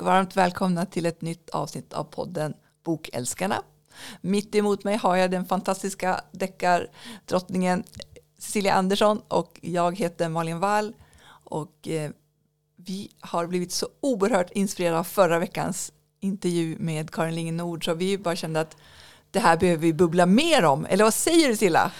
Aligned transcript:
och 0.00 0.06
varmt 0.06 0.36
välkomna 0.36 0.86
till 0.86 1.06
ett 1.06 1.22
nytt 1.22 1.50
avsnitt 1.50 1.92
av 1.92 2.04
podden 2.04 2.54
Bokälskarna. 2.84 3.62
Mitt 4.20 4.54
emot 4.54 4.84
mig 4.84 4.96
har 4.96 5.16
jag 5.16 5.30
den 5.30 5.44
fantastiska 5.44 6.20
deckardrottningen 6.32 7.84
Cecilia 8.38 8.74
Andersson 8.74 9.22
och 9.28 9.58
jag 9.62 9.98
heter 9.98 10.28
Malin 10.28 10.58
Wall 10.60 10.94
och 11.44 11.88
eh, 11.88 12.10
vi 12.76 13.10
har 13.20 13.46
blivit 13.46 13.72
så 13.72 13.88
oerhört 14.00 14.50
inspirerade 14.50 14.98
av 14.98 15.04
förra 15.04 15.38
veckans 15.38 15.92
intervju 16.20 16.76
med 16.78 17.10
Karin 17.10 17.34
Lingen 17.34 17.56
Nord 17.56 17.84
så 17.84 17.94
vi 17.94 18.18
bara 18.18 18.36
kände 18.36 18.60
att 18.60 18.76
det 19.30 19.40
här 19.40 19.56
behöver 19.56 19.82
vi 19.82 19.92
bubbla 19.92 20.26
mer 20.26 20.64
om. 20.64 20.86
Eller 20.86 21.04
vad 21.04 21.14
säger 21.14 21.48
du 21.48 21.56
Silla? 21.56 21.90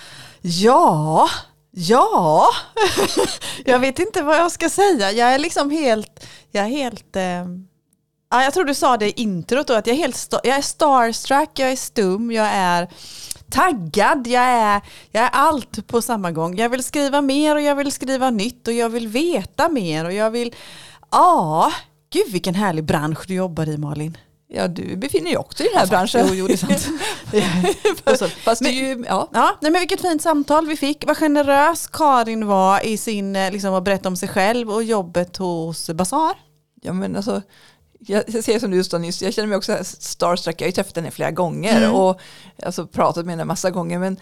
Ja, 0.40 1.28
ja, 1.70 2.48
jag 3.64 3.78
vet 3.78 3.98
inte 3.98 4.22
vad 4.22 4.36
jag 4.36 4.52
ska 4.52 4.70
säga. 4.70 5.12
Jag 5.12 5.34
är 5.34 5.38
liksom 5.38 5.70
helt, 5.70 6.26
jag 6.50 6.64
är 6.64 6.68
helt, 6.68 7.16
eh, 7.16 7.44
ja, 8.34 8.42
jag 8.42 8.54
tror 8.54 8.64
du 8.64 8.74
sa 8.74 8.96
det 8.96 9.06
i 9.06 9.22
introt 9.22 9.66
då, 9.66 9.74
att 9.74 9.86
jag 9.86 9.96
är 9.96 10.00
helt, 10.00 10.34
jag 10.42 10.56
är 10.56 10.62
starstruck, 10.62 11.50
jag 11.54 11.72
är 11.72 11.76
stum, 11.76 12.32
jag 12.32 12.46
är 12.46 12.88
taggad, 13.50 14.26
jag 14.26 14.42
är, 14.44 14.80
jag 15.10 15.24
är 15.24 15.30
allt 15.32 15.86
på 15.86 16.02
samma 16.02 16.32
gång. 16.32 16.56
Jag 16.56 16.68
vill 16.68 16.84
skriva 16.84 17.20
mer 17.20 17.54
och 17.54 17.62
jag 17.62 17.74
vill 17.74 17.92
skriva 17.92 18.30
nytt 18.30 18.68
och 18.68 18.74
jag 18.74 18.88
vill 18.88 19.08
veta 19.08 19.68
mer 19.68 20.04
och 20.04 20.12
jag 20.12 20.30
vill, 20.30 20.54
ja, 21.10 21.72
gud 22.12 22.32
vilken 22.32 22.54
härlig 22.54 22.84
bransch 22.84 23.24
du 23.26 23.34
jobbar 23.34 23.68
i 23.68 23.76
Malin. 23.76 24.18
Ja, 24.48 24.68
du 24.68 24.96
befinner 24.96 25.24
dig 25.24 25.36
också 25.36 25.62
i 25.62 25.68
den 25.68 25.78
här 25.78 25.86
branschen. 25.86 26.26
Jo, 26.28 26.34
jo, 26.34 26.46
det 26.46 26.52
är 26.52 26.56
sant. 26.56 26.88
fast, 28.04 28.32
fast 28.32 28.62
men, 28.62 28.72
ju, 28.72 29.04
ja. 29.08 29.28
ja 29.32 29.58
nej, 29.60 29.72
men 29.72 29.80
vilket 29.80 30.00
fint 30.00 30.22
samtal 30.22 30.66
vi 30.66 30.76
fick. 30.76 31.06
Vad 31.06 31.16
generös 31.16 31.86
Karin 31.86 32.46
var 32.46 32.86
i 32.86 32.96
sin, 32.96 33.36
eh, 33.36 33.52
liksom, 33.52 33.74
att 33.74 33.84
berätta 33.84 34.08
om 34.08 34.16
sig 34.16 34.28
själv 34.28 34.70
och 34.70 34.84
jobbet 34.84 35.36
hos 35.36 35.90
Basar. 35.90 36.34
Ja, 36.82 36.92
men 36.92 37.16
alltså, 37.16 37.42
jag, 38.06 38.44
ser 38.44 38.58
som 38.58 38.70
du 38.70 38.84
sa 38.84 38.98
nyss, 38.98 39.22
jag 39.22 39.34
känner 39.34 39.48
mig 39.48 39.56
också 39.56 39.78
starstruck. 39.82 40.60
Jag 40.60 40.66
har 40.66 40.68
ju 40.68 40.72
träffat 40.72 40.96
henne 40.96 41.10
flera 41.10 41.30
gånger 41.30 41.76
mm. 41.76 41.94
och 41.94 42.20
alltså, 42.62 42.86
pratat 42.86 43.26
med 43.26 43.32
henne 43.32 43.44
massa 43.44 43.70
gånger. 43.70 43.98
Men 43.98 44.16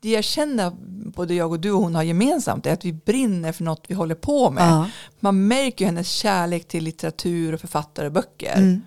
det 0.00 0.10
jag 0.10 0.24
känner, 0.24 0.72
både 1.10 1.34
jag 1.34 1.50
och 1.50 1.60
du 1.60 1.70
och 1.70 1.82
hon 1.82 1.94
har 1.94 2.02
gemensamt, 2.02 2.66
är 2.66 2.72
att 2.72 2.84
vi 2.84 2.92
brinner 2.92 3.52
för 3.52 3.64
något 3.64 3.84
vi 3.88 3.94
håller 3.94 4.14
på 4.14 4.50
med. 4.50 4.70
Ja. 4.70 4.88
Man 5.20 5.48
märker 5.48 5.86
hennes 5.86 6.08
kärlek 6.08 6.68
till 6.68 6.84
litteratur 6.84 7.54
och 7.54 7.60
författare 7.60 8.06
och 8.06 8.12
böcker. 8.12 8.56
Mm. 8.56 8.82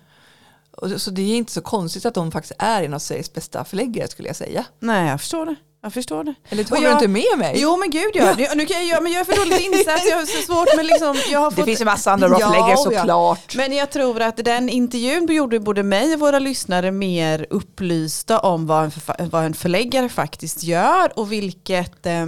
Så 0.97 1.12
det 1.12 1.22
är 1.22 1.38
inte 1.38 1.52
så 1.52 1.62
konstigt 1.62 2.06
att 2.06 2.16
hon 2.16 2.31
faktiskt 2.31 2.56
är 2.59 2.84
en 2.84 2.94
av 2.94 3.00
Sveriges 3.00 3.34
bästa 3.34 3.66
förläggare 3.66 4.08
skulle 4.08 4.30
jag 4.30 4.36
säga. 4.36 4.66
Nej, 4.80 5.09
jag 5.09 5.19
förstår 5.19 5.45
det. 5.45 5.56
Jag 5.88 5.93
förstår 5.93 6.23
det. 6.23 6.35
Eller 6.49 6.69
håller 6.69 6.83
jag, 6.83 6.91
du 6.91 7.05
inte 7.05 7.07
med 7.07 7.38
mig? 7.38 7.55
Jo 7.57 7.77
men 7.77 7.89
gud 7.89 8.11
ja. 8.13 8.35
Nu 8.55 8.66
kan 8.66 8.88
jag, 8.88 9.03
men 9.03 9.11
jag 9.11 9.19
är 9.19 9.25
för 9.25 9.35
dåligt 9.35 9.61
insatt, 9.61 10.02
jag 10.09 10.17
har 10.17 10.25
så 10.25 10.41
svårt 10.41 10.67
men 10.75 10.88
liksom, 10.88 11.16
jag 11.31 11.39
har 11.39 11.52
fått, 11.52 11.55
Det 11.55 11.63
finns 11.63 11.81
ju 11.81 11.85
massa 11.85 12.11
andra 12.11 12.29
bra 12.29 12.39
ja, 12.39 12.77
såklart. 12.77 13.07
Ja. 13.07 13.38
Men 13.57 13.73
jag 13.73 13.89
tror 13.89 14.21
att 14.21 14.38
den 14.38 14.69
intervjun 14.69 15.27
gjorde 15.35 15.59
både 15.59 15.83
mig 15.83 16.13
och 16.13 16.19
våra 16.19 16.39
lyssnare 16.39 16.91
mer 16.91 17.45
upplysta 17.49 18.39
om 18.39 18.67
vad 18.67 18.83
en, 18.83 19.29
vad 19.29 19.44
en 19.44 19.53
förläggare 19.53 20.09
faktiskt 20.09 20.63
gör 20.63 21.19
och 21.19 21.31
vilket 21.31 22.05
eh, 22.05 22.25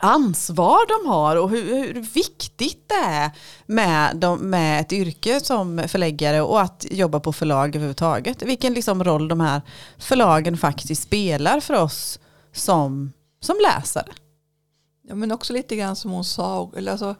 ansvar 0.00 0.78
de 0.88 1.08
har 1.08 1.36
och 1.36 1.50
hur, 1.50 1.94
hur, 1.94 2.00
viktigt 2.00 2.88
det 2.88 2.94
är 2.94 3.30
med, 3.66 4.16
de, 4.16 4.50
med 4.50 4.80
ett 4.80 4.92
yrke 4.92 5.40
som 5.40 5.82
förläggare 5.88 6.40
och 6.40 6.60
att 6.60 6.86
jobba 6.90 7.20
på 7.20 7.32
förlag 7.32 7.68
överhuvudtaget. 7.68 8.42
Vilken 8.42 8.74
liksom 8.74 9.04
roll 9.04 9.28
de 9.28 9.40
här 9.40 9.62
förlagen 9.98 10.56
faktiskt 10.56 11.02
spelar 11.02 11.60
för 11.60 11.74
oss 11.74 12.18
som, 12.52 13.12
som 13.40 13.56
läsare. 13.62 14.12
Ja 15.02 15.14
men 15.14 15.32
också 15.32 15.52
lite 15.52 15.76
grann 15.76 15.96
som 15.96 16.10
hon 16.10 16.24
sa, 16.24 16.70
eller 16.76 16.92
alltså, 16.92 17.14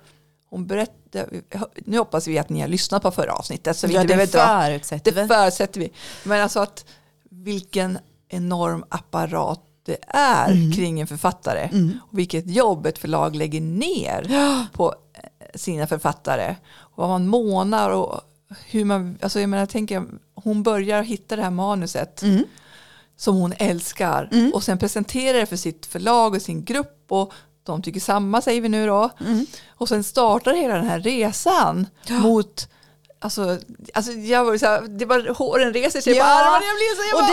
hon 0.50 0.66
berättade, 0.66 1.42
nu 1.84 1.98
hoppas 1.98 2.26
vi 2.26 2.38
att 2.38 2.48
ni 2.48 2.60
har 2.60 2.68
lyssnat 2.68 3.02
på 3.02 3.10
förra 3.10 3.32
avsnittet. 3.32 3.76
Så 3.76 3.86
vi 3.86 3.94
ja, 3.94 4.04
det 4.04 4.26
förutsätter 4.26 5.12
vi. 5.12 5.20
Det 5.20 5.28
förutsätter 5.28 5.80
vi. 5.80 5.92
Men 6.24 6.42
alltså 6.42 6.60
att 6.60 6.84
vilken 7.30 7.98
enorm 8.28 8.84
apparat 8.88 9.60
det 9.82 9.96
är 10.08 10.52
mm. 10.52 10.72
kring 10.72 11.00
en 11.00 11.06
författare. 11.06 11.68
Mm. 11.72 11.98
Och 12.10 12.18
vilket 12.18 12.50
jobb 12.50 12.86
ett 12.86 12.98
förlag 12.98 13.36
lägger 13.36 13.60
ner 13.60 14.26
ja. 14.30 14.66
på 14.72 14.94
eh, 15.12 15.24
sina 15.54 15.86
författare. 15.86 16.56
Och 16.72 16.98
vad 16.98 17.08
man 17.08 17.26
månar 17.26 17.90
och 17.90 18.20
hur 18.66 18.84
man, 18.84 19.18
alltså 19.22 19.40
jag 19.40 19.48
menar, 19.48 19.62
jag 19.62 19.68
tänker, 19.68 20.04
hon 20.34 20.62
börjar 20.62 21.02
hitta 21.02 21.36
det 21.36 21.42
här 21.42 21.50
manuset 21.50 22.22
mm. 22.22 22.44
Som 23.20 23.36
hon 23.36 23.52
älskar 23.58 24.28
mm. 24.32 24.52
och 24.54 24.62
sen 24.62 24.78
presenterar 24.78 25.38
det 25.38 25.46
för 25.46 25.56
sitt 25.56 25.86
förlag 25.86 26.34
och 26.34 26.42
sin 26.42 26.64
grupp 26.64 27.04
och 27.08 27.32
de 27.62 27.82
tycker 27.82 28.00
samma 28.00 28.40
säger 28.40 28.60
vi 28.60 28.68
nu 28.68 28.86
då. 28.86 29.10
Mm. 29.20 29.46
Och 29.68 29.88
sen 29.88 30.04
startar 30.04 30.54
hela 30.54 30.74
den 30.74 30.86
här 30.86 31.00
resan 31.00 31.86
ja. 32.06 32.18
mot 32.18 32.68
Alltså, 33.22 33.58
alltså 33.94 34.12
jag 34.12 34.44
var 34.44 34.56
så 34.56 34.66
här, 34.66 34.82
det 34.88 35.04
var 35.04 35.34
håren 35.34 35.72
reser 35.72 36.00
sig 36.00 36.16
ja, 36.16 36.24
på 36.24 36.30
armarna. 36.30 36.64
Jag 36.66 36.76
blir 36.76 36.96
så, 36.96 37.02
jag 37.10 37.22
och 37.22 37.28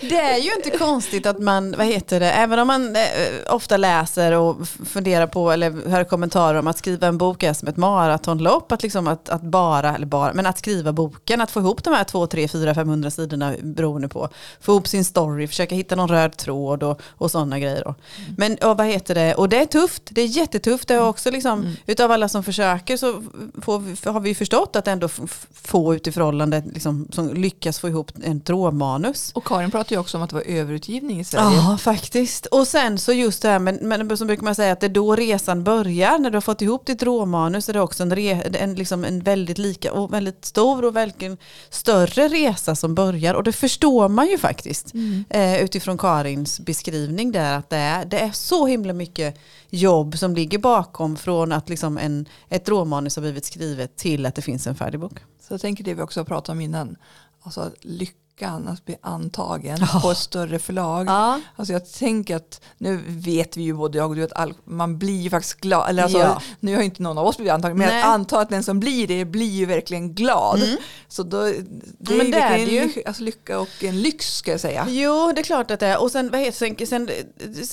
det, 0.00 0.16
det 0.16 0.20
är 0.20 0.38
ju 0.38 0.54
inte 0.54 0.70
konstigt 0.70 1.26
att 1.26 1.38
man, 1.38 1.74
vad 1.78 1.86
heter 1.86 2.20
det, 2.20 2.30
även 2.30 2.58
om 2.58 2.66
man 2.66 2.96
eh, 2.96 3.02
ofta 3.48 3.76
läser 3.76 4.32
och 4.32 4.56
funderar 4.86 5.26
på 5.26 5.50
eller 5.50 5.88
hör 5.88 6.04
kommentarer 6.04 6.58
om 6.58 6.66
att 6.66 6.78
skriva 6.78 7.06
en 7.06 7.18
bok 7.18 7.42
är 7.42 7.52
som 7.52 7.68
ett 7.68 7.76
maratonlopp. 7.76 8.72
Att, 8.72 8.82
liksom 8.82 9.08
att, 9.08 9.28
att 9.28 9.42
bara, 9.42 9.94
eller 9.94 10.06
bara, 10.06 10.32
men 10.32 10.46
att 10.46 10.58
skriva 10.58 10.92
boken, 10.92 11.40
att 11.40 11.50
få 11.50 11.60
ihop 11.60 11.84
de 11.84 11.94
här 11.94 12.04
två, 12.04 12.26
tre, 12.26 12.48
fyra, 12.48 12.74
500 12.74 13.10
sidorna 13.10 13.54
beroende 13.62 14.08
på. 14.08 14.28
Få 14.60 14.72
ihop 14.72 14.88
sin 14.88 15.04
story, 15.04 15.48
försöka 15.48 15.74
hitta 15.74 15.96
någon 15.96 16.08
röd 16.08 16.36
tråd 16.36 16.82
och, 16.82 17.00
och 17.08 17.30
sådana 17.30 17.58
grejer. 17.58 17.82
Då. 17.84 17.94
Mm. 18.18 18.34
Men 18.38 18.70
och 18.70 18.76
vad 18.76 18.86
heter 18.86 19.14
det, 19.14 19.34
och 19.34 19.48
det 19.48 19.58
är 19.58 19.66
tufft, 19.66 20.02
det 20.10 20.22
är 20.22 20.26
jättetufft. 20.26 20.88
Det 20.88 20.94
är 20.94 21.08
också 21.08 21.30
liksom, 21.30 21.60
mm. 21.60 21.72
utav 21.86 22.12
alla 22.12 22.28
som 22.28 22.44
försöker 22.44 22.96
så 22.96 23.22
får, 23.62 24.10
har 24.12 24.20
vi 24.20 24.34
förstått 24.34 24.65
förstått 24.66 24.76
att 24.76 24.88
ändå 24.88 25.08
få 25.52 25.94
ut 25.94 26.06
i 26.06 26.12
förhållande, 26.12 26.62
liksom, 26.72 27.08
som 27.12 27.34
lyckas 27.34 27.78
få 27.78 27.88
ihop 27.88 28.12
en 28.24 28.42
råmanus. 28.46 29.32
Och 29.34 29.44
Karin 29.44 29.70
pratade 29.70 29.94
ju 29.94 30.00
också 30.00 30.16
om 30.16 30.22
att 30.22 30.30
det 30.30 30.36
var 30.36 30.42
överutgivning 30.42 31.20
i 31.20 31.24
Sverige. 31.24 31.56
Ja, 31.56 31.78
faktiskt. 31.78 32.46
Och 32.46 32.68
sen 32.68 32.98
så 32.98 33.12
just 33.12 33.42
det 33.42 33.48
här, 33.48 33.58
men, 33.58 33.78
men 33.82 34.16
som 34.16 34.26
brukar 34.26 34.44
man 34.44 34.54
säga 34.54 34.72
att 34.72 34.80
det 34.80 34.86
är 34.86 34.94
då 34.94 35.16
resan 35.16 35.64
börjar, 35.64 36.18
när 36.18 36.30
du 36.30 36.36
har 36.36 36.40
fått 36.40 36.62
ihop 36.62 36.86
ditt 36.86 37.02
råmanus 37.02 37.68
är 37.68 37.72
det 37.72 37.80
också 37.80 38.02
en, 38.02 38.14
re, 38.14 38.42
en, 38.60 38.74
liksom 38.74 39.04
en 39.04 39.20
väldigt 39.20 39.58
lika 39.58 39.92
och 39.92 40.12
väldigt 40.12 40.44
stor 40.44 40.84
och 40.84 40.96
väldigt 40.96 41.40
större 41.70 42.28
resa 42.28 42.74
som 42.74 42.94
börjar. 42.94 43.34
Och 43.34 43.42
det 43.42 43.52
förstår 43.52 44.08
man 44.08 44.26
ju 44.26 44.38
faktiskt 44.38 44.94
mm. 44.94 45.24
eh, 45.30 45.62
utifrån 45.62 45.98
Karins 45.98 46.60
beskrivning 46.60 47.32
där, 47.32 47.58
att 47.58 47.70
det 47.70 47.76
är, 47.76 48.04
det 48.04 48.18
är 48.18 48.30
så 48.32 48.66
himla 48.66 48.92
mycket 48.92 49.38
jobb 49.70 50.18
som 50.18 50.34
ligger 50.34 50.58
bakom 50.58 51.16
från 51.16 51.52
att 51.52 51.68
liksom 51.68 51.98
en, 51.98 52.28
ett 52.48 52.68
råmanus 52.68 53.16
har 53.16 53.20
blivit 53.20 53.44
skrivet 53.44 53.96
till 53.96 54.26
att 54.26 54.34
det 54.34 54.42
finns 54.42 54.66
en 54.66 54.74
färdig 54.74 55.00
bok. 55.00 55.18
Så 55.40 55.54
jag 55.54 55.60
tänker 55.60 55.84
det 55.84 55.94
vi 55.94 56.02
också 56.02 56.20
har 56.20 56.24
pratat 56.24 56.48
om 56.48 56.60
innan, 56.60 56.96
alltså 57.42 57.70
lycka 57.80 58.25
lyckan 58.36 58.68
att 58.68 58.84
bli 58.84 58.96
antagen 59.00 59.78
oh. 59.82 60.02
på 60.02 60.10
ett 60.10 60.18
större 60.18 60.58
förlag. 60.58 61.06
Ja. 61.06 61.40
Alltså 61.56 61.72
jag 61.72 61.92
tänker 61.92 62.36
att 62.36 62.60
nu 62.78 63.02
vet 63.06 63.56
vi 63.56 63.62
ju 63.62 63.74
både 63.74 63.98
jag 63.98 64.10
och 64.10 64.16
du 64.16 64.22
att 64.24 64.32
all, 64.32 64.54
man 64.64 64.98
blir 64.98 65.20
ju 65.20 65.30
faktiskt 65.30 65.60
glad. 65.60 65.88
Eller 65.90 66.02
alltså, 66.02 66.18
ja. 66.18 66.42
Nu 66.60 66.76
har 66.76 66.82
inte 66.82 67.02
någon 67.02 67.18
av 67.18 67.26
oss 67.26 67.36
blivit 67.36 67.52
antagen 67.52 67.78
men 67.78 67.88
Nej. 67.88 67.98
jag 67.98 68.06
antar 68.06 68.42
att 68.42 68.50
den 68.50 68.62
som 68.62 68.80
blir 68.80 69.06
det 69.06 69.24
blir 69.24 69.50
ju 69.50 69.66
verkligen 69.66 70.14
glad. 70.14 70.62
Mm. 70.62 70.76
Så 71.08 71.22
då, 71.22 71.42
det 71.98 72.12
är, 72.12 72.16
men 72.16 72.30
det 72.30 72.38
är 72.38 72.66
det 72.66 72.72
ju. 72.72 72.86
Lycka, 72.86 73.00
alltså 73.06 73.22
lycka 73.22 73.58
och 73.58 73.84
en 73.84 74.02
lyx 74.02 74.36
ska 74.36 74.50
jag 74.50 74.60
säga. 74.60 74.86
Jo 74.88 75.32
det 75.34 75.40
är 75.40 75.44
klart 75.44 75.70
att 75.70 75.80
det 75.80 75.86
är. 75.86 76.02
Och 76.02 76.10
sen, 76.10 76.30
vad 76.30 76.40
heter, 76.40 76.86
sen, 76.86 76.86
sen 76.86 77.10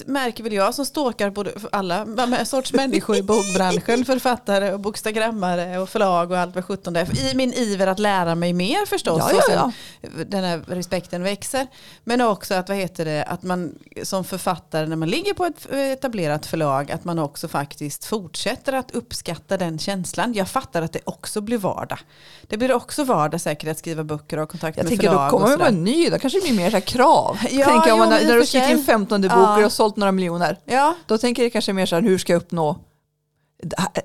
märker 0.06 0.44
väl 0.44 0.54
jag 0.54 0.76
som 0.76 0.86
ståkar 0.86 1.30
både 1.30 1.52
alla 1.72 2.46
sorts 2.46 2.74
människor 2.74 3.16
i 3.16 3.24
bokbranschen, 3.24 4.06
författare 4.14 4.74
och 4.74 4.80
bokstagrammare 4.80 5.80
och 5.80 5.90
förlag 5.90 6.32
och 6.32 6.38
allt 6.38 6.56
vad 6.56 6.66
sjutton 6.66 6.94
det 6.94 7.00
är. 7.00 7.32
I 7.32 7.36
min 7.36 7.54
iver 7.54 7.88
att 7.88 8.00
lära 8.00 8.36
mig 8.36 8.54
mer 8.54 8.86
förstås. 8.86 9.24
Ja, 9.32 9.42
ja, 9.50 9.72
ja. 10.02 10.12
Den 10.26 10.44
här 10.44 10.53
respekten 10.58 11.24
växer. 11.24 11.68
Men 12.04 12.22
också 12.22 12.54
att, 12.54 12.70
vad 12.70 12.78
heter 12.78 13.06
det, 13.06 13.24
att 13.24 13.44
man 13.44 13.76
som 14.04 14.24
författare 14.24 14.86
när 14.86 14.96
man 14.96 15.10
ligger 15.10 15.34
på 15.34 15.46
ett 15.46 15.72
etablerat 15.72 16.46
förlag 16.46 16.92
att 16.92 17.04
man 17.04 17.20
också 17.20 17.48
faktiskt 17.48 18.06
fortsätter 18.06 18.74
att 18.74 18.92
uppskatta 18.92 19.58
den 19.58 19.80
känslan. 19.80 20.34
Jag 20.34 20.50
fattar 20.50 20.82
att 20.82 20.94
det 20.94 21.00
också 21.04 21.42
blir 21.42 21.58
vardag. 21.58 22.00
Det 22.48 22.58
blir 22.58 22.74
också 22.74 23.04
vardag 23.04 23.42
säkert 23.42 23.70
att 23.70 23.78
skriva 23.78 24.04
böcker 24.04 24.38
och 24.38 24.42
ha 24.42 24.48
kontakt 24.48 24.78
jag 24.78 24.84
med 24.84 24.90
tänker, 24.90 25.08
förlag. 25.08 25.32
Då 25.32 25.38
kommer 25.38 25.50
man 25.50 25.60
vara 25.60 25.72
ny, 25.72 26.10
då 26.10 26.20
kanske 26.20 26.40
det 26.40 26.44
blir 26.44 26.58
mer 26.58 26.72
så 26.72 26.82
krav. 26.82 27.38
Ja, 27.52 27.66
tänker 27.66 27.88
jag, 27.88 27.94
om 27.94 28.00
man, 28.00 28.10
när 28.10 28.34
du 28.34 28.40
har 28.40 28.46
skrivit 28.46 28.70
din 28.70 28.84
femtonde 28.84 29.30
bok 29.30 29.38
ja. 29.38 29.56
och 29.56 29.62
har 29.62 29.70
sålt 29.70 29.98
några 29.98 30.12
miljoner. 30.12 30.58
Ja. 30.66 30.96
Då 31.06 31.18
tänker 31.18 31.44
jag 31.44 31.54
kanske 31.54 31.74
mer 31.74 31.86
så 31.86 31.96
här, 31.96 32.02
hur 32.02 32.18
ska 32.18 32.34
jag 32.34 32.42
uppnå 32.42 32.80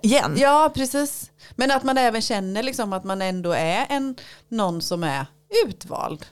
igen? 0.02 0.37
Ja, 0.38 0.72
precis. 0.75 1.31
Men 1.56 1.70
att 1.70 1.84
man 1.84 1.99
även 1.99 2.22
känner 2.22 2.62
liksom 2.62 2.93
att 2.93 3.05
man 3.05 3.22
ändå 3.22 3.52
är 3.52 3.87
en, 3.88 4.17
någon 4.49 4.82
som 4.82 5.05
är 5.05 5.26
utvald 5.67 6.26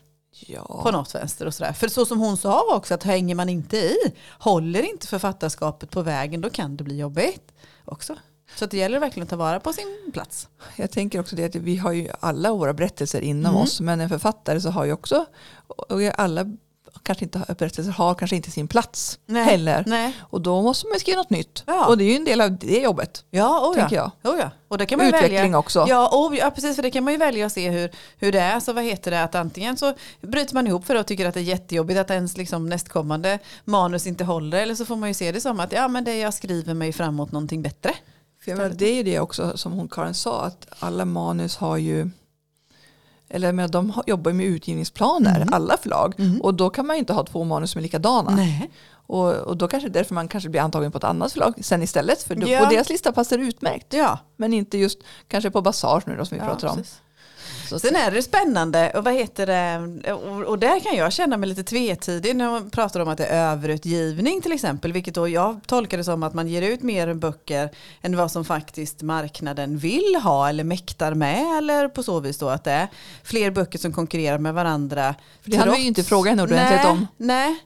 ja. 0.46 0.80
på 0.82 0.90
något 0.90 1.14
vänster 1.14 1.46
och 1.46 1.54
sådär. 1.54 1.72
För 1.72 1.88
så 1.88 2.06
som 2.06 2.18
hon 2.18 2.36
sa 2.36 2.76
också, 2.76 2.94
att 2.94 3.02
hänger 3.02 3.34
man 3.34 3.48
inte 3.48 3.76
i, 3.76 3.96
håller 4.38 4.82
inte 4.82 5.06
författarskapet 5.06 5.90
på 5.90 6.02
vägen, 6.02 6.40
då 6.40 6.50
kan 6.50 6.76
det 6.76 6.84
bli 6.84 6.98
jobbigt 6.98 7.52
också. 7.84 8.16
Så 8.56 8.66
det 8.66 8.76
gäller 8.76 8.98
verkligen 8.98 9.24
att 9.24 9.30
ta 9.30 9.36
vara 9.36 9.60
på 9.60 9.72
sin 9.72 10.10
plats. 10.12 10.48
Jag 10.76 10.90
tänker 10.90 11.20
också 11.20 11.36
det 11.36 11.44
att 11.44 11.54
vi 11.54 11.76
har 11.76 11.92
ju 11.92 12.08
alla 12.20 12.52
våra 12.52 12.74
berättelser 12.74 13.20
inom 13.20 13.50
mm. 13.50 13.62
oss, 13.62 13.80
men 13.80 14.00
en 14.00 14.08
författare 14.08 14.60
så 14.60 14.70
har 14.70 14.84
ju 14.84 14.92
också, 14.92 15.26
och 15.66 16.02
alla 16.02 16.56
kanske 17.02 17.24
inte, 17.24 17.54
berättelser 17.58 17.92
har 17.92 18.14
kanske 18.14 18.36
inte 18.36 18.50
sin 18.50 18.68
plats 18.68 19.18
Nej. 19.26 19.44
heller. 19.44 19.84
Nej. 19.86 20.16
Och 20.20 20.40
då 20.40 20.62
måste 20.62 20.86
man 20.86 21.00
skriva 21.00 21.16
något 21.16 21.30
nytt. 21.30 21.62
Ja. 21.66 21.86
Och 21.86 21.98
det 21.98 22.04
är 22.04 22.10
ju 22.10 22.16
en 22.16 22.24
del 22.24 22.40
av 22.40 22.58
det 22.58 22.78
jobbet. 22.78 23.24
Ja, 23.30 23.68
oh 23.68 23.74
ja. 23.76 23.80
Tänker 23.80 23.96
jag. 23.96 24.10
Oh 24.24 24.38
ja. 24.38 24.50
Och 24.68 24.78
det 24.78 24.86
kan 24.86 24.98
man 24.98 25.06
Utveckling 25.06 25.36
välja. 25.36 25.58
också. 25.58 25.86
Ja, 25.88 26.10
oh, 26.12 26.36
ja, 26.36 26.50
precis. 26.50 26.76
För 26.76 26.82
det 26.82 26.90
kan 26.90 27.04
man 27.04 27.12
ju 27.12 27.18
välja 27.18 27.46
att 27.46 27.52
se 27.52 27.70
hur, 27.70 27.90
hur 28.16 28.32
det 28.32 28.40
är. 28.40 28.60
Så 28.60 28.72
vad 28.72 28.84
heter 28.84 29.10
det? 29.10 29.22
Att 29.22 29.34
antingen 29.34 29.76
så 29.76 29.94
bryter 30.20 30.54
man 30.54 30.66
ihop 30.66 30.86
för 30.86 30.94
det 30.94 31.00
och 31.00 31.06
tycker 31.06 31.26
att 31.26 31.34
det 31.34 31.40
är 31.40 31.44
jättejobbigt 31.44 32.00
att 32.00 32.10
ens 32.10 32.36
liksom 32.36 32.68
nästkommande 32.68 33.38
manus 33.64 34.06
inte 34.06 34.24
håller. 34.24 34.58
Eller 34.58 34.74
så 34.74 34.84
får 34.84 34.96
man 34.96 35.08
ju 35.08 35.14
se 35.14 35.32
det 35.32 35.40
som 35.40 35.60
att 35.60 35.72
ja, 35.72 35.88
men 35.88 36.04
det 36.04 36.16
jag 36.16 36.34
skriver 36.34 36.74
mig 36.74 36.92
framåt 36.92 37.32
någonting 37.32 37.62
bättre. 37.62 37.94
För 38.44 38.56
menar, 38.56 38.70
det 38.70 38.86
är 38.86 38.94
ju 38.94 39.02
det 39.02 39.20
också 39.20 39.56
som 39.56 39.72
hon 39.72 39.88
Karin 39.88 40.14
sa 40.14 40.44
att 40.44 40.66
alla 40.78 41.04
manus 41.04 41.56
har 41.56 41.76
ju 41.76 42.10
eller 43.28 43.52
menar, 43.52 43.68
de 43.68 43.92
jobbar 44.06 44.32
med 44.32 44.46
utgivningsplaner, 44.46 45.46
alla 45.52 45.76
förlag. 45.76 46.14
Och 46.42 46.54
då 46.54 46.70
kan 46.70 46.86
man 46.86 46.96
ju 46.96 47.00
inte 47.00 47.12
ha 47.12 47.24
två 47.26 47.44
manus 47.44 47.70
som 47.70 47.78
är 47.78 47.82
likadana. 47.82 48.30
Nej. 48.30 48.70
Och, 49.08 49.32
och 49.34 49.56
då 49.56 49.68
kanske 49.68 49.88
det 49.88 49.92
är 49.98 50.00
därför 50.00 50.14
man 50.14 50.28
kanske 50.28 50.50
blir 50.50 50.60
antagen 50.60 50.92
på 50.92 50.98
ett 50.98 51.04
annat 51.04 51.32
förlag 51.32 51.54
sen 51.64 51.82
istället. 51.82 52.22
För 52.22 52.34
då, 52.34 52.48
Ja. 52.48 52.60
på 52.64 52.70
deras 52.74 52.88
lista 52.88 53.12
passar 53.12 53.38
utmärkt. 53.38 53.92
Ja. 53.92 54.18
Men 54.36 54.52
inte 54.52 54.78
just 54.78 54.98
kanske 55.28 55.50
på 55.50 55.62
Basage 55.62 56.02
nu 56.06 56.16
då 56.16 56.24
som 56.24 56.38
vi 56.38 56.44
Ja, 56.44 56.50
pratar 56.50 56.68
om. 56.68 56.76
precis. 56.76 57.00
Så, 57.68 57.78
Sen 57.78 57.96
är 57.96 58.10
det 58.10 58.22
spännande 58.22 58.92
och 58.94 59.04
vad 59.04 59.14
heter 59.14 59.46
det 59.46 60.12
och, 60.12 60.42
och 60.42 60.58
där 60.58 60.80
kan 60.80 60.96
jag 60.96 61.12
känna 61.12 61.36
mig 61.36 61.48
lite 61.48 61.62
tvetidig 61.62 62.36
när 62.36 62.50
man 62.50 62.70
pratar 62.70 63.00
om 63.00 63.08
att 63.08 63.18
det 63.18 63.26
är 63.26 63.52
överutgivning 63.52 64.42
till 64.42 64.52
exempel 64.52 64.92
vilket 64.92 65.14
då 65.14 65.28
jag 65.28 65.60
tolkar 65.66 65.98
det 65.98 66.04
som 66.04 66.22
att 66.22 66.34
man 66.34 66.48
ger 66.48 66.62
ut 66.62 66.82
mer 66.82 67.14
böcker 67.14 67.70
än 68.02 68.16
vad 68.16 68.32
som 68.32 68.44
faktiskt 68.44 69.02
marknaden 69.02 69.78
vill 69.78 70.16
ha 70.22 70.48
eller 70.48 70.64
mäktar 70.64 71.14
med 71.14 71.58
eller 71.58 71.88
på 71.88 72.02
så 72.02 72.20
vis 72.20 72.38
då 72.38 72.48
att 72.48 72.64
det 72.64 72.70
är 72.70 72.88
fler 73.22 73.50
böcker 73.50 73.78
som 73.78 73.92
konkurrerar 73.92 74.38
med 74.38 74.54
varandra. 74.54 75.14
För 75.42 75.50
det 75.50 75.70
vi 75.72 75.78
ju 75.78 75.86
inte 75.86 76.04
fråga 76.04 76.30
henne 76.30 76.42
ordentligt 76.42 76.80
nej, 76.80 76.90
om. 76.90 77.06
Nej, 77.16 77.56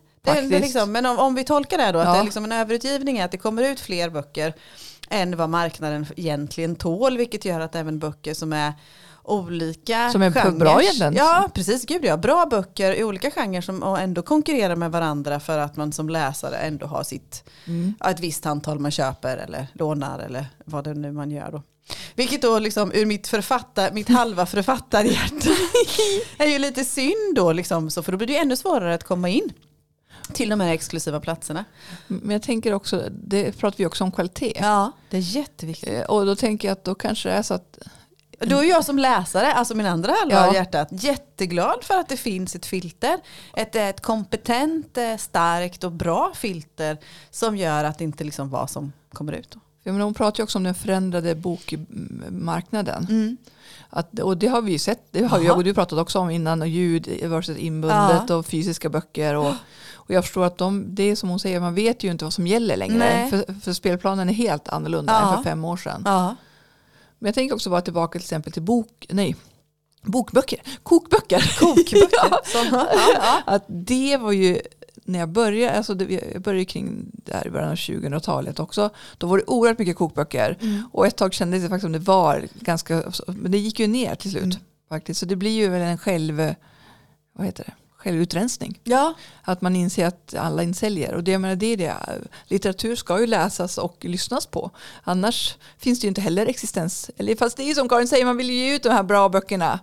liksom, 0.60 0.92
men 0.92 1.06
om, 1.06 1.18
om 1.18 1.34
vi 1.34 1.44
tolkar 1.44 1.78
det 1.78 1.92
då 1.92 1.98
att 1.98 2.06
Ja. 2.06 2.12
det 2.12 2.18
är 2.18 2.24
liksom 2.24 2.44
en 2.44 2.52
överutgivning 2.52 3.18
är 3.18 3.24
att 3.24 3.30
det 3.30 3.38
kommer 3.38 3.62
ut 3.62 3.80
fler 3.80 4.10
böcker 4.10 4.54
än 5.10 5.36
vad 5.36 5.48
marknaden 5.48 6.06
egentligen 6.16 6.76
tål 6.76 7.16
vilket 7.16 7.44
gör 7.44 7.60
att 7.60 7.74
även 7.74 7.98
böcker 7.98 8.34
som 8.34 8.52
är 8.52 8.72
olika 9.22 10.10
Som 10.10 10.22
är 10.22 10.30
genrer. 10.30 10.58
bra 10.58 10.82
egentligen. 10.82 11.14
Ja, 11.14 11.50
precis. 11.54 11.86
Gud 11.86 12.04
ja. 12.04 12.16
Bra 12.16 12.46
böcker 12.46 12.92
i 12.94 13.04
olika 13.04 13.30
genrer 13.30 13.60
som 13.60 13.82
ändå 13.82 14.22
konkurrerar 14.22 14.76
med 14.76 14.90
varandra 14.92 15.40
för 15.40 15.58
att 15.58 15.76
man 15.76 15.92
som 15.92 16.08
läsare 16.08 16.56
ändå 16.56 16.86
har 16.86 17.02
sitt, 17.02 17.44
Mm. 17.66 17.94
ett 18.04 18.20
visst 18.20 18.46
antal 18.46 18.78
man 18.78 18.90
köper 18.90 19.36
eller 19.36 19.66
lånar 19.72 20.18
eller 20.18 20.46
vad 20.64 20.84
det 20.84 20.94
nu 20.94 21.12
man 21.12 21.30
gör 21.30 21.50
då. 21.52 21.62
Vilket 22.14 22.42
då 22.42 22.58
liksom 22.58 22.92
ur 22.94 23.06
mitt, 23.06 23.28
författar, 23.28 23.90
mitt 23.92 24.08
halva 24.08 24.46
författarhjärta 24.46 25.50
är 26.38 26.46
ju 26.46 26.58
lite 26.58 26.84
synd 26.84 27.34
då 27.34 27.52
liksom, 27.52 27.90
så 27.90 28.02
för 28.02 28.12
då 28.12 28.18
blir 28.18 28.26
det 28.26 28.32
ju 28.32 28.38
ännu 28.38 28.56
svårare 28.56 28.94
att 28.94 29.04
komma 29.04 29.28
in 29.28 29.52
till 30.32 30.48
de 30.48 30.60
här 30.60 30.72
exklusiva 30.72 31.20
platserna. 31.20 31.64
Men 32.06 32.30
jag 32.30 32.42
tänker 32.42 32.72
också, 32.74 33.02
det 33.10 33.52
pratar 33.58 33.78
vi 33.78 33.86
också 33.86 34.04
om 34.04 34.12
kvalitet. 34.12 34.52
Ja, 34.60 34.92
det 35.10 35.16
är 35.16 35.20
jätteviktigt. 35.20 35.88
Eh, 35.88 36.00
Och 36.02 36.26
då 36.26 36.36
tänker 36.36 36.68
jag 36.68 36.72
att 36.72 36.84
då 36.84 36.94
kanske 36.94 37.28
det 37.28 37.34
är 37.34 37.42
så 37.42 37.54
att 37.54 37.78
Då 38.46 38.58
är 38.58 38.62
jag 38.68 38.84
som 38.84 38.98
läsare, 38.98 39.52
alltså 39.52 39.74
min 39.74 39.86
andra 39.86 40.12
halva 40.20 40.34
Ja. 40.36 40.48
av 40.48 40.54
hjärtat, 40.54 40.88
jätteglad 40.90 41.84
för 41.84 41.94
att 42.00 42.08
det 42.08 42.16
finns 42.16 42.54
ett 42.54 42.66
filter. 42.66 43.18
Ett, 43.56 43.76
ett 43.76 44.00
kompetent, 44.00 44.98
eh, 44.98 45.16
starkt 45.16 45.84
och 45.84 45.92
bra 45.92 46.32
filter 46.34 46.98
som 47.30 47.56
gör 47.56 47.84
att 47.84 47.98
det 47.98 48.04
inte 48.04 48.24
liksom 48.24 48.50
vad 48.50 48.70
som 48.70 48.92
kommer 49.12 49.32
ut. 49.32 49.50
Då. 49.50 49.60
Jag 49.82 49.92
menar, 49.92 50.04
hon 50.04 50.14
pratar 50.14 50.38
ju 50.38 50.42
också 50.44 50.58
om 50.58 50.64
den 50.64 50.74
förändrade 50.74 51.34
bokmarknaden. 51.34 53.36
Att, 53.90 54.18
och 54.18 54.36
det 54.36 54.46
har 54.46 54.62
vi 54.62 54.72
ju 54.72 54.78
sett, 54.78 55.06
det 55.10 55.24
har 55.24 55.40
jag 55.40 55.56
och 55.56 55.64
du 55.64 55.74
pratat 55.74 55.98
också 55.98 56.18
om 56.18 56.30
innan, 56.30 56.62
och 56.62 56.68
ljud 56.68 57.08
versus 57.22 57.56
inbundet 57.58 58.22
Ja. 58.28 58.34
och 58.34 58.46
fysiska 58.46 58.88
böcker. 58.88 59.34
Och, 59.36 59.54
och 59.94 60.10
jag 60.14 60.24
förstår 60.24 60.44
att 60.44 60.58
de, 60.58 60.84
det 60.94 61.02
är 61.02 61.16
som 61.16 61.28
hon 61.28 61.38
säger, 61.40 61.60
man 61.60 61.74
vet 61.74 62.04
ju 62.04 62.10
inte 62.10 62.24
vad 62.24 62.34
som 62.34 62.46
gäller 62.46 62.76
längre. 62.76 63.26
För, 63.30 63.60
för 63.60 63.72
spelplanen 63.72 64.28
är 64.28 64.32
helt 64.32 64.68
annorlunda 64.68 65.12
Ja. 65.12 65.30
än 65.30 65.36
för 65.36 65.50
fem 65.50 65.64
år 65.64 65.76
sedan. 65.76 66.02
Ja. 66.04 66.36
Men 67.20 67.28
jag 67.28 67.34
tänker 67.34 67.54
också 67.54 67.70
bara 67.70 67.80
tillbaka 67.80 68.18
till 68.18 68.24
exempel 68.24 68.52
till 68.52 68.62
bok, 68.62 69.06
nej, 69.08 69.36
bokböcker, 70.02 70.60
kokböcker. 70.82 71.52
Kokböcker. 71.60 72.44
Som, 72.44 72.66
ja, 72.72 72.88
ja. 73.14 73.42
att 73.46 73.64
det 73.68 74.16
var 74.16 74.32
ju 74.32 74.60
när 75.04 75.18
jag 75.18 75.28
började, 75.28 75.76
alltså 75.76 75.94
det, 75.94 76.30
jag 76.32 76.42
började 76.42 76.64
kring 76.64 77.10
där 77.12 77.46
i 77.46 77.50
början 77.50 77.70
av 77.70 77.74
2000-talet 77.74 78.60
också, 78.60 78.90
då 79.18 79.26
var 79.26 79.38
det 79.38 79.44
oerhört 79.46 79.78
mycket 79.78 79.96
kokböcker. 79.96 80.58
Mm. 80.60 80.82
Och 80.92 81.06
ett 81.06 81.16
tag 81.16 81.34
kändes 81.34 81.62
det 81.62 81.68
faktiskt 81.68 81.82
som 81.82 81.92
det 81.92 81.98
var 81.98 82.46
ganska, 82.60 83.02
men 83.26 83.52
det 83.52 83.58
gick 83.58 83.80
ju 83.80 83.86
ner 83.86 84.14
till 84.14 84.30
slut 84.30 84.44
Mm. 84.44 84.56
faktiskt. 84.88 85.20
Så 85.20 85.26
det 85.26 85.36
blir 85.36 85.50
ju 85.50 85.68
väl 85.68 85.82
en 85.82 85.98
själv, 85.98 86.54
vad 87.32 87.46
heter 87.46 87.64
det, 87.64 87.72
självutrensning. 88.00 88.80
ja. 88.84 89.14
Att 89.42 89.60
man 89.60 89.76
inser 89.76 90.06
att 90.06 90.34
alla 90.34 90.62
insäljer. 90.62 91.14
Och 91.14 91.24
det, 91.24 91.30
jag 91.30 91.40
menar, 91.40 91.56
det 91.56 91.66
är 91.66 91.76
det. 91.76 91.94
Litteratur 92.46 92.96
ska 92.96 93.20
ju 93.20 93.26
läsas 93.26 93.78
och 93.78 93.96
lyssnas 94.04 94.46
på. 94.46 94.70
Annars 95.04 95.56
finns 95.78 96.00
det 96.00 96.04
ju 96.04 96.08
inte 96.08 96.20
heller 96.20 96.46
existens. 96.46 97.10
Eller 97.16 97.36
fast 97.36 97.56
det 97.56 97.62
är 97.62 97.66
ju 97.66 97.74
som 97.74 97.88
Karin 97.88 98.08
säger, 98.08 98.24
man 98.24 98.36
vill 98.36 98.50
ju 98.50 98.56
ge 98.56 98.74
ut 98.74 98.82
de 98.82 98.88
här 98.88 99.02
bra 99.02 99.28
böckerna. 99.28 99.80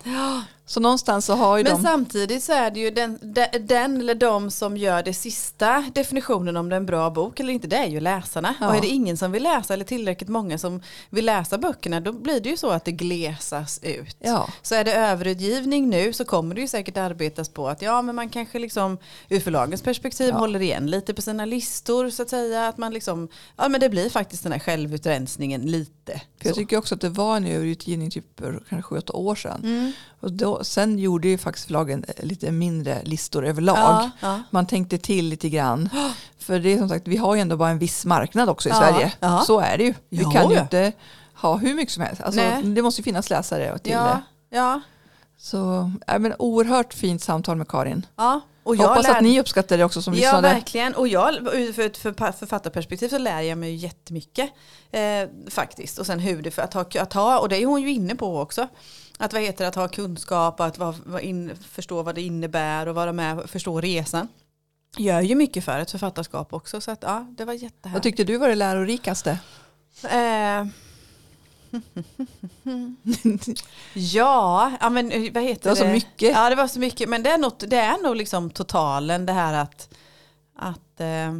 Så 0.70 0.80
någonstans 0.80 1.26
så 1.26 1.34
har 1.34 1.58
ju 1.58 1.64
Men 1.64 1.74
de... 1.74 1.84
samtidigt 1.84 2.44
så 2.44 2.54
är 2.54 2.72
det 2.72 2.80
ju 2.80 2.92
den, 2.92 3.20
de- 3.22 3.60
den 3.60 4.00
eller 4.02 4.16
de 4.16 4.52
som 4.52 4.78
gör 4.78 5.04
det 5.04 5.14
sista 5.14 5.86
definitionen 5.96 6.58
om 6.58 6.70
det 6.70 6.76
är 6.76 6.78
en 6.78 6.86
bra 6.86 7.10
bok 7.10 7.40
eller 7.40 7.54
inte, 7.54 7.68
det 7.68 7.76
är 7.78 7.88
ju 7.88 8.00
läsarna. 8.00 8.56
Ja. 8.60 8.68
Och 8.70 8.76
är 8.76 8.82
det 8.82 8.88
ingen 8.88 9.18
som 9.18 9.32
vill 9.32 9.44
läsa 9.44 9.74
eller 9.74 9.86
tillräckligt 9.86 10.30
många 10.30 10.58
som 10.58 10.82
vill 11.10 11.26
läsa 11.26 11.58
böckerna 11.58 12.00
då 12.00 12.12
blir 12.12 12.40
det 12.40 12.50
ju 12.50 12.58
så 12.58 12.70
att 12.70 12.86
det 12.86 12.92
glesas 12.92 13.80
ut. 13.84 14.18
Ja. 14.20 14.50
Så 14.62 14.76
är 14.76 14.84
det 14.84 14.94
överutgivning 14.94 15.90
nu 15.90 16.14
så 16.14 16.26
kommer 16.26 16.56
det 16.56 16.62
ju 16.62 16.68
säkert 16.68 16.98
arbetas 16.98 17.50
på 17.50 17.68
att 17.70 17.82
ja 17.82 18.02
men 18.02 18.16
man 18.16 18.30
kanske 18.30 18.60
liksom 18.60 18.98
ur 19.30 19.40
förlagens 19.40 19.82
perspektiv 19.82 20.30
Ja. 20.30 20.38
håller 20.38 20.62
igen 20.62 20.88
lite 20.92 21.14
på 21.14 21.22
sina 21.22 21.46
listor 21.46 22.10
så 22.10 22.22
att 22.24 22.30
säga. 22.30 22.68
Att 22.68 22.78
man 22.78 22.94
liksom, 22.94 23.28
ja 23.58 23.68
men 23.70 23.82
det 23.82 23.90
blir 23.90 24.10
faktiskt 24.10 24.44
den 24.44 24.52
här 24.52 24.60
självutrensningen 24.60 25.62
lite. 25.62 26.22
För 26.42 26.48
jag 26.48 26.56
så. 26.56 26.60
tycker 26.62 26.78
också 26.78 26.96
att 26.96 27.02
det 27.02 27.10
var 27.10 27.38
en 27.38 27.46
överutgivning 27.46 28.12
typ 28.12 28.26
kanske 28.70 28.96
7-8 28.96 29.12
år 29.16 29.36
sedan. 29.36 29.62
Mm. 29.64 29.92
Och 30.20 30.32
då, 30.32 30.64
sen 30.64 31.00
gjorde 31.00 31.28
ju 31.28 31.38
faktiskt 31.38 31.66
förlagen 31.66 32.06
eh, 32.08 32.26
lite 32.26 32.52
mindre 32.52 33.02
listor 33.04 33.46
överlag. 33.46 33.78
Ja, 33.78 34.10
ja. 34.20 34.40
Man 34.52 34.66
tänkte 34.68 34.98
till 34.98 35.26
lite 35.26 35.50
grann. 35.50 35.90
För 36.40 36.60
det 36.60 36.74
är 36.74 36.78
som 36.78 36.90
sagt, 36.90 37.08
vi 37.08 37.18
har 37.18 37.36
ju 37.36 37.42
ändå 37.42 37.58
bara 37.58 37.70
en 37.70 37.80
viss 37.80 38.06
marknad 38.06 38.50
också 38.50 38.70
i 38.70 38.72
Ja, 38.72 38.78
Sverige. 38.80 39.14
ja. 39.20 39.44
Så 39.48 39.60
är 39.60 39.78
det 39.78 39.84
ju. 39.84 39.94
Vi 40.10 40.24
Ja, 40.24 40.32
kan 40.32 40.50
ju 40.50 40.56
ja. 40.56 40.62
inte 40.62 40.92
ha 41.34 41.58
hur 41.58 41.74
mycket 41.74 41.94
som 41.94 42.04
helst. 42.04 42.22
Alltså, 42.22 42.42
det 42.64 42.82
måste 42.82 43.02
ju 43.02 43.04
finnas 43.04 43.30
läsare 43.30 43.78
till 43.80 43.92
Ja, 43.92 44.22
det. 44.50 44.56
ja, 44.58 44.82
Så 45.38 45.92
äh, 46.08 46.20
men, 46.20 46.34
oerhört 46.40 46.94
fint 46.94 47.22
samtal 47.24 47.58
med 47.58 47.68
Karin. 47.68 48.06
ja. 48.16 48.42
Och 48.64 48.76
jag 48.76 48.88
Hoppas 48.88 49.08
lär- 49.08 49.16
att 49.16 49.24
ni 49.24 49.40
uppskattar 49.40 49.78
det 49.78 49.84
också 49.86 50.02
som 50.02 50.14
Ja, 50.14 50.18
lyssnade. 50.20 50.42
verkligen. 50.54 50.96
Och 50.96 51.08
jag, 51.08 51.34
ur 51.36 51.74
för 51.74 51.82
ett 51.82 51.98
författarperspektiv 51.98 53.08
så 53.10 53.18
lär 53.18 53.42
jag 53.42 53.58
mig 53.58 53.76
jättemycket. 53.76 54.50
Eh, 54.92 55.02
faktiskt. 55.50 55.98
Och 55.98 56.06
sen 56.06 56.20
hur 56.20 56.42
det, 56.42 56.52
för 56.52 56.62
att 56.62 56.74
ha, 56.74 56.86
att 57.00 57.14
ha, 57.14 57.40
och 57.40 57.50
det 57.50 57.62
är 57.62 57.66
hon 57.66 57.82
ju 57.82 57.92
inne 57.92 58.16
på 58.16 58.40
också. 58.40 58.68
Att 59.18 59.34
vad 59.34 59.42
heter 59.42 59.64
det, 59.64 59.68
att 59.68 59.76
ha 59.76 59.88
kunskap 59.88 60.60
och 60.60 60.66
att 60.66 60.78
vad, 60.78 60.96
vad 61.06 61.22
in, 61.22 61.56
förstå 61.56 62.04
vad 62.04 62.16
det 62.16 62.22
innebär 62.22 62.88
och 62.88 62.96
vara 62.96 63.14
med 63.14 63.40
och 63.40 63.50
förstå 63.50 63.82
resan. 63.82 64.28
Gör 64.98 65.22
ju 65.22 65.36
mycket 65.36 65.64
för 65.64 65.80
ett 65.80 65.92
författarskap 65.92 66.54
också. 66.54 66.82
Så 66.82 66.92
att 66.92 67.04
ja, 67.04 67.28
det 67.38 67.46
var 67.46 67.54
Vad 67.54 67.62
jättehärligt. 67.62 68.04
tyckte 68.04 68.24
du 68.24 68.38
var 68.38 68.50
det 68.50 68.56
lärorikaste? 68.56 69.40
Eh, 70.04 70.10
ja, 73.94 74.72
ja, 74.80 74.90
men 74.90 75.12
eh, 75.12 75.34
vad 75.34 75.44
heter 75.44 75.64
Det 75.64 75.70
var 75.70 75.76
så 75.76 75.88
mycket. 75.88 76.32
Ja, 76.32 76.50
det 76.50 76.56
var 76.56 76.68
så 76.68 76.80
mycket. 76.80 77.10
Men 77.10 77.24
det 77.24 77.30
är, 77.30 77.38
något, 77.38 77.64
det 77.68 77.78
är 77.78 78.04
nog 78.04 78.16
liksom 78.16 78.50
totalen 78.50 79.26
det 79.26 79.34
här 79.34 79.54
att... 79.54 79.90
att 80.56 81.00
eh, 81.00 81.40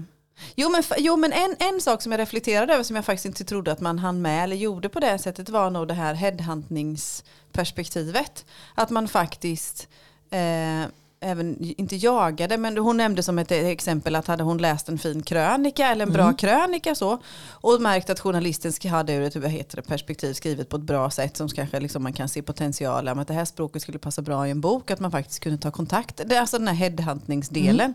jo, 0.56 0.70
men, 0.70 0.84
jo, 0.98 1.16
men 1.16 1.34
en, 1.34 1.56
en 1.60 1.82
sak 1.82 2.02
som 2.02 2.12
jag 2.12 2.20
reflekterade 2.20 2.74
över 2.74 2.84
som 2.84 2.96
jag 2.96 3.06
faktiskt 3.06 3.26
inte 3.26 3.44
trodde 3.44 3.72
att 3.72 3.82
man 3.82 4.00
hann 4.00 4.22
med 4.22 4.44
eller 4.44 4.56
gjorde 4.56 4.90
på 4.90 5.00
det 5.00 5.18
sättet 5.18 5.50
var 5.50 5.70
nog 5.70 5.88
det 5.88 5.94
här 5.94 6.14
headhuntningsperspektivet. 6.14 8.46
Att 8.76 8.90
man 8.90 9.08
faktiskt... 9.08 9.88
Eh, 10.30 10.86
även, 11.20 11.58
inte 11.60 11.96
jagade, 11.96 12.58
men 12.58 12.78
hon 12.78 12.98
nämnde 12.98 13.24
som 13.24 13.40
ett 13.40 13.52
exempel 13.52 14.16
att 14.16 14.28
hade 14.28 14.44
hon 14.44 14.58
läst 14.58 14.90
en 14.90 14.98
fin 14.98 15.24
krönika 15.24 15.88
eller 15.88 16.06
en 16.06 16.14
bra 16.14 16.34
krönika 16.34 16.96
så 16.96 17.22
och 17.50 17.82
märkt 17.82 18.10
att 18.10 18.20
journalisten 18.20 18.92
hade 18.92 19.14
ur 19.14 19.22
ett 19.22 19.36
vad 19.36 19.52
heter 19.52 19.76
det, 19.76 19.82
perspektiv 19.82 20.34
skrivit 20.34 20.70
på 20.70 20.76
ett 20.76 20.84
bra 20.84 21.10
sätt 21.10 21.38
som 21.38 21.50
kanske 21.50 21.80
liksom 21.80 22.04
man 22.04 22.14
kan 22.14 22.30
se 22.30 22.42
potential 22.42 23.08
om 23.08 23.20
att 23.20 23.28
det 23.28 23.34
här 23.34 23.46
språket 23.46 23.82
skulle 23.82 24.00
passa 24.00 24.22
bra 24.22 24.48
i 24.48 24.52
en 24.52 24.62
bok, 24.62 24.92
att 24.92 25.00
man 25.00 25.12
faktiskt 25.12 25.40
kunde 25.40 25.58
ta 25.58 25.72
kontakt. 25.72 26.22
Det 26.26 26.36
är 26.36 26.42
alltså 26.42 26.58
den 26.58 26.68
här 26.68 26.76
headhuntningsdelen. 26.76 27.94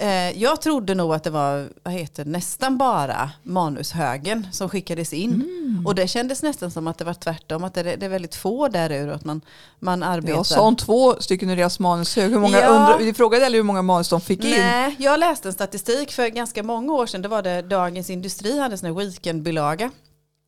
Eh, 0.00 0.42
jag 0.42 0.62
trodde 0.62 0.94
nog 0.94 1.14
att 1.14 1.24
det 1.24 1.30
var 1.30 1.68
vad 1.82 1.94
heter, 1.94 2.24
nästan 2.24 2.78
bara 2.78 3.30
manushögen 3.42 4.46
som 4.52 4.68
skickades 4.68 5.12
in. 5.12 5.82
Och 5.86 5.94
det 5.94 6.08
kändes 6.08 6.42
nästan 6.42 6.70
som 6.70 6.86
att 6.86 6.98
det 6.98 7.04
var 7.04 7.14
tvärtom, 7.14 7.64
att 7.64 7.74
det, 7.74 7.80
är- 7.80 7.96
det 7.96 8.06
är 8.06 8.10
väldigt 8.10 8.34
få 8.34 8.68
där 8.68 8.92
ur 8.92 9.08
att 9.08 9.24
man, 9.24 9.40
man 9.78 10.02
arbetar. 10.02 10.36
Jag 10.36 10.46
sa 10.46 10.64
hon 10.64 10.76
två 10.76 11.14
stycken 11.20 11.50
ur 11.50 11.56
deras 11.56 11.78
manushög. 11.78 12.30
Hur 12.30 12.38
många 12.38 12.60
Ja. 12.60 12.66
undrar, 12.68 12.98
vi 12.98 13.14
frågade 13.14 13.46
eller 13.46 13.56
hur 13.58 13.62
många 13.62 13.82
manus 13.82 14.08
de 14.08 14.20
fick 14.20 14.44
in. 14.44 14.50
Nej, 14.50 14.96
jag 14.98 15.20
läste 15.20 15.48
en 15.48 15.52
statistik 15.52 16.12
för 16.12 16.28
ganska 16.28 16.62
många 16.62 16.92
år 16.92 17.06
sedan. 17.06 17.22
Det 17.22 17.28
var 17.28 17.42
det 17.42 17.62
Dagens 17.62 18.10
Industri 18.10 18.58
hade 18.60 18.76
en 18.88 18.94
weekendbilaga. 18.96 19.90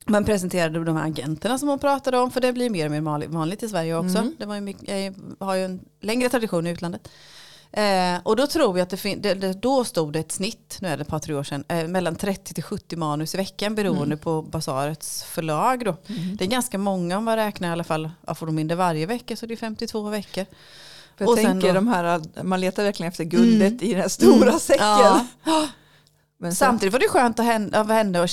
Man 0.06 0.24
presenterade 0.24 0.84
de 0.84 0.96
här 0.96 1.06
agenterna 1.06 1.58
som 1.58 1.68
hon 1.68 1.78
pratade 1.78 2.18
om, 2.18 2.30
för 2.30 2.40
det 2.40 2.52
blir 2.52 2.70
mer 2.70 2.84
och 2.84 2.90
mer 2.90 3.26
vanligt- 3.28 3.62
i 3.62 3.68
Sverige 3.68 3.96
också. 3.96 4.18
Mm. 4.18 4.34
Det 4.38 4.46
var 4.46 4.54
ju 4.54 4.60
mycket, 4.60 4.88
jag 5.38 5.46
har 5.46 5.54
ju 5.54 5.64
en 5.64 5.80
längre 6.00 6.28
tradition 6.28 6.66
i 6.66 6.70
utlandet. 6.70 7.08
Eh, 7.72 8.20
och 8.22 8.36
då 8.36 8.46
tror 8.46 8.78
jag 8.78 8.82
att 8.84 8.90
det, 9.02 9.14
det, 9.14 9.34
det 9.34 9.52
då 9.52 9.84
stod 9.84 10.12
det 10.12 10.18
ett 10.18 10.32
snitt, 10.32 10.78
nu 10.80 10.88
är 10.88 10.96
det 10.96 11.00
ett 11.02 11.08
par 11.08 11.18
tre 11.18 11.34
år 11.34 11.42
sedan, 11.42 11.64
eh, 11.68 11.86
mellan 11.88 12.16
30 12.16 12.54
till 12.54 12.62
70 12.62 12.96
manus 12.96 13.34
i 13.34 13.36
veckan 13.36 13.74
beroende 13.74 14.02
Mm. 14.04 14.18
på 14.18 14.42
Basarets 14.42 15.22
förlag. 15.24 15.84
Då. 15.84 15.96
Det 16.38 16.44
är 16.44 16.48
ganska 16.48 16.78
många 16.78 17.18
om 17.18 17.24
man 17.24 17.36
räknar 17.36 17.68
i 17.68 17.72
alla 17.72 17.84
fall, 17.84 18.10
ja, 18.26 18.34
får 18.34 18.46
de 18.46 18.58
in 18.58 18.68
det 18.68 18.74
varje 18.74 19.06
vecka 19.06 19.36
så 19.36 19.46
det 19.46 19.54
är 19.54 19.56
52 19.56 20.08
veckor. 20.08 20.46
För 21.18 21.24
jag 21.24 21.28
Och 21.30 21.36
tänker 21.36 21.68
då- 21.68 21.74
de 21.74 21.88
här, 21.88 22.20
man 22.42 22.60
letar 22.60 22.82
verkligen 22.84 23.08
efter 23.12 23.24
guldet 23.24 23.82
i 23.82 23.92
den 23.92 24.00
här 24.00 24.08
stora 24.08 24.48
Mm. 24.48 24.58
säcken. 24.60 24.86
Ja. 24.86 25.26
Men 26.42 26.54
Samtidigt 26.54 26.92
var 26.92 27.00
det 27.00 27.08
skönt 27.08 27.38
att 27.40 27.46
hända, 27.46 27.80
av 27.80 27.90
henne 27.90 28.22
att 28.22 28.30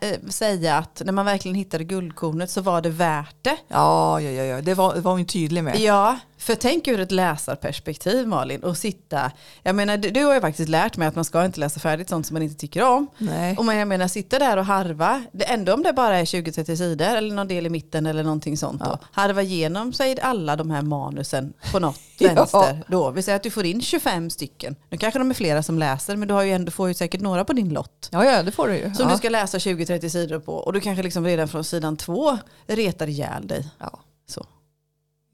eh, 0.00 0.28
säga 0.30 0.76
att 0.78 1.02
när 1.04 1.12
man 1.12 1.24
verkligen 1.26 1.54
hittade 1.54 1.84
guldkornet 1.84 2.50
så 2.50 2.60
var 2.60 2.80
det 2.80 2.88
värt 2.90 3.36
det. 3.42 3.56
ja, 3.68 4.20
ja, 4.20 4.30
ja, 4.30 4.42
ja, 4.44 4.60
det 4.60 4.74
var, 4.74 4.96
var 4.96 5.12
hon 5.12 5.24
tydlig 5.26 5.64
med. 5.64 5.80
Ja, 5.80 6.18
för 6.46 6.54
tänk 6.54 6.88
ur 6.88 7.00
ett 7.00 7.12
läsarperspektiv 7.12 8.28
Malin 8.28 8.62
och 8.62 8.76
sitta, 8.76 9.30
jag 9.62 9.74
menar 9.74 9.96
du, 9.96 10.24
har 10.24 10.34
ju 10.34 10.40
faktiskt 10.40 10.68
lärt 10.68 10.96
mig 10.96 11.08
att 11.08 11.14
man 11.14 11.24
ska 11.24 11.44
inte 11.44 11.60
läsa 11.60 11.80
färdigt 11.80 12.08
sånt 12.08 12.26
som 12.26 12.34
man 12.34 12.42
inte 12.42 12.56
tycker 12.56 12.82
om. 12.82 13.06
Nej. 13.18 13.56
Och 13.58 13.64
man, 13.64 13.76
jag 13.76 13.88
menar 13.88 14.08
sitta 14.08 14.38
där 14.38 14.56
och 14.56 14.64
harva, 14.64 15.24
det, 15.32 15.44
ändå 15.44 15.74
om 15.74 15.82
det 15.82 15.92
bara 15.92 16.18
är 16.18 16.24
20-30 16.24 16.76
sidor 16.76 17.06
eller 17.06 17.34
någon 17.34 17.48
del 17.48 17.66
i 17.66 17.70
mitten 17.70 18.06
eller 18.06 18.22
någonting 18.22 18.56
sånt 18.56 18.84
då. 18.84 18.98
Harva 19.12 19.42
igenom 19.42 19.92
sig 19.92 20.20
alla 20.20 20.56
de 20.56 20.70
här 20.70 20.82
manusen 20.82 21.52
på 21.72 21.78
något 21.78 22.00
Ja. 22.18 22.34
vänster 22.34 22.84
då. 22.88 23.10
Vi 23.10 23.22
säger 23.22 23.36
att 23.36 23.42
du 23.42 23.50
får 23.50 23.64
in 23.64 23.82
25 23.82 24.30
stycken. 24.30 24.76
Nu 24.90 24.98
kanske 24.98 25.18
de 25.18 25.30
är 25.30 25.34
flera 25.34 25.62
som 25.62 25.78
läser 25.78 26.16
men 26.16 26.28
du 26.28 26.34
har 26.34 26.42
ju 26.42 26.52
ändå, 26.52 26.70
får 26.70 26.88
ju 26.88 26.94
säkert 26.94 27.20
några 27.20 27.44
på 27.44 27.52
din 27.52 27.68
lott. 27.68 28.08
Ja, 28.12 28.24
ja, 28.24 28.42
det 28.42 28.52
får 28.52 28.68
du 28.68 28.76
ju. 28.76 28.94
Som 28.94 29.06
ja. 29.06 29.12
du 29.12 29.18
ska 29.18 29.28
läsa 29.28 29.58
20-30 29.58 30.08
sidor 30.08 30.38
på 30.38 30.54
och 30.54 30.72
du 30.72 30.80
kanske 30.80 31.02
liksom 31.02 31.24
redan 31.24 31.48
från 31.48 31.64
sidan 31.64 31.96
två 31.96 32.38
retar 32.66 33.06
ihjäl 33.06 33.46
dig. 33.46 33.68
Ja. 33.78 33.98
Så. 34.28 34.46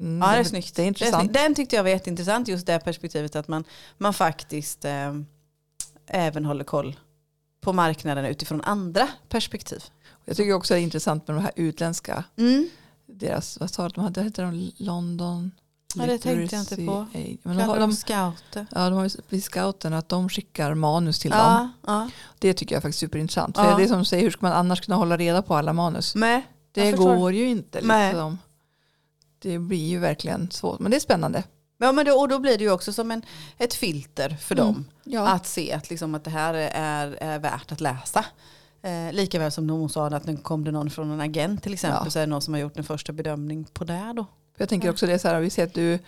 Mm, 0.02 0.20
Ja, 0.28 0.32
det 0.34 0.38
är 0.40 0.44
snyggt. 0.44 0.76
Det 0.76 0.82
är 0.82 0.86
intressant. 0.86 1.32
Den 1.32 1.54
tyckte 1.54 1.76
jag 1.76 1.82
var 1.82 1.90
jätteintressant, 1.90 2.48
just 2.48 2.66
det 2.66 2.78
perspektivet 2.78 3.36
att 3.36 3.48
man, 3.48 3.64
man 3.98 4.14
faktiskt 4.14 4.84
eh, 4.84 5.14
även 6.06 6.44
håller 6.44 6.64
koll 6.64 6.96
på 7.60 7.72
marknaden 7.72 8.24
utifrån 8.24 8.60
andra 8.64 9.08
perspektiv. 9.28 9.84
Jag 10.24 10.36
tycker 10.36 10.52
också 10.52 10.74
det 10.74 10.80
är 10.80 10.82
intressant 10.82 11.28
med 11.28 11.36
de 11.36 11.42
här 11.42 11.52
utländska, 11.56 12.24
Mm. 12.36 12.68
deras, 13.06 13.60
vad 13.60 13.70
sa 13.70 13.82
de, 13.82 13.88
de 13.94 14.00
hade, 14.04 14.22
heter 14.22 14.42
de 14.42 14.72
London? 14.76 15.50
Ja, 15.94 16.06
det 16.06 16.18
tänkte 16.18 16.56
jag 16.56 16.62
inte 16.62 16.76
på. 16.76 17.06
Aid. 17.14 17.38
Men 17.42 17.56
de 17.56 17.62
har, 17.62 17.78
de 17.80 17.92
scouter. 17.92 18.66
ja, 18.70 18.88
de 18.90 18.92
har 18.96 19.04
ju 19.04 19.10
vid 19.28 19.44
scouten 19.44 19.92
att 19.94 20.08
de 20.08 20.28
skickar 20.28 20.74
manus 20.74 21.18
till 21.18 21.30
dem. 21.30 21.38
Ja, 21.40 21.70
ja. 21.86 22.10
Det 22.38 22.54
tycker 22.54 22.74
jag 22.76 22.82
faktiskt 22.82 23.02
är 23.02 23.06
superintressant. 23.06 23.56
För 23.56 23.64
Ja. 23.70 23.76
det 23.76 23.82
är 23.84 23.88
som 23.88 23.98
du 23.98 24.04
säger, 24.04 24.22
hur 24.24 24.30
ska 24.30 24.46
man 24.46 24.52
annars 24.52 24.80
kunna 24.80 24.96
hålla 24.96 25.16
reda 25.16 25.42
på 25.42 25.54
alla 25.56 25.72
manus? 25.72 26.14
Nej, 26.14 26.46
Det 26.72 26.92
går 26.92 27.32
ju 27.32 27.48
inte. 27.48 27.80
Liksom. 27.80 28.38
Det 29.42 29.58
blir 29.58 29.88
ju 29.88 29.98
verkligen 29.98 30.50
svårt. 30.50 30.78
Men 30.80 30.90
det 30.90 30.96
är 30.96 31.00
spännande. 31.00 31.42
Ja, 31.78 31.92
men 31.92 32.06
då, 32.06 32.12
och 32.20 32.28
då 32.28 32.38
blir 32.38 32.58
det 32.58 32.64
ju 32.64 32.70
också 32.70 32.92
som 32.92 33.10
en, 33.10 33.22
ett 33.58 33.74
filter 33.74 34.28
för 34.40 34.54
Mm. 34.54 34.66
dem. 34.66 34.84
Ja. 35.04 35.28
Att 35.28 35.46
se 35.46 35.72
att, 35.72 35.90
liksom, 35.90 36.14
att 36.14 36.24
det 36.24 36.30
här 36.30 36.54
är, 36.54 37.16
är 37.20 37.38
värt 37.38 37.72
att 37.72 37.80
läsa. 37.80 38.24
Eh, 38.82 39.12
lika 39.12 39.38
väl 39.38 39.52
som 39.52 39.70
hon 39.70 39.88
sa 39.90 40.06
att 40.06 40.26
nu 40.26 40.36
kom 40.36 40.64
det 40.64 40.70
någon 40.70 40.90
från 40.90 41.10
en 41.10 41.20
agent 41.20 41.62
till 41.62 41.72
exempel 41.72 42.00
Ja. 42.04 42.10
så 42.10 42.18
är 42.18 42.22
det 42.22 42.30
någon 42.30 42.42
som 42.42 42.54
har 42.54 42.60
gjort 42.60 42.76
en 42.78 42.84
första 42.84 43.12
bedömning 43.12 43.64
på 43.64 43.84
det 43.84 44.12
då. 44.16 44.26
Jag 44.56 44.68
tänker 44.68 44.90
också 44.90 45.06
det 45.06 45.18
så 45.18 45.28
här, 45.28 45.40
vi 45.40 45.50
ser 45.50 45.64
att 45.64 45.74
du 45.74 45.98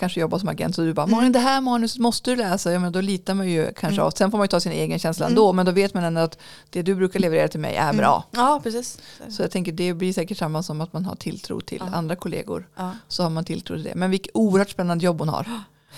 kanske 0.00 0.20
jobbar 0.20 0.38
som 0.38 0.48
agent 0.48 0.74
så 0.74 0.82
du 0.82 0.94
bara, 0.94 1.02
Mm. 1.06 1.16
Malin 1.16 1.32
det 1.32 1.38
här 1.38 1.60
manuset 1.60 1.98
måste 1.98 2.30
du 2.30 2.36
läsa. 2.36 2.72
Ja, 2.72 2.78
men 2.78 2.92
då 2.92 3.00
litar 3.00 3.34
man 3.34 3.48
ju 3.50 3.64
kanske 3.66 3.86
Mm. 4.00 4.06
av. 4.06 4.10
Sen 4.10 4.30
får 4.30 4.38
man 4.38 4.44
ju 4.44 4.48
ta 4.48 4.60
sin 4.60 4.72
egen 4.72 4.98
känsla 4.98 5.26
Mm. 5.26 5.32
ändå. 5.32 5.52
Men 5.52 5.66
då 5.66 5.72
vet 5.72 5.94
man 5.94 6.04
ändå 6.04 6.20
att 6.20 6.38
det 6.70 6.82
du 6.82 6.94
brukar 6.94 7.20
leverera 7.20 7.48
till 7.48 7.60
mig 7.60 7.74
är 7.76 7.92
bra. 7.92 8.24
Ja, 8.30 8.60
precis. 8.62 8.98
Så 9.28 9.42
jag 9.42 9.50
tänker 9.50 9.72
det 9.72 9.94
blir 9.94 10.12
säkert 10.12 10.38
samma 10.38 10.62
som 10.62 10.80
att 10.80 10.92
man 10.92 11.04
har 11.04 11.14
tilltro 11.16 11.60
till 11.60 11.82
Ja. 11.90 11.96
andra 11.96 12.16
kollegor. 12.16 12.68
Ja. 12.76 12.90
Så 13.08 13.22
har 13.22 13.30
man 13.30 13.44
tilltro 13.44 13.74
till 13.76 13.84
det. 13.84 13.94
Men 13.94 14.10
vilket 14.10 14.30
oerhört 14.34 14.70
spännande 14.70 15.04
jobb 15.04 15.18
hon 15.18 15.28
har. 15.28 15.46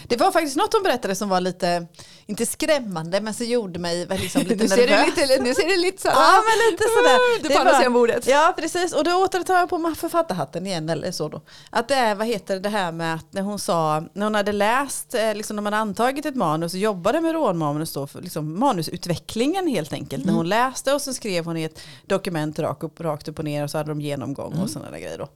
Det 0.08 0.16
var 0.16 0.32
faktiskt 0.32 0.56
något 0.56 0.72
hon 0.72 0.82
berättade 0.82 1.14
som 1.14 1.28
var 1.28 1.40
lite, 1.40 1.86
inte 2.26 2.46
skrämmande, 2.46 3.20
men 3.20 3.34
så 3.34 3.44
gjorde 3.44 3.78
mig 3.78 4.06
liksom 4.06 4.42
lite 4.46 4.54
Nu 4.54 4.68
ser, 4.68 4.76
det 4.76 4.96
nervös. 4.96 5.16
lite, 5.16 5.42
nu 5.42 5.54
ser 5.54 5.68
det 5.68 5.76
lite 5.76 6.02
så 6.02 6.08
här. 6.08 6.16
Ja, 6.16 6.42
men 6.48 6.72
lite 6.72 6.84
sådär. 6.84 7.42
Det 7.42 7.54
på 7.54 7.60
andra 7.60 7.78
sidan 7.78 7.92
bordet. 7.92 8.26
Ja, 8.26 8.54
precis. 8.58 8.92
Och 8.92 9.04
då 9.04 9.10
återtar 9.24 9.54
jag 9.54 9.68
på 9.68 9.94
författarhatten 9.96 10.66
igen 10.66 10.88
eller 10.88 11.12
så 11.12 11.28
då. 11.28 11.42
Att 11.70 11.88
det 11.88 11.94
är, 11.94 12.14
vad 12.14 12.26
heter 12.26 12.60
det, 12.60 12.68
här 12.68 12.92
med 12.92 13.14
att 13.14 13.32
när 13.32 13.42
hon 13.42 13.58
sa, 13.58 14.04
när 14.12 14.26
hon 14.26 14.34
hade 14.34 14.52
läst, 14.52 15.14
eh, 15.14 15.34
liksom 15.34 15.56
när 15.56 15.62
man 15.62 15.74
antagit 15.74 16.26
ett 16.26 16.36
manus 16.36 16.72
och 16.74 16.78
jobbade 16.80 17.20
med 17.20 17.32
rånmanus 17.32 17.92
då, 17.92 18.06
för 18.06 18.22
liksom 18.22 18.58
manusutvecklingen 18.60 19.66
helt 19.66 19.92
enkelt. 19.92 20.24
När 20.24 20.32
hon 20.32 20.48
läste 20.48 20.92
och 20.94 21.02
så 21.02 21.14
skrev 21.14 21.44
hon 21.44 21.56
i 21.56 21.62
ett 21.62 21.80
dokument 22.06 22.58
rakt 22.58 22.82
upp, 22.82 23.00
rakt 23.00 23.28
upp 23.28 23.38
och 23.38 23.44
ner 23.44 23.64
och 23.64 23.70
så 23.70 23.78
hade 23.78 23.90
de 23.90 24.00
genomgång 24.00 24.52
och 24.62 24.70
sådana 24.70 24.90
där 24.90 24.98
grejer 24.98 25.18
då. 25.18 25.28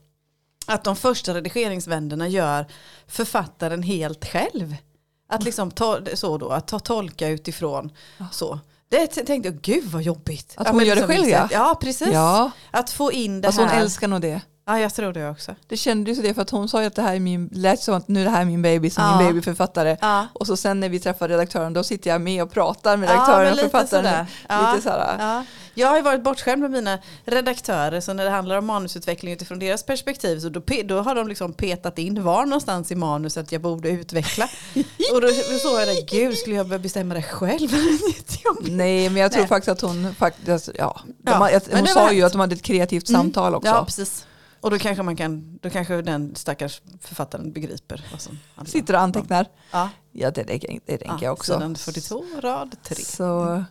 Att 0.66 0.84
de 0.84 0.96
första 0.96 1.34
redigeringsvänderna 1.34 2.28
gör 2.28 2.66
författaren 3.06 3.82
helt 3.82 4.24
själv. 4.24 4.76
Att 5.28 5.42
liksom 5.42 5.70
ta, 5.70 6.00
så 6.14 6.38
då, 6.38 6.48
att 6.48 6.68
ta 6.68 6.78
tolka 6.78 7.28
utifrån 7.28 7.90
så. 8.32 8.58
Det 8.88 9.06
tänkte 9.06 9.48
jag, 9.48 9.60
gud 9.60 9.84
vad 9.84 10.02
jobbigt. 10.02 10.54
Att 10.56 10.68
hon 10.68 10.76
men 10.76 10.86
gör 10.86 10.94
det 10.94 11.00
liksom 11.00 11.14
själv, 11.16 11.26
vissa- 11.26 11.48
ja. 11.54 11.68
Ja, 11.68 11.74
precis. 11.80 12.08
Ja, 12.12 12.50
Att 12.70 12.90
få 12.90 13.12
in 13.12 13.40
det 13.40 13.48
alltså 13.48 13.62
hon 13.62 13.70
här. 13.70 13.80
älskar 13.80 14.08
nog 14.08 14.20
det. 14.20 14.40
Ja, 14.68 14.78
jag 14.80 14.94
tror 14.94 15.12
det 15.12 15.30
också. 15.30 15.54
Det 15.68 15.76
kändes 15.76 16.18
ju 16.18 16.22
det 16.22 16.34
för 16.34 16.42
att 16.42 16.50
hon 16.50 16.68
sa 16.68 16.80
ju 16.80 16.86
att 16.86 16.94
det 16.94 17.02
här 17.02 17.14
är 17.14 17.20
min, 17.20 17.48
lät 17.52 17.80
som 17.80 17.94
att 17.94 18.08
nu 18.08 18.20
är 18.20 18.24
det 18.24 18.30
här 18.30 18.44
min 18.44 18.62
baby 18.62 18.90
som 18.90 19.04
Ja. 19.04 19.18
min 19.18 19.26
babyförfattare. 19.26 19.96
Ja. 20.00 20.26
Och 20.32 20.46
så 20.46 20.56
sen 20.56 20.80
när 20.80 20.88
vi 20.88 21.00
träffar 21.00 21.28
redaktören 21.28 21.72
då 21.72 21.84
sitter 21.84 22.10
jag 22.10 22.20
med 22.20 22.42
och 22.42 22.50
pratar 22.52 22.96
med 22.96 23.08
Ja, 23.08 23.12
redaktören 23.12 23.44
men 23.44 23.52
och 23.52 23.58
författaren. 23.70 24.04
sådär. 24.04 24.26
Ja. 24.48 24.70
Lite 24.72 24.82
sådär. 24.82 25.16
Ja. 25.18 25.44
Jag 25.74 25.88
har 25.88 25.96
ju 25.96 26.02
varit 26.02 26.22
bortskämd 26.22 26.62
med 26.62 26.70
mina 26.70 26.98
redaktörer 27.24 28.00
så 28.00 28.12
när 28.12 28.24
det 28.24 28.30
handlar 28.30 28.56
om 28.56 28.66
manusutveckling 28.66 29.32
utifrån 29.32 29.58
deras 29.58 29.82
perspektiv 29.82 30.40
så 30.40 30.48
då, 30.48 30.60
då 30.84 31.00
har 31.00 31.14
de 31.14 31.28
liksom 31.28 31.52
petat 31.52 31.98
in 31.98 32.22
var 32.24 32.46
någonstans 32.46 32.92
i 32.92 32.94
manuset 32.94 33.52
jag 33.52 33.60
borde 33.60 33.88
utveckla. 33.88 34.44
och 35.12 35.20
då 35.20 35.28
såg 35.62 35.80
jag 35.80 35.88
det, 35.88 36.06
gud 36.10 36.36
skulle 36.38 36.56
jag 36.56 36.80
bestämma 36.80 37.14
det 37.14 37.22
själv? 37.22 37.70
Nej 38.60 39.08
men 39.10 39.22
jag 39.22 39.32
tror 39.32 39.40
Nej. 39.42 39.48
faktiskt 39.48 39.68
att 39.68 39.80
hon 39.80 40.14
faktiskt, 40.14 40.70
ja, 40.78 41.00
de, 41.04 41.30
Ja, 41.52 41.60
hon 41.72 41.86
sa 41.86 42.12
ju 42.12 42.22
att 42.22 42.32
de 42.32 42.40
hade 42.40 42.54
ett 42.54 42.62
kreativt 42.62 43.08
samtal 43.08 43.54
också. 43.54 43.68
Ja, 43.68 43.84
precis. 43.84 44.26
Och 44.66 44.72
då 44.72 44.78
kanske 44.78 45.02
man 45.02 45.16
kan, 45.16 45.58
då 45.62 45.70
kanske 45.70 46.02
den 46.02 46.34
stackars 46.36 46.80
författaren 47.00 47.52
begriper 47.52 48.04
vad 48.12 48.20
som 48.20 48.38
handlar. 48.54 48.70
Sitter 48.70 48.94
och 48.94 49.00
antecknar. 49.00 49.46
Ja, 49.70 49.90
Ja 50.12 50.30
det, 50.30 50.42
det, 50.42 50.58
det 50.86 50.98
tänker 50.98 51.24
jag 51.26 51.32
också. 51.32 51.52
Sidan 51.52 51.76
42, 51.76 52.24
rad 52.40 52.76
3. 52.82 52.94
Så, 52.96 53.22
Ja. 53.22 53.64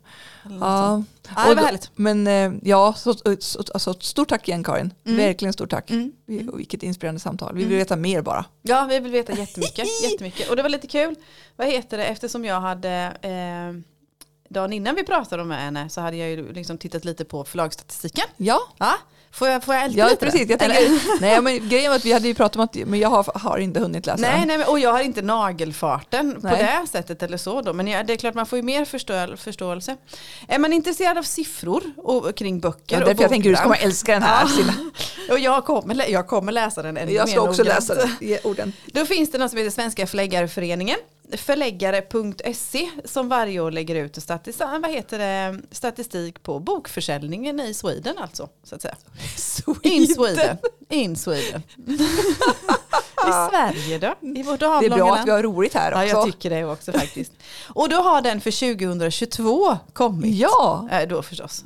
ja. 0.59 1.03
Ja, 1.35 1.49
det 1.49 1.55
var 1.55 1.63
härligt. 1.63 1.91
Men 1.95 2.27
eh, 2.27 2.51
ja, 2.63 2.93
så, 2.97 3.13
så, 3.39 3.63
alltså, 3.73 3.93
stort 3.93 4.29
tack 4.29 4.47
igen 4.47 4.63
Karin. 4.63 4.93
Mm. 5.05 5.17
Verkligen 5.17 5.53
stort 5.53 5.69
tack. 5.69 5.89
Mm. 5.91 6.11
Och 6.51 6.59
Vilket 6.59 6.83
inspirerande 6.83 7.19
samtal. 7.19 7.53
Vi 7.53 7.59
vill 7.59 7.67
Mm. 7.67 7.77
veta 7.79 7.95
mer 7.95 8.21
bara. 8.21 8.45
Ja, 8.61 8.85
vi 8.89 8.99
vill 8.99 9.11
veta 9.11 9.33
jättemycket, 9.33 9.87
jättemycket. 10.03 10.49
Och 10.49 10.55
det 10.55 10.61
var 10.61 10.69
lite 10.69 10.87
kul, 10.87 11.15
vad 11.55 11.67
heter 11.67 11.97
det, 11.97 12.05
eftersom 12.05 12.45
jag 12.45 12.61
hade, 12.61 12.91
eh, 13.21 13.81
dagen 14.49 14.73
innan 14.73 14.95
vi 14.95 15.03
pratade 15.03 15.43
med 15.43 15.57
henne 15.61 15.89
så 15.89 16.01
hade 16.01 16.17
jag 16.17 16.29
ju 16.29 16.53
liksom 16.53 16.77
tittat 16.77 17.05
lite 17.05 17.25
på 17.25 17.43
förlagsstatistiken. 17.43 18.25
Ja, 18.37 18.59
Ja, 18.77 18.93
får 19.35 19.47
jag, 19.47 19.63
får 19.63 19.75
jag 19.75 19.83
älta 19.83 19.99
ja 19.99 20.05
lite? 20.09 20.25
precis. 20.25 20.49
Jag 20.49 20.59
tänker, 20.59 20.99
nej, 21.21 21.41
men 21.41 21.69
grejen 21.69 21.89
var 21.89 21.95
att 21.95 22.05
vi 22.05 22.11
hade 22.13 22.27
ju 22.27 22.33
pratat 22.33 22.55
om 22.55 22.61
att, 22.61 22.75
men 22.75 22.99
jag 22.99 23.09
har, 23.09 23.39
har 23.39 23.57
inte 23.57 23.79
hunnit 23.79 24.05
läsa 24.05 24.21
Nej, 24.21 24.39
den. 24.47 24.47
nej, 24.59 24.67
och 24.67 24.79
jag 24.79 24.91
har 24.93 24.99
inte 25.01 25.21
nagelfarten 25.21 26.41
på 26.41 26.47
Nej. 26.47 26.79
det 26.83 26.87
sättet 26.91 27.23
eller 27.23 27.37
så 27.37 27.61
då. 27.61 27.73
Men 27.73 27.87
jag, 27.87 28.07
det 28.07 28.13
är 28.13 28.17
klart 28.17 28.33
man 28.33 28.45
får 28.45 28.57
ju 28.57 28.63
mer 28.63 28.85
förstå, 28.85 29.37
förståelse. 29.37 29.97
Är 30.47 30.59
man 30.59 30.73
intresserad 30.73 31.17
av 31.17 31.23
siffror 31.23 31.83
och, 31.97 32.25
och 32.25 32.35
kring 32.35 32.59
böcker 32.59 32.95
Ja, 32.95 33.01
och 33.01 33.07
därför 33.07 33.21
jag 33.23 33.31
tänker 33.31 33.49
du 33.49 33.55
ska 33.55 33.63
bokbransch- 33.65 33.69
man 33.69 33.77
älska 33.89 34.11
den 34.13 34.23
här. 34.23 34.47
Ja. 34.67 34.73
Och 35.33 35.39
jag 35.39 35.65
kommer, 35.65 36.09
jag 36.09 36.27
kommer 36.27 36.51
läsa 36.51 36.81
den 36.81 36.97
ännu 36.97 37.11
Jag 37.11 37.29
ska 37.29 37.41
mer 37.41 37.49
också 37.49 37.63
noggrant. 37.63 37.79
läsa 37.89 37.95
den 37.95 38.09
i 38.29 38.39
orden. 38.43 38.73
Då 38.85 39.05
finns 39.05 39.31
det 39.31 39.37
något 39.37 39.49
som 39.51 39.57
heter 39.57 39.71
Svenska 39.71 40.07
Förläggareföreningen. 40.07 40.97
Förläggare.se 41.37 42.89
som 43.05 43.29
varje 43.29 43.59
år 43.59 43.71
lägger 43.71 43.95
ut 43.95 44.23
statistik, 44.23 44.67
vad 44.81 44.91
heter 44.91 45.19
det, 45.19 45.61
statistik 45.71 46.43
på 46.43 46.59
bokförsäljningen 46.59 47.59
i 47.59 47.73
Sweden 47.73 48.17
alltså. 48.17 48.49
Så 48.63 48.75
att 48.75 48.81
säga. 48.81 48.95
In 49.83 50.07
Sweden. 50.07 50.57
In 50.89 51.15
Sweden. 51.15 51.63
I 53.27 53.31
Sverige 53.51 53.99
då? 53.99 54.27
I 54.39 54.43
vårt 54.43 54.59
Det 54.59 54.65
är 54.65 54.89
bra 54.89 54.97
land. 54.97 55.19
att 55.19 55.27
vi 55.27 55.31
har 55.31 55.43
roligt 55.43 55.73
här 55.73 55.91
Ja, 55.91 56.05
jag 56.05 56.17
också. 56.17 56.31
tycker 56.31 56.49
det 56.49 56.65
också 56.65 56.91
faktiskt. 56.91 57.31
Och 57.67 57.89
då 57.89 57.95
har 57.95 58.21
den 58.21 58.41
för 58.41 58.51
2022 58.75 59.77
kommit. 59.93 60.35
Ja, 60.35 60.87
Eh, 60.91 61.07
då 61.07 61.21
förstås. 61.21 61.63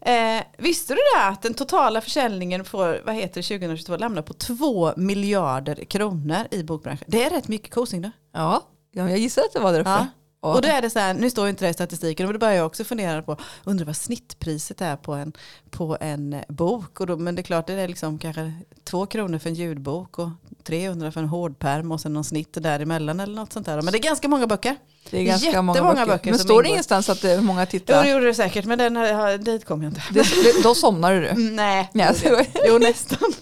Eh, 0.00 0.42
visste 0.58 0.92
du 0.94 0.98
det 1.16 1.22
att 1.24 1.42
den 1.42 1.54
totala 1.54 2.00
försäljningen 2.00 2.64
får, 2.64 3.02
vad 3.06 3.14
heter 3.14 3.34
det, 3.42 3.42
2022 3.42 3.96
lämnar 3.96 4.22
på 4.22 4.32
2 4.34 4.92
miljarder 4.96 5.84
kronor 5.84 6.38
i 6.50 6.62
bokbranschen. 6.62 7.04
Det 7.06 7.24
är 7.24 7.30
rätt 7.30 7.48
mycket 7.48 7.74
kosing 7.74 8.02
då. 8.02 8.10
ja. 8.32 8.62
jag 8.92 9.18
gissar 9.18 9.42
att 9.42 9.52
det 9.52 9.60
var 9.60 9.72
därför. 9.72 9.90
Ja. 9.90 10.06
Ja. 10.48 10.54
Och 10.54 10.62
då 10.62 10.68
är 10.68 10.82
det 10.82 10.90
så 10.90 10.98
här, 10.98 11.14
nu 11.14 11.30
står 11.30 11.48
inte 11.48 11.64
det 11.64 11.68
i 11.70 11.74
statistiken, 11.74 12.26
och 12.26 12.32
då 12.32 12.38
börjar 12.38 12.54
jag 12.54 12.66
också 12.66 12.84
fundera 12.84 13.22
på, 13.22 13.36
undrar 13.64 13.86
vad 13.86 13.96
snittpriset 13.96 14.80
är 14.80 14.96
på 14.96 15.12
en, 15.14 15.32
på 15.70 15.96
en 16.00 16.36
bok. 16.48 17.00
Och 17.00 17.06
då, 17.06 17.16
men 17.16 17.34
det 17.34 17.40
är 17.40 17.44
klart, 17.44 17.66
det 17.66 17.72
är 17.72 17.88
liksom 17.88 18.18
kanske 18.18 18.52
två 18.84 19.06
kronor 19.06 19.38
för 19.38 19.48
en 19.48 19.54
ljudbok 19.54 20.18
och 20.18 20.28
300 20.64 21.12
för 21.12 21.20
en 21.20 21.28
hårdperm 21.28 21.92
och 21.92 22.00
sen 22.00 22.12
någon 22.12 22.24
snitt 22.24 22.48
däremellan 22.52 23.20
eller 23.20 23.34
något 23.34 23.52
sånt 23.52 23.66
där. 23.66 23.82
Men 23.82 23.92
det 23.92 23.98
är 23.98 24.02
ganska 24.02 24.28
många 24.28 24.46
böcker. 24.46 24.76
det 25.10 25.18
är 25.20 25.24
ganska 25.24 25.46
jättemånga 25.46 25.82
många 25.82 25.94
böcker. 25.94 26.06
böcker 26.06 26.30
Men 26.30 26.38
står 26.38 26.62
det 26.62 26.68
ingenstans 26.68 27.08
att 27.08 27.22
det 27.22 27.30
är 27.30 27.40
många 27.40 27.62
Jo, 27.62 27.66
titlar? 27.66 28.02
det 28.04 28.10
gjorde 28.10 28.26
det 28.26 28.34
säkert, 28.34 28.64
men 28.64 28.78
den 28.78 28.96
här, 28.96 29.38
dit 29.38 29.64
kom 29.64 29.82
jag 29.82 29.90
inte. 29.90 30.02
Det, 30.10 30.62
då 30.62 30.74
somnar 30.74 31.12
du. 31.14 31.32
Nej, 31.52 31.90
jo, 31.92 32.02
det- 32.36 32.46
jo 32.68 32.78
nästan. 32.78 33.32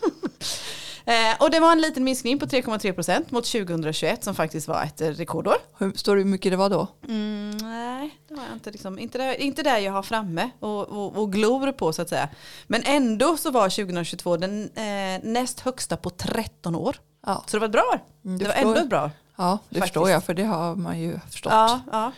Eh, 1.06 1.14
och 1.40 1.50
det 1.50 1.60
var 1.60 1.72
en 1.72 1.80
liten 1.80 2.04
minskning 2.04 2.38
på 2.38 2.46
3,3% 2.46 3.24
mot 3.28 3.44
2021 3.44 4.24
som 4.24 4.34
faktiskt 4.34 4.68
var 4.68 4.82
ett 4.82 5.00
eh, 5.00 5.08
rekordår. 5.08 5.56
Hur, 5.78 5.92
står 5.92 6.16
det 6.16 6.22
hur 6.22 6.28
mycket 6.28 6.52
det 6.52 6.56
var 6.56 6.70
då? 6.70 6.86
Mm, 7.08 7.50
nej, 7.50 8.18
det 8.28 8.34
jag 8.34 8.52
inte. 8.52 8.70
Liksom, 8.70 8.98
inte, 8.98 9.18
där, 9.18 9.40
inte 9.40 9.62
där 9.62 9.78
jag 9.78 9.92
har 9.92 10.02
framme 10.02 10.50
och, 10.60 10.88
och, 10.88 11.16
och 11.16 11.32
glor 11.32 11.72
på 11.72 11.92
så 11.92 12.02
att 12.02 12.08
säga. 12.08 12.28
Men 12.66 12.82
ändå 12.84 13.36
så 13.36 13.50
var 13.50 13.68
2022 13.68 14.36
den 14.36 14.70
eh, 14.74 15.20
näst 15.22 15.60
högsta 15.60 15.96
på 15.96 16.10
13 16.10 16.74
år. 16.74 16.96
Ja, 17.26 17.44
Så 17.46 17.56
det 17.56 17.60
var 17.60 17.66
ett 17.66 17.72
bra 17.72 17.82
år. 17.94 18.00
Mm, 18.24 18.38
Det 18.38 18.44
var 18.44 18.52
förstår 18.52 18.68
ändå 18.68 18.80
ett 18.80 18.88
bra 18.90 19.04
år. 19.04 19.10
Ja 19.36 19.58
det 19.68 19.78
Faktiskt. 19.78 19.82
förstår 19.94 20.10
jag 20.10 20.24
för 20.24 20.34
det 20.34 20.44
har 20.44 20.76
man 20.76 21.00
ju 21.00 21.18
förstått. 21.30 21.52
Ja, 21.52 21.80
ja. 21.92 22.12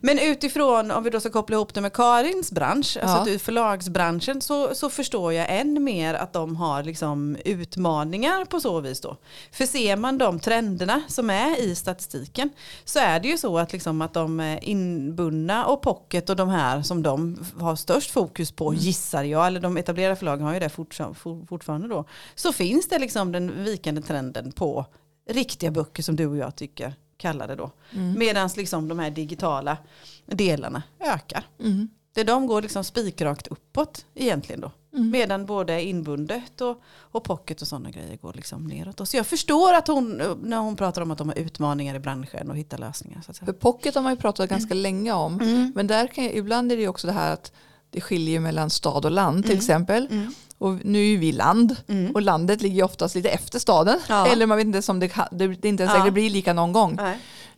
Men 0.00 0.18
utifrån, 0.18 0.90
om 0.90 1.02
vi 1.04 1.10
då 1.10 1.20
ska 1.20 1.30
koppla 1.30 1.56
ihop 1.56 1.74
det 1.74 1.80
med 1.80 1.92
Karins 1.92 2.52
bransch, 2.52 2.98
alltså 3.02 3.30
Ja. 3.30 3.34
ur 3.34 3.38
förlagsbranschen, 3.38 4.40
så, 4.40 4.74
så 4.74 4.90
förstår 4.90 5.32
jag 5.32 5.46
än 5.60 5.84
mer 5.84 6.14
att 6.14 6.32
de 6.32 6.56
har 6.56 6.82
liksom 6.82 7.36
utmaningar 7.44 8.44
på 8.44 8.60
så 8.60 8.80
vis 8.80 9.00
då. 9.00 9.16
För 9.52 9.66
ser 9.66 9.96
man 9.96 10.18
de 10.18 10.40
trenderna 10.40 11.02
som 11.08 11.30
är 11.30 11.60
i 11.60 11.74
statistiken 11.74 12.50
så 12.84 12.98
är 12.98 13.20
det 13.20 13.28
ju 13.28 13.38
så 13.38 13.58
att, 13.58 13.72
liksom 13.72 14.02
att 14.02 14.14
de 14.14 14.58
inbundna 14.62 15.66
och 15.66 15.82
pocket 15.82 16.30
och 16.30 16.36
de 16.36 16.48
här 16.48 16.82
som 16.82 17.02
de 17.02 17.38
har 17.60 17.76
störst 17.76 18.10
fokus 18.10 18.52
på, 18.52 18.74
gissar 18.74 19.22
jag, 19.22 19.46
eller 19.46 19.60
de 19.60 19.76
etablerade 19.76 20.16
förlagen 20.16 20.46
har 20.46 20.54
ju 20.54 20.60
det 20.60 20.70
fortfarande 21.48 21.88
då, 21.88 22.04
så 22.34 22.52
finns 22.52 22.88
det 22.88 22.98
liksom 22.98 23.32
den 23.32 23.64
vikande 23.64 24.02
trenden 24.02 24.52
på 24.52 24.86
riktiga 25.26 25.70
böcker 25.70 26.02
som 26.02 26.16
du 26.16 26.26
och 26.26 26.36
jag 26.36 26.56
tycker 26.56 26.94
kallar 27.16 27.48
det 27.48 27.54
då. 27.54 27.70
Mm. 27.90 28.18
Medan 28.18 28.50
liksom 28.56 28.88
de 28.88 28.98
här 28.98 29.10
digitala 29.10 29.76
delarna 30.26 30.82
ökar. 31.00 31.46
Mm. 31.60 31.88
Det 32.14 32.24
de 32.24 32.46
går 32.46 32.62
liksom 32.62 32.84
spikrakt 32.84 33.46
uppåt 33.46 34.06
egentligen 34.14 34.60
då. 34.60 34.70
Mm. 34.92 35.10
Medan 35.10 35.46
både 35.46 35.82
inbundet 35.82 36.60
och, 36.60 36.82
och 36.86 37.24
pocket 37.24 37.62
och 37.62 37.68
sådana 37.68 37.90
grejer 37.90 38.16
går 38.16 38.32
liksom 38.32 38.64
neråt. 38.64 39.08
Så 39.08 39.16
jag 39.16 39.26
förstår 39.26 39.74
att 39.74 39.88
hon, 39.88 40.22
när 40.42 40.58
hon 40.58 40.76
pratar 40.76 41.02
om 41.02 41.10
att 41.10 41.18
de 41.18 41.28
har 41.28 41.38
utmaningar 41.38 41.94
i 41.94 41.98
branschen 41.98 42.50
och 42.50 42.56
hittar 42.56 42.78
lösningar. 42.78 43.22
Så. 43.26 43.44
För 43.44 43.52
pocket 43.52 43.94
har 43.94 44.02
man 44.02 44.12
ju 44.12 44.16
pratat 44.16 44.50
ganska 44.50 44.74
länge 44.74 45.12
om. 45.12 45.40
Mm. 45.40 45.72
Men 45.74 45.86
där 45.86 46.06
kan 46.06 46.24
jag, 46.24 46.34
ibland 46.34 46.72
är 46.72 46.76
det 46.76 46.82
ju 46.82 46.88
också 46.88 47.06
det 47.06 47.12
här 47.12 47.32
att 47.32 47.52
det 47.94 48.00
skiljer 48.00 48.40
mellan 48.40 48.70
stad 48.70 49.04
och 49.04 49.10
land 49.10 49.42
till 49.44 49.52
Mm. 49.52 49.58
exempel. 49.60 50.06
Mm. 50.10 50.34
Och 50.58 50.84
nu 50.84 51.12
är 51.14 51.18
vi 51.18 51.32
land. 51.32 51.76
Mm. 51.88 52.14
Och 52.14 52.22
landet 52.22 52.62
ligger 52.62 52.82
oftast 52.82 53.14
lite 53.14 53.28
efter 53.30 53.58
staden. 53.58 53.98
Ja. 54.08 54.26
Eller 54.26 54.46
man 54.46 54.56
vet 54.58 54.66
inte 54.66 54.92
om 54.92 55.00
det, 55.00 55.10
det, 55.30 55.44
är 55.44 55.66
inte 55.66 55.82
ens 55.82 55.96
Ja. 55.98 56.04
det 56.04 56.10
blir 56.10 56.30
lika 56.30 56.52
någon 56.52 56.72
gång. 56.72 56.98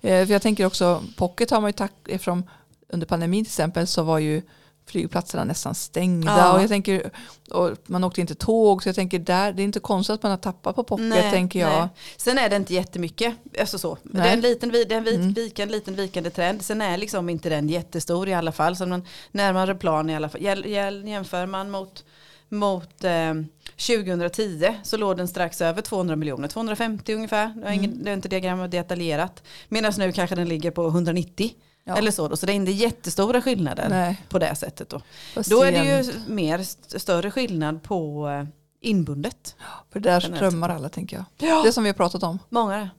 Eh, 0.00 0.26
för 0.26 0.32
jag 0.32 0.42
tänker 0.42 0.66
också, 0.66 1.02
pocket 1.16 1.50
har 1.50 1.60
man 1.60 1.68
ju 1.68 1.72
tack, 1.72 1.92
eftersom 2.08 2.44
under 2.88 3.06
pandemin 3.06 3.44
till 3.44 3.50
exempel 3.50 3.86
så 3.86 4.02
var 4.02 4.18
ju 4.18 4.42
flygplatserna 4.86 5.44
nästan 5.44 5.74
stängda 5.74 6.38
Ja. 6.38 6.52
och 6.52 6.62
jag 6.62 6.68
tänker, 6.68 7.10
och 7.50 7.70
man 7.86 8.04
åkte 8.04 8.20
inte 8.20 8.34
tåg 8.34 8.82
så 8.82 8.88
jag 8.88 8.96
tänker 8.96 9.18
där, 9.18 9.52
det 9.52 9.62
är 9.62 9.64
inte 9.64 9.80
konstigt 9.80 10.14
att 10.14 10.22
man 10.22 10.30
har 10.30 10.36
tappat 10.38 10.76
på 10.76 10.84
pocket 10.84 11.06
Nej, 11.06 11.30
tänker 11.30 11.60
jag. 11.60 11.80
nej. 11.80 11.88
Sen 12.16 12.38
är 12.38 12.48
det 12.50 12.56
inte 12.56 12.74
jättemycket. 12.74 13.34
Alltså 13.60 13.78
så. 13.78 13.98
Det 14.02 14.20
är 14.20 14.32
en 14.32 14.40
liten, 14.40 14.68
det 14.68 14.92
är 14.92 14.92
en 14.92 15.04
vik, 15.04 15.14
Mm. 15.14 15.32
vikande, 15.32 15.74
liten 15.74 15.94
vikande 15.94 16.30
trend. 16.30 16.62
Sen 16.62 16.80
är 16.82 16.96
liksom 16.96 17.28
inte 17.28 17.48
den 17.48 17.68
jättestor 17.68 18.28
i 18.28 18.34
alla 18.34 18.52
fall. 18.52 18.76
Så 18.76 18.86
man, 18.86 19.04
närmare 19.32 19.74
plan 19.74 20.10
i 20.10 20.16
alla 20.16 20.28
fall. 20.28 20.42
Jämför 20.66 21.46
man 21.46 21.70
mot, 21.70 22.04
mot 22.48 23.04
eh, 23.04 23.34
2010 23.76 24.74
så 24.82 24.96
låg 24.96 25.16
den 25.16 25.28
strax 25.28 25.60
över 25.60 25.82
200 25.82 26.16
miljoner. 26.16 26.48
250 26.48 27.14
ungefär. 27.14 27.46
Det 27.56 27.66
är, 27.68 27.72
ingen, 27.72 27.90
Mm. 27.90 28.04
det 28.04 28.10
är 28.10 28.14
inte 28.14 28.28
diagrammet 28.28 28.70
detaljerat. 28.70 29.42
Medan 29.68 29.92
nu 29.98 30.12
kanske 30.12 30.36
den 30.36 30.48
ligger 30.48 30.70
på 30.70 30.86
190. 30.88 31.50
Ja. 31.88 31.96
Eller 31.96 32.10
så 32.10 32.28
då. 32.28 32.36
Så 32.36 32.46
det 32.46 32.52
är 32.52 32.54
inte 32.54 32.70
jättestora 32.72 33.42
skillnader 33.42 33.88
Nej, 33.88 34.22
på 34.28 34.38
det 34.38 34.54
sättet 34.54 34.88
då. 34.88 35.00
fast 35.34 35.50
Då 35.50 35.62
är 35.62 35.72
det 35.72 35.84
ju 35.84 36.12
mer 36.28 36.58
st- 36.58 37.00
större 37.00 37.30
skillnad 37.30 37.82
på 37.82 38.28
eh, 38.28 38.44
inbundet. 38.80 39.56
För 39.92 40.00
där 40.00 40.20
strömmar 40.20 40.68
alla 40.68 40.88
tänker 40.88 41.16
jag. 41.16 41.48
Ja. 41.50 41.62
Det 41.62 41.72
som 41.72 41.84
vi 41.84 41.90
har 41.90 41.94
pratat 41.94 42.22
om. 42.22 42.38
Många. 42.48 42.90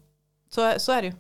Så, 0.49 0.73
så 0.77 0.91
är 0.91 1.01
det 1.01 1.07
ju. 1.07 1.13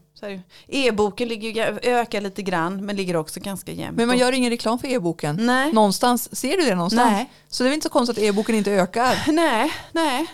E-boken 0.67 1.27
ligger, 1.27 1.79
ökar 1.83 2.21
lite 2.21 2.41
grann 2.41 2.85
men 2.85 2.95
ligger 2.95 3.15
också 3.15 3.39
ganska 3.39 3.71
jämnt. 3.71 3.97
Men 3.97 4.07
man 4.07 4.17
gör 4.17 4.31
ingen 4.31 4.49
reklam 4.49 4.79
för 4.79 4.87
e-boken. 4.87 5.35
Någonstans, 5.73 6.35
ser 6.35 6.57
du 6.57 6.63
det 6.65 6.75
någonstans? 6.75 7.11
Nej. 7.11 7.31
Så 7.49 7.63
det 7.63 7.67
är 7.67 7.69
väl 7.69 7.73
inte 7.75 7.85
så 7.85 7.93
konstigt 7.93 8.17
att 8.17 8.23
e-boken 8.23 8.55
inte 8.55 8.71
ökar. 8.71 9.23
Nej, 9.31 9.71
nej. 9.91 10.27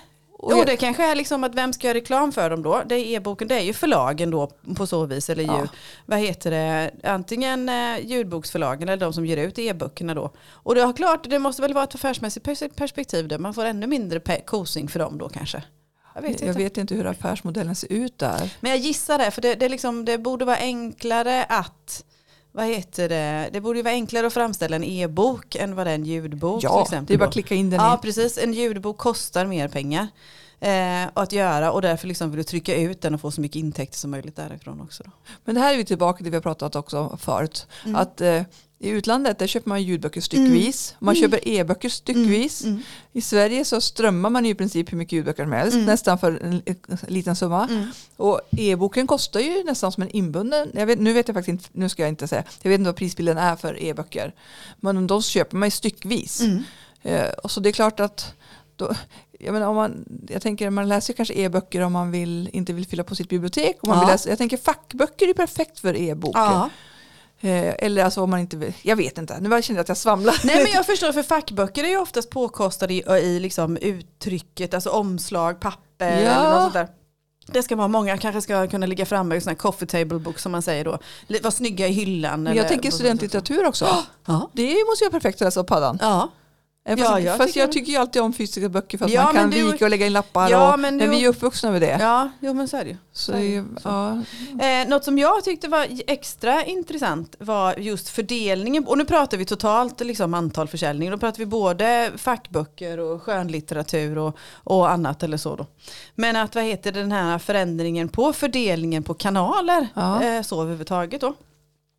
Och 0.45 0.65
det 0.65 0.77
kanske 0.77 1.11
är 1.11 1.15
liksom 1.15 1.43
att 1.43 1.55
vem 1.55 1.73
ska 1.73 1.87
göra 1.87 1.97
reklam 1.97 2.31
för 2.31 2.49
dem 2.49 2.63
då? 2.63 2.81
Det 2.85 2.95
är 2.95 3.15
e-boken, 3.17 3.47
det 3.47 3.55
är 3.55 3.61
ju 3.61 3.73
förlagen 3.73 4.31
då 4.31 4.51
på 4.77 4.87
så 4.87 5.05
vis. 5.05 5.29
Eller 5.29 5.43
Ja. 5.43 5.67
vad 6.05 6.19
heter 6.19 6.51
det, 6.51 6.91
antingen 7.03 7.69
eh, 7.69 8.05
ljudboksförlagen 8.05 8.89
eller 8.89 8.99
de 9.05 9.13
som 9.13 9.25
ger 9.25 9.37
ut 9.37 9.59
e-böckerna 9.59 10.13
då. 10.13 10.31
Och 10.49 10.75
det 10.75 10.81
är 10.81 10.93
klart, 10.93 11.29
det 11.29 11.39
måste 11.39 11.61
väl 11.61 11.73
vara 11.73 11.83
ett 11.83 11.95
affärsmässigt 11.95 12.45
pers- 12.47 12.75
perspektiv 12.75 13.27
där. 13.27 13.37
Man 13.37 13.53
får 13.53 13.65
ännu 13.65 13.87
mindre 13.87 14.19
kosing 14.45 14.87
för 14.87 14.99
dem 14.99 15.17
då 15.17 15.29
kanske. 15.29 15.63
Jag 16.15 16.21
vet 16.21 16.31
inte. 16.31 16.45
Jag 16.45 16.53
vet 16.53 16.77
inte 16.77 16.95
hur 16.95 17.05
affärsmodellen 17.05 17.75
ser 17.75 17.91
ut 17.93 18.17
där. 18.17 18.53
Men 18.59 18.71
jag 18.71 18.79
gissar 18.79 19.17
det, 19.17 19.31
för 19.31 19.41
det, 19.41 19.55
det, 19.55 19.69
liksom, 19.69 20.05
det 20.05 20.17
borde 20.17 20.45
vara 20.45 20.57
enklare 20.57 21.43
att 21.43 22.03
vad 22.55 22.65
heter 22.65 23.09
det? 23.09 23.49
Det 23.53 23.61
borde 23.61 23.79
ju 23.79 23.83
vara 23.83 23.93
enklare 23.93 24.27
att 24.27 24.33
framställa 24.33 24.75
en 24.75 24.83
e-bok 24.83 25.55
än 25.55 25.75
vad 25.75 25.87
det 25.87 25.91
är 25.91 25.95
en 25.95 26.05
ljudbok 26.05 26.59
till 26.61 26.69
Ja, 26.71 26.81
exempel. 26.83 27.05
det 27.05 27.13
är 27.13 27.17
bara 27.17 27.27
att 27.27 27.33
klicka 27.33 27.55
in 27.55 27.69
den 27.69 27.79
Ja, 27.79 27.95
i. 27.95 27.97
precis. 27.97 28.37
En 28.37 28.53
ljudbok 28.53 28.97
kostar 28.97 29.45
mer 29.45 29.67
pengar 29.67 30.07
eh, 30.59 31.07
att 31.13 31.31
göra 31.31 31.71
och 31.71 31.81
därför 31.81 32.07
liksom 32.07 32.29
vill 32.31 32.37
du 32.37 32.43
trycka 32.43 32.75
ut 32.75 33.01
den 33.01 33.13
och 33.15 33.21
få 33.21 33.31
så 33.31 33.41
mycket 33.41 33.55
intäkter 33.55 33.97
som 33.97 34.11
möjligt 34.11 34.35
därifrån 34.35 34.81
också. 34.81 35.03
Då. 35.05 35.11
Men 35.45 35.55
det 35.55 35.61
här 35.61 35.73
är 35.73 35.77
vi 35.77 35.85
tillbaka 35.85 36.17
till 36.17 36.23
det 36.25 36.29
vi 36.29 36.35
har 36.37 36.41
pratat 36.41 36.75
också 36.75 37.17
förut. 37.21 37.67
Mm. 37.85 37.95
Att 37.95 38.21
eh, 38.21 38.41
i 38.83 38.89
utlandet 38.89 39.39
där 39.39 39.47
köper 39.47 39.69
man 39.69 39.83
ljudböcker 39.83 40.21
styckvis. 40.21 40.95
Man 40.99 41.15
Mm. 41.15 41.31
köper 41.31 41.47
e-böcker 41.47 41.89
styckvis. 41.89 42.63
Mm. 42.63 42.79
I 43.13 43.21
Sverige 43.21 43.65
så 43.65 43.81
strömmar 43.81 44.29
man 44.29 44.45
i 44.45 44.55
princip 44.55 44.91
hur 44.91 44.97
mycket 44.97 45.13
ljudböcker 45.13 45.43
som 45.43 45.51
helst. 45.51 45.73
Mm. 45.73 45.85
Nästan 45.85 46.17
för 46.19 46.31
en, 46.43 46.61
en 46.65 46.77
liten 47.07 47.35
summa. 47.35 47.67
Mm. 47.71 47.87
Och 48.17 48.41
e-boken 48.51 49.07
kostar 49.07 49.39
ju 49.39 49.63
nästan 49.63 49.91
som 49.91 50.03
en 50.03 50.09
inbunden. 50.09 50.71
Vet, 50.73 50.99
nu 50.99 51.13
vet 51.13 51.27
jag 51.27 51.35
faktiskt 51.35 51.49
inte, 51.49 51.69
nu 51.71 51.89
ska 51.89 52.01
jag 52.01 52.09
inte 52.09 52.27
säga. 52.27 52.43
Jag 52.61 52.69
vet 52.69 52.79
inte 52.79 52.87
vad 52.89 52.95
prisbilden 52.95 53.37
är 53.37 53.55
för 53.55 53.83
e-böcker. 53.83 54.33
Men 54.79 55.07
de 55.07 55.21
köper 55.21 55.57
man 55.57 55.67
ju 55.67 55.71
styckvis. 55.71 56.41
Mm. 56.41 56.63
Eh, 57.01 57.29
och 57.29 57.51
så 57.51 57.59
det 57.59 57.69
är 57.69 57.73
klart 57.73 57.99
att 57.99 58.33
då, 58.75 58.93
jag, 59.39 59.53
menar, 59.53 59.67
om 59.67 59.75
man, 59.75 60.05
jag 60.29 60.41
tänker 60.41 60.69
man 60.69 60.89
läser 60.89 61.13
kanske 61.13 61.33
e-böcker 61.33 61.81
om 61.81 61.93
man 61.93 62.11
vill, 62.11 62.49
inte 62.53 62.73
vill 62.73 62.85
fylla 62.87 63.03
på 63.03 63.15
sitt 63.15 63.29
bibliotek. 63.29 63.77
Om 63.81 63.89
man 63.89 63.97
Ja. 63.97 64.05
vill 64.05 64.11
läsa, 64.11 64.29
jag 64.29 64.37
tänker 64.37 64.57
fackböcker 64.57 65.27
är 65.29 65.33
perfekt 65.33 65.79
för 65.79 65.95
e-bok. 65.95 66.35
Ja. 66.37 66.69
Eh, 67.43 67.73
eller 67.79 68.03
alltså 68.03 68.21
om 68.21 68.29
man 68.29 68.39
inte 68.39 68.57
vill, 68.57 68.73
jag 68.81 68.95
vet 68.95 69.17
inte, 69.17 69.39
nu 69.39 69.61
känner 69.61 69.77
jag 69.77 69.81
att 69.81 69.87
jag 69.87 69.97
svamlar. 69.97 70.35
Nej 70.43 70.63
men 70.63 70.71
jag 70.71 70.85
förstår, 70.85 71.11
för 71.11 71.23
fackböcker 71.23 71.83
är 71.83 71.87
ju 71.87 71.97
oftast 71.97 72.29
påkostade 72.29 72.93
i, 72.93 73.03
i 73.23 73.39
liksom 73.39 73.77
uttrycket, 73.77 74.73
alltså 74.73 74.89
omslag, 74.89 75.59
papper 75.59 76.21
Ja. 76.21 76.31
eller 76.31 76.49
något 76.49 76.61
sånt 76.61 76.73
där. 76.73 76.87
Det 77.47 77.63
ska 77.63 77.75
vara 77.75 77.87
många, 77.87 78.17
kanske 78.17 78.41
ska 78.41 78.67
kunna 78.67 78.85
ligga 78.85 79.05
framme 79.05 79.35
i 79.35 79.41
sån 79.41 79.49
här 79.49 79.55
coffee 79.55 79.85
table 79.87 80.19
book 80.19 80.39
som 80.39 80.51
man 80.51 80.61
säger 80.61 80.85
då. 80.85 80.97
Vara 81.41 81.51
snygga 81.51 81.87
i 81.87 81.91
hyllan. 81.91 82.43
Men 82.43 82.51
eller- 82.51 82.61
jag 82.61 82.69
tänker 82.71 82.91
studentlitteratur 82.91 83.65
också. 83.67 83.85
Ja. 84.25 84.49
Det 84.53 84.75
måste 84.89 85.03
ju 85.03 85.09
vara 85.09 85.19
perfekt 85.19 85.35
att 85.41 85.45
läsa 85.45 85.59
på 85.63 85.67
paddan. 85.67 85.97
Ja. 86.01 86.29
Eh, 86.85 86.97
Fast, 86.97 87.09
Ja, 87.09 87.19
jag, 87.19 87.37
fast 87.37 87.47
tycker- 87.47 87.59
jag 87.59 87.71
tycker 87.71 87.91
ju 87.91 87.97
alltid 87.97 88.21
om 88.21 88.33
fysiska 88.33 88.69
böcker 88.69 88.97
för 88.97 89.05
att 89.05 89.11
Ja, 89.11 89.23
man 89.23 89.33
kan 89.33 89.49
men 89.49 89.59
du- 89.59 89.71
vika 89.71 89.85
och 89.85 89.91
lägga 89.91 90.05
in 90.05 90.13
lappar. 90.13 90.49
Ja, 90.49 90.73
och, 90.73 90.79
men 90.79 90.97
men 90.97 91.09
du- 91.09 91.15
vi 91.17 91.23
är 91.25 91.29
uppvuxna 91.29 91.71
med 91.71 91.81
det. 91.81 91.97
Ja, 92.01 92.29
jo 92.39 92.53
men 92.53 92.67
så 92.67 92.77
är 92.77 92.83
det 92.83 92.89
ju. 92.89 92.97
Så 93.11 93.31
är 93.31 93.39
ju, 93.39 93.65
ja. 93.83 94.21
Eh, 94.61 94.87
något 94.89 95.03
som 95.03 95.17
jag 95.17 95.43
tyckte 95.43 95.67
var 95.67 95.87
extra 96.07 96.63
intressant 96.65 97.35
var 97.39 97.73
just 97.77 98.09
fördelningen. 98.09 98.85
Och 98.85 98.97
nu 98.97 99.05
pratar 99.05 99.37
vi 99.37 99.45
totalt 99.45 99.99
liksom 99.99 100.33
antal 100.33 100.67
försäljning. 100.67 101.11
Då 101.11 101.17
pratar 101.17 101.37
vi 101.39 101.45
både 101.45 102.11
fackböcker 102.17 102.99
och 102.99 103.21
skönlitteratur 103.23 104.17
och, 104.17 104.37
och 104.53 104.91
annat 104.91 105.23
eller 105.23 105.37
så. 105.37 105.55
Då. 105.55 105.65
Men 106.15 106.35
att 106.35 106.55
vad 106.55 106.63
heter 106.63 106.91
den 106.91 107.11
här 107.11 107.39
förändringen 107.39 108.09
på 108.09 108.33
fördelningen 108.33 109.03
på 109.03 109.13
kanaler 109.13 109.87
Ja. 109.93 110.23
eh, 110.23 110.41
så 110.41 110.61
överhuvudtaget 110.61 111.21
då. 111.21 111.33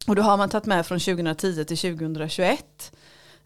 Och 0.07 0.16
då 0.16 0.23
har 0.23 0.37
man 0.37 0.49
tagit 0.49 0.66
med 0.66 0.87
från 0.87 1.01
2010 1.01 1.64
till 1.64 1.79
2021. 1.79 2.92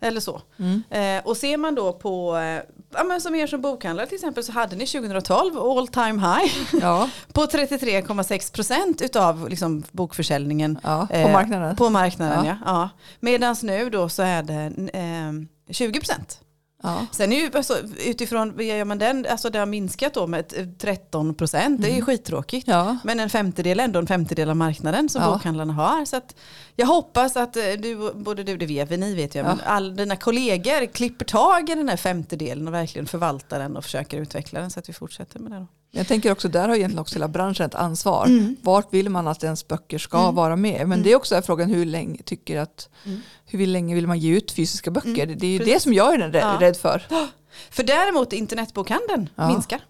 Eller 0.00 0.20
så. 0.20 0.42
Mm. 0.58 0.82
Eh, 0.90 1.26
och 1.26 1.36
ser 1.36 1.56
man 1.56 1.74
då 1.74 1.92
på, 1.92 2.36
eh, 2.36 2.62
ja, 2.94 3.04
men 3.04 3.20
som 3.20 3.34
er 3.34 3.46
som 3.46 3.60
bokhandlare 3.60 4.06
till 4.06 4.14
exempel 4.14 4.44
så 4.44 4.52
hade 4.52 4.76
ni 4.76 4.86
2012 4.86 5.58
all 5.58 5.88
time 5.88 6.20
high 6.20 6.54
Ja, 6.80 7.10
på 7.32 7.40
33,6 7.40 8.54
procent 8.54 9.02
utav 9.02 9.48
liksom 9.48 9.82
bokförsäljningen 9.92 10.78
ja, 10.82 11.06
på 11.10 11.16
eh, 11.16 11.32
marknaden. 11.32 11.76
På 11.76 11.90
marknaden 11.90 12.44
ja. 12.44 12.56
Ja. 12.64 12.72
ja. 12.72 12.88
Medan 13.20 13.56
nu 13.62 13.90
då 13.90 14.08
så 14.08 14.22
är 14.22 14.42
det 14.42 14.72
eh, 14.92 15.32
20 15.70 16.00
procent. 16.00 16.40
Ja. 16.82 17.06
Sen 17.12 17.32
är 17.32 17.36
ju 17.40 17.50
alltså, 17.54 17.74
utifrån, 18.06 18.54
gör 18.60 18.84
man 18.84 18.98
den, 18.98 19.26
alltså 19.30 19.50
det 19.50 19.58
har 19.58 19.66
minskat 19.66 20.14
då 20.14 20.26
med 20.26 20.40
ett- 20.40 20.78
13 20.78 21.34
procent, 21.34 21.82
det 21.82 21.90
är 21.90 21.96
ju 21.96 22.02
skittråkigt. 22.02 22.68
Ja. 22.68 22.96
Men 23.04 23.20
en 23.20 23.30
femtedel 23.30 23.80
är 23.80 23.84
ändå 23.84 23.98
en 23.98 24.06
femtedel 24.06 24.50
av 24.50 24.56
marknaden 24.56 25.08
som 25.08 25.22
Ja. 25.22 25.30
bokhandlarna 25.32 25.72
har. 25.72 26.04
Så 26.04 26.16
att 26.16 26.34
jag 26.76 26.86
hoppas 26.86 27.36
att 27.36 27.56
eh, 27.56 27.62
du, 27.78 28.12
både 28.14 28.42
du, 28.44 28.56
det 28.56 28.66
vet 28.66 28.90
ni 28.90 29.14
vet 29.14 29.34
ju, 29.34 29.38
Ja. 29.38 29.44
men 29.44 29.60
alla 29.64 29.94
dina 29.94 30.16
kollegor 30.16 30.86
klipper 30.86 31.24
tag 31.24 31.70
i 31.70 31.74
den 31.74 31.88
här 31.88 31.96
femtedelen 31.96 32.68
och 32.68 32.74
verkligen 32.74 33.06
förvaltar 33.06 33.58
den 33.58 33.76
och 33.76 33.84
försöker 33.84 34.18
utveckla 34.20 34.60
den 34.60 34.70
så 34.70 34.78
att 34.80 34.88
vi 34.88 34.92
fortsätter 34.92 35.38
med 35.38 35.52
det. 35.52 35.58
Då. 35.58 35.66
Jag 35.90 36.06
tänker 36.08 36.32
också, 36.32 36.48
där 36.48 36.68
har 36.68 36.76
egentligen 36.76 37.00
också 37.00 37.14
hela 37.14 37.28
branschen 37.28 37.66
ett 37.66 37.74
ansvar. 37.74 38.26
Mm. 38.26 38.56
Vart 38.62 38.94
vill 38.94 39.08
man 39.10 39.28
att 39.28 39.44
ens 39.44 39.68
böcker 39.68 39.98
ska 39.98 40.22
Mm. 40.22 40.34
vara 40.34 40.56
med? 40.56 40.72
Men 40.78 40.82
Mm. 40.92 41.02
det 41.02 41.12
är 41.12 41.16
också 41.16 41.42
frågan 41.42 41.70
hur 41.70 41.84
länge 41.84 42.22
tycker 42.22 42.58
att 42.58 42.88
Mm. 43.04 43.20
hur 43.46 43.66
länge 43.66 43.94
vill 43.94 44.06
man 44.06 44.18
ge 44.18 44.36
ut 44.36 44.52
fysiska 44.52 44.90
böcker? 44.90 45.24
Mm, 45.24 45.38
Det 45.38 45.46
är 45.46 45.50
ju 45.50 45.58
precis. 45.58 45.74
det 45.74 45.80
som 45.80 45.92
jag 45.94 46.14
är 46.14 46.18
rädd, 46.18 46.42
Ja. 46.42 46.56
rädd 46.60 46.76
för. 46.76 47.06
För 47.70 47.82
däremot 47.82 48.32
internetbokhandeln 48.32 49.28
Ja. 49.34 49.48
minskar. 49.48 49.80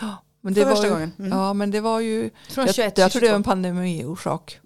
Men 0.40 0.54
För 0.54 0.60
det 0.60 0.64
var 0.66 0.72
första 0.72 0.86
ju, 0.86 0.92
gången. 0.92 1.12
Mm. 1.18 1.38
Ja, 1.38 1.52
men 1.52 1.70
det 1.70 1.80
var 1.80 2.00
ju... 2.00 2.30
Från 2.50 2.66
jag, 2.66 2.74
21 2.74 2.98
jag 2.98 3.10
till 3.10 3.20
tror 3.20 3.20
det 3.20 3.26
är 3.26 3.30
22. 3.30 3.36
en 3.36 3.42
pandemiorsak. 3.42 4.60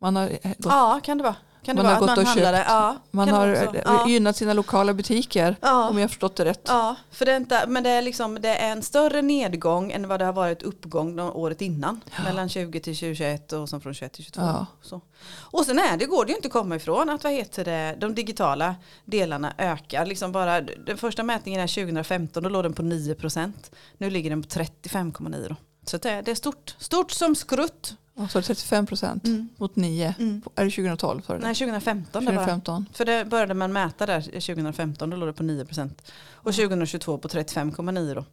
Man 0.00 0.16
har, 0.16 0.28
gått, 0.28 0.56
Ja, 0.64 1.00
kan 1.04 1.18
det 1.18 1.24
vara. 1.24 1.36
Kan 1.68 1.76
det 1.76 1.82
Man 1.82 1.92
har 1.92 2.00
vara 2.00 2.10
att 2.12 2.16
gått 2.16 2.26
man 2.26 2.34
och 2.34 2.42
handlade? 2.42 2.58
köpt. 2.58 2.68
Ja, 2.70 2.96
man 3.10 3.28
har 3.28 3.48
eh, 3.48 3.80
Ja. 3.84 4.08
gynnat 4.08 4.36
sina 4.36 4.52
lokala 4.52 4.94
butiker, 4.94 5.56
Ja. 5.60 5.88
om 5.88 5.96
jag 5.96 6.02
har 6.04 6.08
förstått 6.08 6.36
det 6.36 6.44
rätt. 6.44 6.60
Ja, 6.66 6.96
för 7.10 7.26
det 7.26 7.32
är 7.32 7.36
inte, 7.36 7.66
men 7.66 7.82
det 7.82 7.90
är, 7.90 8.02
liksom, 8.02 8.40
det 8.40 8.48
är 8.56 8.72
en 8.72 8.82
större 8.82 9.22
nedgång 9.22 9.92
än 9.92 10.08
vad 10.08 10.20
det 10.20 10.24
har 10.24 10.32
varit 10.32 10.62
uppgång 10.62 11.20
året 11.20 11.60
innan. 11.62 12.00
Mellan 12.24 12.48
20 12.48 12.80
till 12.80 12.94
2021 12.96 13.52
och 13.52 13.68
som 13.68 13.80
från 13.80 13.94
21 13.94 14.12
till 14.12 14.24
22. 14.24 14.40
Ja. 14.40 14.66
Så. 14.82 15.00
Och 15.36 15.64
sen 15.64 15.78
är 15.78 15.96
det, 15.96 16.06
går 16.06 16.24
det 16.24 16.30
ju 16.30 16.36
inte 16.36 16.48
att 16.48 16.52
komma 16.52 16.76
ifrån 16.76 17.10
att 17.10 17.24
vad 17.24 17.32
heter 17.32 17.64
det, 17.64 17.96
de 18.00 18.14
digitala 18.14 18.74
delarna 19.04 19.52
ökar. 19.58 20.06
Liksom 20.06 20.32
bara, 20.32 20.60
den 20.60 20.98
första 20.98 21.22
mätningen 21.22 21.60
är 21.60 21.66
2015, 21.66 22.42
då 22.42 22.48
låg 22.48 22.62
den 22.64 22.72
på 22.72 22.82
9%. 22.82 23.52
Nu 23.98 24.10
ligger 24.10 24.30
den 24.30 24.42
på 24.42 24.48
35,9 24.48 25.48
då. 25.48 25.56
Så 25.86 25.96
det 25.96 26.10
är, 26.10 26.22
det 26.22 26.30
är 26.30 26.34
stort, 26.34 26.74
stort 26.78 27.10
som 27.10 27.34
skrutt. 27.36 27.94
Och 28.18 28.30
så 28.30 28.38
är 28.38 28.42
det 28.42 28.46
35 28.46 28.86
procent 28.86 29.24
mot 29.56 29.76
9. 29.76 30.14
Mm. 30.18 30.42
Är 30.54 30.64
det 30.64 30.70
2012? 30.70 31.22
Sa 31.22 31.34
du? 31.34 31.38
Nej, 31.40 31.54
2015 31.54 32.24
det 32.24 32.32
bara. 32.32 32.36
2015. 32.36 32.86
För 32.92 33.04
det 33.04 33.24
började 33.24 33.54
man 33.54 33.72
mäta 33.72 34.06
där 34.06 34.20
2015, 34.20 35.10
då 35.10 35.16
låg 35.16 35.28
det 35.28 35.32
på 35.32 35.42
9%. 35.42 35.90
Och 36.32 36.54
2022 36.54 37.18
på 37.18 37.28
35,9 37.28 38.14
då. 38.14 38.24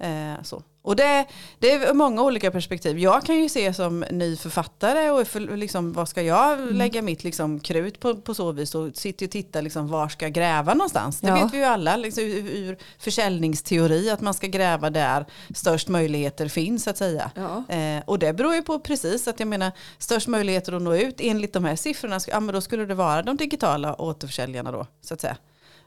Eh, 0.00 0.42
så. 0.42 0.62
Och 0.82 0.96
det, 0.96 1.26
det 1.58 1.72
är 1.72 1.94
många 1.94 2.22
olika 2.22 2.50
perspektiv. 2.50 2.98
Jag 2.98 3.24
kan 3.24 3.36
ju 3.36 3.48
se 3.48 3.74
som 3.74 4.04
ny 4.10 4.36
författare 4.36 5.10
och 5.10 5.26
för, 5.26 5.40
liksom, 5.40 5.92
vad 5.92 6.08
ska 6.08 6.22
jag 6.22 6.52
Mm. 6.60 6.76
lägga 6.76 7.02
mitt 7.02 7.24
liksom, 7.24 7.60
krut 7.60 8.00
på, 8.00 8.16
på 8.16 8.34
så 8.34 8.52
vis 8.52 8.74
och 8.74 8.96
sitter 8.96 9.26
och 9.26 9.32
tittar 9.32 9.62
liksom, 9.62 9.88
var 9.88 10.08
ska 10.08 10.24
jag 10.24 10.32
gräva 10.32 10.74
någonstans. 10.74 11.20
Det 11.20 11.28
Ja. 11.28 11.34
vet 11.34 11.54
vi 11.54 11.58
ju 11.58 11.64
alla 11.64 11.96
liksom, 11.96 12.24
ur, 12.24 12.48
ur 12.50 12.78
försäljningsteori 12.98 14.10
att 14.10 14.20
man 14.20 14.34
ska 14.34 14.46
gräva 14.46 14.90
där 14.90 15.26
störst 15.54 15.88
möjligheter 15.88 16.48
finns 16.48 16.88
att 16.88 16.96
säga. 16.96 17.30
Ja. 17.34 17.74
Eh, 17.74 18.02
och 18.06 18.18
det 18.18 18.32
beror 18.32 18.54
ju 18.54 18.62
på 18.62 18.78
precis 18.80 19.28
att 19.28 19.40
jag 19.40 19.48
menar 19.48 19.72
störst 19.98 20.28
möjligheter 20.28 20.72
att 20.72 20.82
nå 20.82 20.94
ut 20.94 21.14
enligt 21.18 21.52
de 21.52 21.64
här 21.64 21.76
siffrorna, 21.76 22.20
ja, 22.26 22.40
men 22.40 22.54
då 22.54 22.60
skulle 22.60 22.86
det 22.86 22.94
vara 22.94 23.22
de 23.22 23.36
digitala 23.36 24.00
återförsäljarna 24.02 24.72
då 24.72 24.86
så 25.00 25.14
att 25.14 25.20
säga. 25.20 25.36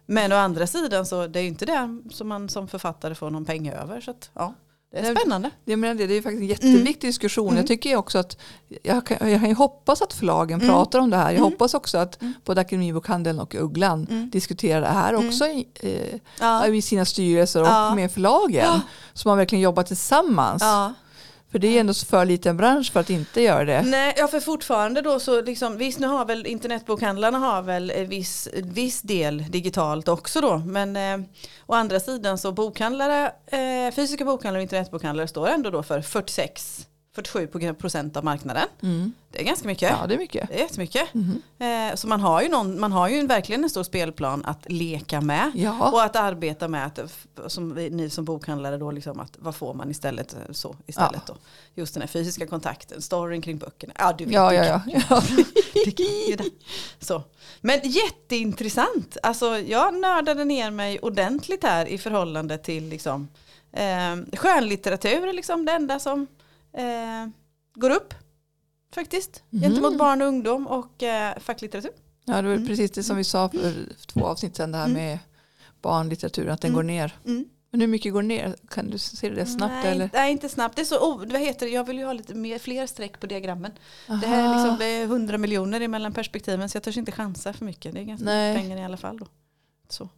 Men 0.06 0.32
å 0.32 0.36
andra 0.36 0.68
sidan 0.68 1.06
så 1.06 1.28
det 1.28 1.40
är 1.40 1.44
ju 1.44 1.48
inte 1.50 1.66
där 1.66 1.98
som 2.12 2.28
man 2.28 2.50
som 2.50 2.68
författare 2.68 3.16
får 3.16 3.30
någon 3.30 3.46
pengar 3.46 3.74
över. 3.82 4.02
Så 4.02 4.12
att, 4.12 4.30
ja, 4.34 4.54
det 4.92 5.00
är 5.00 5.16
spännande. 5.16 5.50
Det, 5.66 5.76
menar 5.78 5.94
det, 5.96 6.08
det 6.08 6.14
är 6.14 6.22
faktiskt 6.22 6.42
en 6.42 6.48
jätteviktig 6.48 7.10
diskussion. 7.10 7.58
Jag 7.58 7.68
tycker 7.68 7.96
också 7.96 8.18
att 8.20 8.38
jag 8.84 9.06
kan, 9.06 9.32
jag 9.32 9.40
kan 9.40 9.50
ju 9.50 9.56
hoppas 9.56 10.02
att 10.02 10.14
förlagen 10.14 10.60
pratar 10.60 11.00
om 11.00 11.10
det 11.10 11.18
här. 11.18 11.32
Jag 11.32 11.42
hoppas 11.42 11.74
också 11.74 11.98
att 11.98 12.20
både 12.46 12.62
Akademibokhandeln 12.62 13.40
och 13.40 13.56
Ugglan 13.56 14.30
diskuterar 14.32 14.82
det 14.82 14.88
här 14.88 15.16
också 15.16 15.46
i, 15.46 15.68
eh, 15.74 16.20
Ja. 16.40 16.68
i 16.68 16.82
sina 16.82 17.06
styrelser 17.06 17.62
och 17.62 17.68
Ja. 17.68 17.96
med 17.96 18.12
förlagen. 18.12 18.80
Så 19.14 19.28
man 19.28 19.38
verkligen 19.38 19.62
jobbar 19.62 19.84
tillsammans. 19.84 20.62
Ja. 20.62 20.94
För 21.54 21.60
det 21.60 21.68
är 21.68 21.80
ändå 21.80 21.94
för 21.94 22.26
liten 22.26 22.58
bransch 22.58 22.92
för 22.92 23.00
att 23.00 23.10
inte 23.10 23.42
göra 23.42 23.66
det. 23.66 23.82
Nej, 23.82 24.14
ja 24.18 24.28
för 24.28 24.40
fortfarande 24.40 25.02
då 25.02 25.20
så 25.20 25.42
liksom, 25.42 25.78
visst 25.78 26.00
nu 26.00 26.08
har 26.08 26.26
väl 26.26 26.46
internetbokhandlarna 26.46 27.38
har 27.38 27.62
väl 27.62 27.92
eh, 27.96 28.08
viss, 28.08 28.50
viss 28.54 29.02
del 29.02 29.52
digitalt 29.52 30.08
också 30.08 30.42
då. 30.42 30.58
Men 30.58 30.96
eh, 30.96 31.28
å 31.66 31.74
andra 31.74 32.00
sidan 32.00 32.38
så 32.38 32.52
bokhandlare, 32.52 33.32
eh, 33.46 33.94
fysiska 33.96 34.26
bokhandlare 34.26 34.60
och 34.60 34.64
internetbokhandlare 34.64 35.28
står 35.28 35.48
ändå 35.48 35.70
då 35.70 35.84
för 35.84 36.02
46 36.02 36.88
47 37.16 37.74
procent 37.74 38.18
av 38.18 38.24
marknaden. 38.24 38.68
Mm. 38.82 39.14
Det 39.32 39.40
är 39.42 39.44
ganska 39.46 39.68
mycket. 39.68 39.90
Ja, 40.00 40.08
det 40.08 40.14
är 40.14 40.18
mycket. 40.18 40.50
Det 40.50 40.56
är 40.56 40.60
jättemycket. 40.60 41.14
Mhm. 41.14 41.42
Eh, 41.60 41.96
så 41.96 42.08
man 42.08 42.22
har 42.22 42.42
ju, 42.42 42.50
någon, 42.50 42.80
man 42.80 42.92
har 42.92 43.10
ju 43.10 43.18
en, 43.20 43.28
verkligen 43.28 43.64
en 43.64 43.70
stor 43.70 43.84
spelplan 43.84 44.46
att 44.46 44.72
leka 44.72 45.22
med. 45.22 45.52
Ja. 45.56 45.92
Och 45.92 46.04
att 46.04 46.16
arbeta 46.16 46.68
med, 46.68 46.86
att, 46.86 47.00
som 47.52 47.74
vi, 47.76 47.90
ni 47.90 48.10
som 48.10 48.26
bokhandlare 48.26 48.78
då, 48.78 48.92
liksom 48.92 49.20
att, 49.20 49.38
vad 49.40 49.56
får 49.56 49.74
man 49.74 49.92
istället? 49.92 50.34
eh, 50.34 50.40
Så, 50.52 50.76
istället 50.86 51.26
då. 51.28 51.36
Just 51.76 51.94
den 51.94 52.02
här 52.02 52.08
fysiska 52.08 52.48
kontakten, 52.48 53.02
storyn 53.02 53.42
kring 53.42 53.58
böckerna. 53.58 53.94
Ja, 53.98 54.14
du 54.18 54.26
vet 54.26 54.34
Ja, 54.34 54.54
ja, 54.54 54.82
ja. 54.88 55.02
ja. 55.10 55.22
Så. 57.00 57.24
Men 57.62 57.80
jätteintressant. 57.84 59.18
Alltså, 59.24 59.58
jag 59.58 59.94
nördade 60.00 60.46
ner 60.46 60.72
mig 60.72 61.00
ordentligt 61.00 61.64
här 61.64 61.86
i 61.86 61.98
förhållande 61.98 62.58
till 62.58 62.84
liksom, 62.90 63.28
eh, 63.72 64.38
skönlitteratur 64.38 65.28
är 65.28 65.34
liksom 65.34 65.66
det 65.66 65.72
enda 65.72 66.00
som 66.00 66.28
eh, 66.74 67.28
går 67.76 67.90
upp. 67.90 68.14
Faktiskt. 68.96 69.44
Mhm. 69.50 69.62
Gentemot 69.62 69.98
barn 69.98 70.22
och 70.22 70.28
ungdom 70.28 70.68
och 70.68 71.04
eh, 71.04 71.40
facklitteratur. 71.40 71.92
Ja, 72.26 72.42
det 72.42 72.48
var 72.48 72.56
Mm. 72.56 72.68
precis 72.68 72.92
det 72.92 73.04
som 73.04 73.18
vi 73.18 73.24
sa 73.24 73.50
för 73.50 73.74
två 74.06 74.26
avsnitt 74.26 74.56
sedan, 74.56 74.72
det 74.72 74.78
här 74.78 74.88
med 74.88 75.20
barnlitteratur, 75.82 76.48
att 76.50 76.62
den 76.62 76.70
Mm. 76.72 76.76
går 76.76 76.84
ner. 76.84 77.16
Mm. 77.26 77.46
Men 77.70 77.82
hur 77.82 77.88
mycket 77.88 78.14
går 78.14 78.22
ner? 78.22 78.56
Kan 78.70 78.90
du 78.90 78.98
se 78.98 79.30
det 79.30 79.46
snabbt? 79.46 79.74
nej, 79.84 79.92
eller? 79.92 80.10
nej, 80.14 80.32
inte 80.32 80.50
snabbt. 80.50 80.76
Det 80.76 80.82
är 80.82 80.86
så, 80.86 80.98
oh, 80.98 81.18
vad 81.18 81.42
heter 81.42 81.66
det? 81.66 81.72
Jag 81.72 81.84
vill 81.84 81.98
ju 81.98 82.06
ha 82.06 82.14
lite 82.14 82.34
mer, 82.36 82.60
fler 82.60 82.88
streck 82.88 83.20
på 83.20 83.28
diagrammen. 83.28 83.72
Det 84.08 84.14
här 84.28 84.40
är, 84.40 84.44
Aha. 84.48 84.54
liksom, 84.64 84.78
det 84.80 84.86
är 84.86 85.04
100 85.06 85.38
miljoner 85.38 85.82
emellan 85.82 86.14
perspektiven 86.14 86.70
så 86.70 86.76
jag 86.76 86.84
törs 86.84 86.98
inte 86.98 87.12
chansa 87.12 87.54
för 87.54 87.66
mycket. 87.66 87.94
Det 87.94 88.00
är 88.00 88.04
ganska 88.04 88.26
Nej. 88.26 88.54
mycket 88.54 88.64
pengar 88.70 88.82
i 88.82 88.86
alla 88.86 88.98
fall. 88.98 89.18
Då. 89.18 89.26
Så. 89.90 90.10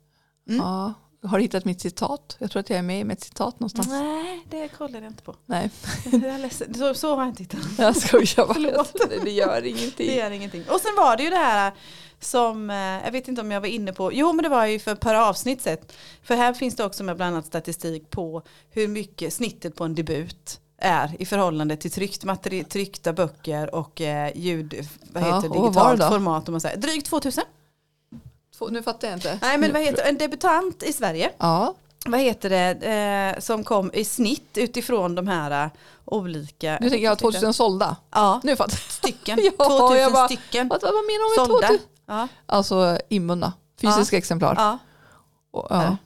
Mm. 0.50 0.60
Ja. 0.62 0.94
Har 1.28 1.38
du 1.38 1.42
hittat 1.44 1.66
mitt 1.66 1.82
citat? 1.82 2.36
Jag 2.40 2.52
tror 2.52 2.60
att 2.60 2.70
jag 2.70 2.80
är 2.80 2.84
med 2.84 3.06
med 3.06 3.14
ett 3.18 3.24
citat 3.24 3.60
någonstans. 3.60 3.88
Nej, 3.90 4.46
det 4.50 4.68
kollar 4.68 5.02
jag 5.02 5.12
inte 5.12 5.24
på. 5.24 5.36
Nej, 5.46 5.70
Jag. 6.12 6.52
Så, 6.78 6.94
så 6.94 7.16
har 7.16 7.22
jag 7.22 7.30
inte 7.32 7.44
hittat. 7.44 7.60
jag 7.78 7.96
skojar 7.96 8.48
bara. 8.48 8.86
Det, 9.10 9.24
det 9.24 9.32
gör 9.32 9.66
ingenting. 9.66 10.08
Det 10.08 10.20
är 10.20 10.32
ingenting. 10.32 10.64
Och 10.70 10.80
sen 10.80 10.92
var 10.98 11.18
det 11.18 11.24
ju 11.24 11.30
det 11.30 11.36
här 11.36 11.74
som, 12.20 12.70
eh, 12.70 12.76
jag 12.76 13.12
vet 13.12 13.28
inte 13.28 13.42
om 13.42 13.52
jag 13.52 13.62
var 13.62 13.68
inne 13.68 13.94
på, 13.94 14.14
jo 14.14 14.34
men 14.34 14.44
det 14.44 14.50
var 14.50 14.66
ju 14.66 14.80
för 14.80 14.92
ett 14.92 15.00
par 15.00 15.16
avsnitt 15.16 15.62
sett. 15.62 15.94
För 16.24 16.36
här 16.36 16.54
finns 16.54 16.76
det 16.76 16.86
också 16.86 17.04
med 17.04 17.16
bland 17.16 17.34
annat 17.36 17.46
statistik 17.46 18.10
på 18.10 18.42
hur 18.70 18.88
mycket 18.88 19.34
snittet 19.34 19.76
på 19.76 19.84
en 19.84 19.96
debut 19.96 20.60
är 20.78 21.16
i 21.20 21.26
förhållande 21.26 21.78
till 21.78 21.92
tryckt 21.92 22.24
materi- 22.24 22.64
tryckta 22.64 23.14
böcker 23.14 23.76
och 23.76 24.02
eh, 24.02 24.32
ljud, 24.38 24.88
vad 25.12 25.24
Ja, 25.24 25.36
heter 25.36 25.50
det 25.50 25.62
digitalt 25.62 26.04
format. 26.14 26.48
Om 26.50 26.54
man 26.54 26.62
säger. 26.62 26.78
Drygt 26.78 27.06
2000. 27.08 27.44
Två- 28.58 28.68
Nu 28.68 28.84
fattar 28.84 29.08
jag 29.08 29.18
inte. 29.18 29.40
Nej 29.42 29.58
men 29.58 29.74
vad 29.74 29.82
heter 29.82 30.04
en 30.10 30.18
debutant 30.18 30.84
i 30.84 30.94
Sverige, 30.94 31.32
Ja, 31.38 31.76
vad 32.06 32.20
heter 32.20 32.50
det, 32.50 33.34
eh, 33.36 33.40
som 33.42 33.64
kom 33.64 33.92
i 33.94 34.06
snitt 34.06 34.58
utifrån 34.58 35.16
de 35.16 35.28
här 35.28 35.66
eh, 35.66 35.72
olika. 36.06 36.78
nu 36.82 36.90
tänker 36.90 37.06
jag 37.06 37.20
2000 37.20 37.54
sålda. 37.54 37.96
Ja, 38.12 38.42
Nu 38.44 38.56
fattar 38.56 38.78
stycken. 38.78 39.40
Ja, 39.58 39.66
2000 39.68 40.02
jag 40.02 40.14
bara- 40.14 40.28
stycken 40.28 40.46
jag. 40.52 40.66
Vad, 40.70 40.82
vad 40.82 40.92
menar 40.94 41.36
du 41.36 41.42
med 41.42 41.48
sålda. 41.48 41.68
2000? 41.68 41.88
Ja, 42.08 42.28
Alltså 42.46 42.98
inbundna, 43.10 43.54
fysiska 43.82 44.18
exemplar. 44.18 44.56
ja. 44.58 44.78
Och, 45.52 45.68
Ja. 45.70 45.84
ja. 45.84 45.98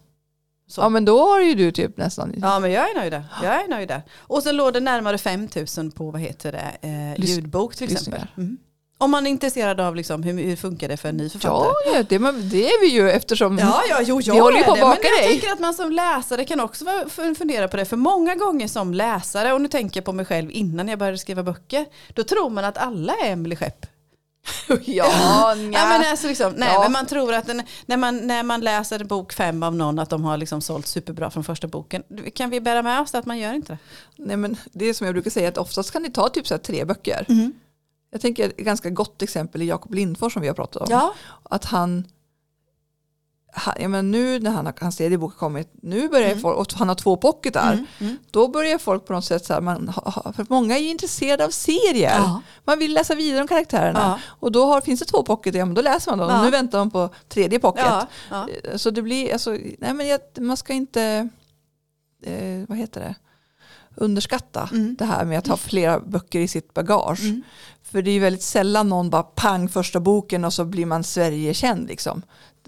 Så. 0.67 0.81
ja, 0.81 0.89
men 0.89 1.05
då 1.05 1.19
har 1.29 1.39
ju 1.39 1.53
du 1.55 1.71
typ 1.71 1.97
nästan... 1.97 2.33
Ja 2.37 2.59
men 2.59 2.71
jag 2.71 2.89
är 2.91 2.95
nöjd 2.95 3.11
där. 3.13 3.23
Jag 3.43 3.63
är 3.63 3.67
nöjd 3.67 3.87
där. 3.87 4.01
Och 4.17 4.43
sen 4.43 4.55
låg 4.57 4.73
det 4.73 4.79
närmare 4.79 5.17
5000 5.17 5.91
på 5.91 6.11
vad 6.11 6.21
heter 6.21 6.51
det, 6.51 6.77
eh, 6.87 7.25
ljudbok 7.25 7.75
till 7.75 7.91
exempel. 7.93 8.27
Mm. 8.37 8.57
Om 9.01 9.11
man 9.11 9.25
är 9.27 9.31
intresserad 9.31 9.79
av 9.79 9.95
liksom, 9.95 10.23
hur, 10.23 10.33
hur 10.43 10.55
funkar 10.55 10.87
det 10.87 10.97
för 10.97 11.09
en 11.09 11.17
ny 11.17 11.29
författare. 11.29 11.69
Ja, 11.85 12.03
det, 12.09 12.31
det 12.49 12.65
är 12.69 12.81
vi 12.81 12.87
ju 12.87 13.09
eftersom... 13.11 13.57
Ja, 13.57 13.81
ja, 13.89 13.97
jo, 14.01 14.21
jag 14.21 14.33
Vi 14.33 14.39
håller 14.39 14.63
på 14.63 14.71
att 14.71 14.79
baka 14.81 15.07
jag 15.07 15.19
dig. 15.23 15.29
tänker 15.29 15.51
att 15.53 15.59
man 15.59 15.73
som 15.73 15.91
läsare 15.91 16.45
kan 16.45 16.59
också 16.59 16.85
fundera 17.37 17.67
på 17.67 17.77
det. 17.77 17.85
För 17.85 17.97
många 17.97 18.35
gånger 18.35 18.67
som 18.67 18.93
läsare, 18.93 19.53
och 19.53 19.61
nu 19.61 19.67
tänker 19.67 19.97
jag 19.97 20.05
på 20.05 20.13
mig 20.13 20.25
själv 20.25 20.51
innan 20.51 20.87
jag 20.87 20.99
började 20.99 21.17
skriva 21.17 21.43
böcker, 21.43 21.85
då 22.13 22.23
tror 22.23 22.49
man 22.49 22.65
att 22.65 22.77
alla 22.77 23.13
är 23.13 23.31
Emelie 23.31 23.55
Skepp. 23.55 23.85
ja, 24.67 24.75
Ja, 25.55 25.55
men 25.89 26.01
alltså 26.11 26.27
liksom, 26.27 26.53
nej, 26.57 26.69
Ja. 26.73 26.79
men 26.83 26.91
man 26.91 27.05
tror 27.05 27.33
att 27.33 27.45
den, 27.47 27.61
när, 27.85 27.97
man, 27.97 28.17
när 28.27 28.43
man 28.43 28.61
läser 28.61 29.03
bok 29.03 29.33
fem 29.33 29.63
av 29.63 29.75
någon 29.75 29.99
att 29.99 30.09
de 30.09 30.23
har 30.23 30.37
liksom 30.37 30.61
sålt 30.61 30.87
superbra 30.87 31.29
från 31.31 31.43
första 31.43 31.67
boken. 31.67 32.03
Kan 32.35 32.49
vi 32.49 32.61
bära 32.61 32.81
med 32.81 33.01
oss 33.01 33.15
att 33.15 33.25
man 33.25 33.37
gör 33.37 33.53
inte 33.53 33.73
det? 33.73 33.77
Nej, 34.23 34.37
men 34.37 34.57
det 34.71 34.85
är 34.85 34.93
som 34.93 35.05
jag 35.05 35.13
brukar 35.15 35.31
säga 35.31 35.49
att 35.49 35.57
oftast 35.57 35.91
kan 35.91 36.03
det 36.03 36.09
ta 36.09 36.29
typ 36.29 36.47
så 36.47 36.57
tre 36.57 36.85
böcker. 36.85 37.25
Mm. 37.29 37.53
Jag 38.11 38.21
tänker 38.21 38.49
ett 38.49 38.57
ganska 38.57 38.89
gott 38.89 39.21
exempel 39.21 39.61
är 39.61 39.65
Jakob 39.65 39.93
Lindfors 39.93 40.33
som 40.33 40.41
vi 40.41 40.47
har 40.47 40.55
pratat 40.55 40.81
om. 40.81 40.87
Ja, 40.91 41.13
Att 41.43 41.65
han, 41.65 42.07
han 43.53 43.75
ja, 43.79 43.87
men 43.87 44.11
nu 44.11 44.39
när 44.39 44.51
han, 44.51 44.65
har- 44.65 44.73
hans 44.81 44.97
tredje 44.97 45.17
bok 45.17 45.31
har 45.33 45.37
kommit, 45.39 45.69
nu 45.81 46.09
börjar 46.09 46.27
Mm. 46.29 46.39
folk, 46.41 46.57
och 46.57 46.73
han 46.73 46.87
har 46.87 46.95
två 46.95 47.17
pocketdar, 47.17 47.73
Mm, 47.73 47.85
mm. 47.99 48.17
då 48.31 48.47
börjar 48.47 48.77
folk 48.77 49.05
på 49.05 49.13
något 49.13 49.25
sätt 49.25 49.45
så 49.45 49.53
här, 49.53 49.61
man, 49.61 49.93
för 50.35 50.45
många 50.49 50.77
är 50.77 50.81
ju 50.81 50.89
intresserade 50.89 51.45
av 51.45 51.49
serier. 51.49 52.15
Ja. 52.17 52.41
Man 52.65 52.79
vill 52.79 52.93
läsa 52.93 53.15
vidare 53.15 53.41
om 53.41 53.47
karaktärerna. 53.47 53.99
Ja. 53.99 54.19
Och 54.39 54.51
då 54.51 54.65
har, 54.65 54.81
finns 54.81 54.99
det 54.99 55.05
två 55.05 55.23
pocket, 55.23 55.55
ja 55.55 55.65
men 55.65 55.75
då 55.75 55.81
läser 55.81 56.11
man 56.11 56.19
dem. 56.19 56.29
Ja. 56.29 56.43
Nu 56.43 56.49
väntar 56.51 56.77
man 56.79 56.91
på 56.91 57.09
tredje 57.27 57.59
pocket. 57.59 57.85
Så 58.75 58.89
det 58.89 59.01
blir, 59.01 59.33
alltså, 59.33 59.51
nej 59.77 59.93
men 59.93 60.07
jag, 60.07 60.19
man 60.39 60.57
ska 60.57 60.73
inte, 60.73 61.29
eh, 62.23 62.65
vad 62.67 62.77
heter 62.77 63.01
det, 63.01 63.15
underskatta 63.99 64.69
Mm. 64.71 64.95
det 64.99 65.05
här 65.05 65.25
med 65.25 65.39
att 65.39 65.47
ha 65.47 65.57
flera 65.57 65.99
böcker 65.99 66.39
i 66.39 66.47
sitt 66.47 66.73
bagage. 66.73 67.19
Mm. 67.23 67.41
För 67.83 68.01
det 68.01 68.11
är 68.11 68.13
ju 68.13 68.19
väldigt 68.19 68.41
sällan 68.43 68.89
någon 68.89 69.09
bara 69.09 69.23
pang 69.23 69.69
första 69.69 69.99
boken 69.99 70.45
och 70.45 70.53
så 70.53 70.65
blir 70.65 70.85
man 70.85 71.03
Sverigekänd 71.03 71.87
liksom. 71.87 72.21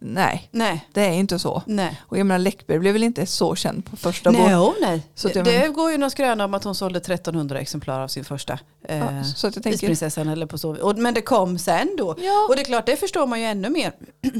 Nej, 0.03 0.47
Nej, 0.51 0.87
det 0.93 1.01
är 1.01 1.11
inte 1.11 1.39
så. 1.39 1.63
nej. 1.65 2.01
Och 2.07 2.17
jag 2.17 2.25
menar 2.27 2.39
Läckberg 2.39 2.79
blev 2.79 2.93
väl 2.93 3.03
inte 3.03 3.25
så 3.25 3.55
känd 3.55 3.85
på 3.85 3.97
första 3.97 4.31
Nej, 4.31 4.55
boken. 4.55 4.73
nej. 4.81 5.07
Så 5.15 5.27
det, 5.27 5.41
det 5.43 5.59
men- 5.59 5.73
går 5.73 5.91
ju 5.91 5.97
någon 5.97 6.11
skröna 6.11 6.45
om 6.45 6.53
att 6.53 6.63
hon 6.63 6.75
sålde 6.75 6.99
1300 6.99 7.59
exemplar 7.59 7.99
av 7.99 8.07
sin 8.07 8.25
första 8.25 8.59
eh, 8.87 8.97
Ja, 8.97 9.23
så 9.23 9.47
att 9.47 9.55
jag 9.55 9.63
tänker, 9.63 9.77
Isprinsessan 9.77 10.27
eller 10.29 10.45
på 10.45 10.57
så 10.57 10.75
och, 10.81 10.97
Men 10.97 11.13
det 11.13 11.21
kom 11.21 11.57
sen 11.57 11.95
då. 11.97 12.15
ja, 12.19 12.45
Och 12.49 12.55
det 12.55 12.61
är 12.61 12.65
klart, 12.65 12.85
det 12.85 12.95
förstår 12.95 13.27
man 13.27 13.39
ju 13.39 13.45
ännu 13.45 13.69
mer. 13.69 13.91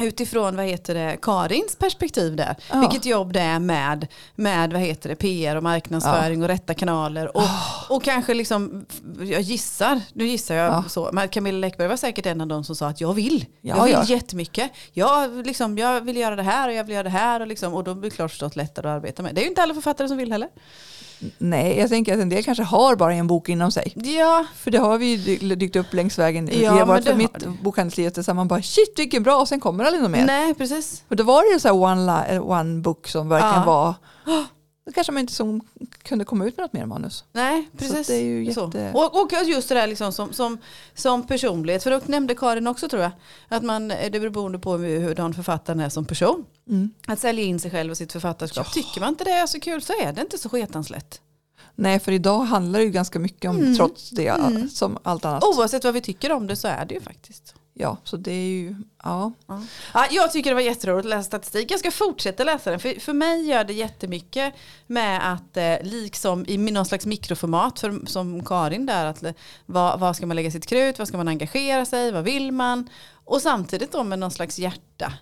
utifrån 0.00 0.56
vad 0.56 0.64
heter 0.66 0.94
det, 0.94 1.16
Karins 1.22 1.76
perspektiv 1.76 2.36
där. 2.36 2.56
Ja. 2.72 2.80
Vilket 2.80 3.06
jobb 3.06 3.32
det 3.32 3.40
är 3.40 3.58
med, 3.58 4.06
med 4.34 4.72
vad 4.72 4.82
heter 4.82 5.08
det, 5.08 5.14
PR 5.16 5.56
och 5.56 5.62
marknadsföring 5.62 6.42
och 6.42 6.48
rätta 6.48 6.74
kanaler. 6.74 7.36
Och, 7.36 7.42
och 7.88 8.02
kanske 8.02 8.34
liksom, 8.34 8.86
jag 9.20 9.40
gissar, 9.40 10.00
nu 10.12 10.26
gissar 10.26 10.54
jag 10.54 10.72
Ja. 10.72 10.84
så, 10.88 11.10
men 11.12 11.28
Camilla 11.28 11.58
Läckberg 11.58 11.88
var 11.88 11.96
säkert 11.96 12.26
en 12.26 12.40
av 12.40 12.46
de 12.46 12.64
som 12.64 12.76
sa 12.76 12.88
att 12.88 13.00
jag 13.00 13.12
vill. 13.12 13.44
Ja, 13.60 13.76
jag 13.76 13.84
vill 13.84 13.92
ja. 13.92 14.04
jättemycket. 14.04 14.70
Jag, 14.92 15.46
liksom, 15.46 15.78
jag 15.78 16.00
vill 16.00 16.16
göra 16.16 16.36
det 16.36 16.42
här 16.42 16.68
och 16.68 16.74
jag 16.74 16.84
vill 16.84 16.94
göra 16.94 17.02
det 17.02 17.10
här. 17.10 17.40
Och, 17.40 17.46
liksom, 17.46 17.74
och 17.74 17.84
då 17.84 17.94
blir 17.94 18.10
det 18.10 18.16
klart 18.16 18.56
lättare 18.56 18.88
att 18.88 18.96
arbeta 18.96 19.22
med. 19.22 19.34
Det 19.34 19.40
är 19.40 19.42
ju 19.42 19.48
inte 19.48 19.62
alla 19.62 19.74
författare 19.74 20.08
som 20.08 20.16
vill 20.16 20.32
heller. 20.32 20.48
Nej, 21.38 21.78
jag 21.78 21.88
tänker 21.88 22.14
att 22.14 22.20
en 22.20 22.28
del 22.28 22.42
kanske 22.44 22.64
har 22.64 22.96
bara 22.96 23.14
en 23.14 23.26
bok 23.26 23.48
inom 23.48 23.70
sig. 23.70 23.92
Ja, 23.96 24.44
För 24.56 24.70
det 24.70 24.78
har 24.78 24.98
vi 24.98 25.06
ju 25.06 25.36
dy- 25.36 25.54
dykt 25.54 25.76
upp 25.76 25.92
längs 25.94 26.18
vägen. 26.18 26.48
Ja, 26.52 26.70
det 26.72 26.78
men 26.78 26.88
var 26.88 26.96
det 26.96 27.02
för 27.02 27.10
har 27.10 27.18
mitt 27.18 27.62
bokhandelsliv 27.62 28.12
att 28.16 28.36
man 28.36 28.48
bara 28.48 28.62
shit 28.62 28.92
vilken 28.96 29.22
bra 29.22 29.36
och 29.40 29.48
sen 29.48 29.60
kommer 29.60 29.84
det 29.84 29.88
aldrig 29.88 30.02
något 30.02 30.10
mer. 30.10 30.26
nej 30.26 30.54
precis. 30.54 31.02
Och 31.08 31.16
då 31.16 31.24
var 31.24 31.42
det 31.42 31.52
ju 31.52 31.60
så 31.60 31.72
one, 31.72 32.26
li- 32.32 32.38
one 32.38 32.80
book 32.80 33.08
som 33.08 33.28
verkligen 33.28 33.54
Ja. 33.54 33.64
var 33.64 33.94
då 34.86 34.92
kanske 34.92 35.12
man 35.12 35.20
inte 35.20 35.32
som 35.32 35.60
kunde 36.02 36.24
komma 36.24 36.44
ut 36.46 36.56
med 36.56 36.64
något 36.64 36.72
mer 36.72 36.86
manus. 36.86 37.24
Nej, 37.32 37.68
precis. 37.76 38.06
det 38.06 38.14
är 38.14 38.22
ju 38.22 38.52
Så. 38.52 38.64
jätte- 38.74 38.90
Och, 38.94 39.22
och 39.22 39.32
just 39.46 39.68
det 39.68 39.74
där 39.74 39.86
liksom 39.86 40.12
som, 40.12 40.32
som, 40.32 40.58
som 40.94 41.26
personlighet, 41.26 41.82
för 41.82 41.90
då 41.90 42.00
nämnde 42.06 42.34
Karin 42.34 42.66
också 42.66 42.88
tror 42.88 43.02
jag, 43.02 43.10
att 43.48 43.62
man, 43.62 43.88
det 43.88 44.10
beror 44.12 44.30
beroende 44.30 44.58
på 44.58 44.76
hur 44.76 45.00
hurdan 45.00 45.34
författaren 45.34 45.80
är 45.80 45.88
som 45.88 46.04
person. 46.04 46.44
Mm. 46.68 46.90
Att 47.06 47.18
sälja 47.18 47.44
in 47.44 47.60
sig 47.60 47.70
själv 47.70 47.90
och 47.90 47.96
sitt 47.96 48.12
författarskap. 48.12 48.72
Tycker 48.72 49.00
man 49.00 49.08
inte 49.08 49.24
det 49.24 49.30
är 49.30 49.46
så 49.46 49.60
kul 49.60 49.82
så 49.82 49.92
är 50.02 50.12
det 50.12 50.20
inte 50.20 50.38
så 50.38 50.48
sketans 50.48 50.90
lätt. 50.90 51.20
Nej, 51.74 51.98
för 51.98 52.12
idag 52.12 52.38
handlar 52.40 52.78
det 52.78 52.84
ju 52.84 52.90
ganska 52.90 53.18
mycket 53.18 53.50
om 53.50 53.56
Mm. 53.56 53.76
trots 53.76 54.10
det 54.10 54.26
Mm. 54.28 54.68
som 54.70 54.98
allt 55.02 55.24
annat. 55.24 55.44
Oavsett 55.44 55.84
vad 55.84 55.94
vi 55.94 56.00
tycker 56.00 56.32
om 56.32 56.46
det 56.46 56.56
så 56.56 56.68
är 56.68 56.84
det 56.84 56.94
ju 56.94 57.00
faktiskt. 57.00 57.54
Ja, 57.78 57.96
så 58.04 58.16
det 58.16 58.30
är 58.32 58.46
ju, 58.46 58.74
ja. 59.04 59.32
Ja. 59.46 59.62
Ja, 59.94 60.06
jag 60.10 60.32
tycker 60.32 60.50
det 60.50 60.54
var 60.54 60.60
jätteroligt 60.60 61.06
att 61.06 61.10
läsa 61.10 61.22
statistik. 61.22 61.70
Jag 61.70 61.78
ska 61.80 61.90
fortsätta 61.90 62.44
läsa 62.44 62.70
den. 62.70 62.80
För, 62.80 63.00
för 63.00 63.12
mig 63.12 63.46
gör 63.46 63.64
det 63.64 63.72
jättemycket 63.72 64.54
med 64.86 65.32
att, 65.32 65.56
eh, 65.56 65.74
liksom 65.82 66.44
i 66.48 66.56
någon 66.58 66.86
slags 66.86 67.06
mikroformat, 67.06 67.80
för, 67.80 68.06
som 68.06 68.44
Karin 68.44 68.86
där, 68.86 69.06
att, 69.06 69.22
vad, 69.66 70.00
vad 70.00 70.16
ska 70.16 70.26
man 70.26 70.36
lägga 70.36 70.50
sitt 70.50 70.66
krut, 70.66 70.98
vad 70.98 71.08
ska 71.08 71.16
man 71.16 71.28
engagera 71.28 71.84
sig, 71.84 72.12
vad 72.12 72.24
vill 72.24 72.52
man? 72.52 72.88
Och 73.24 73.42
samtidigt 73.42 73.92
då 73.92 74.04
med 74.04 74.18
någon 74.18 74.30
slags 74.30 74.58
hjärta. 74.58 75.12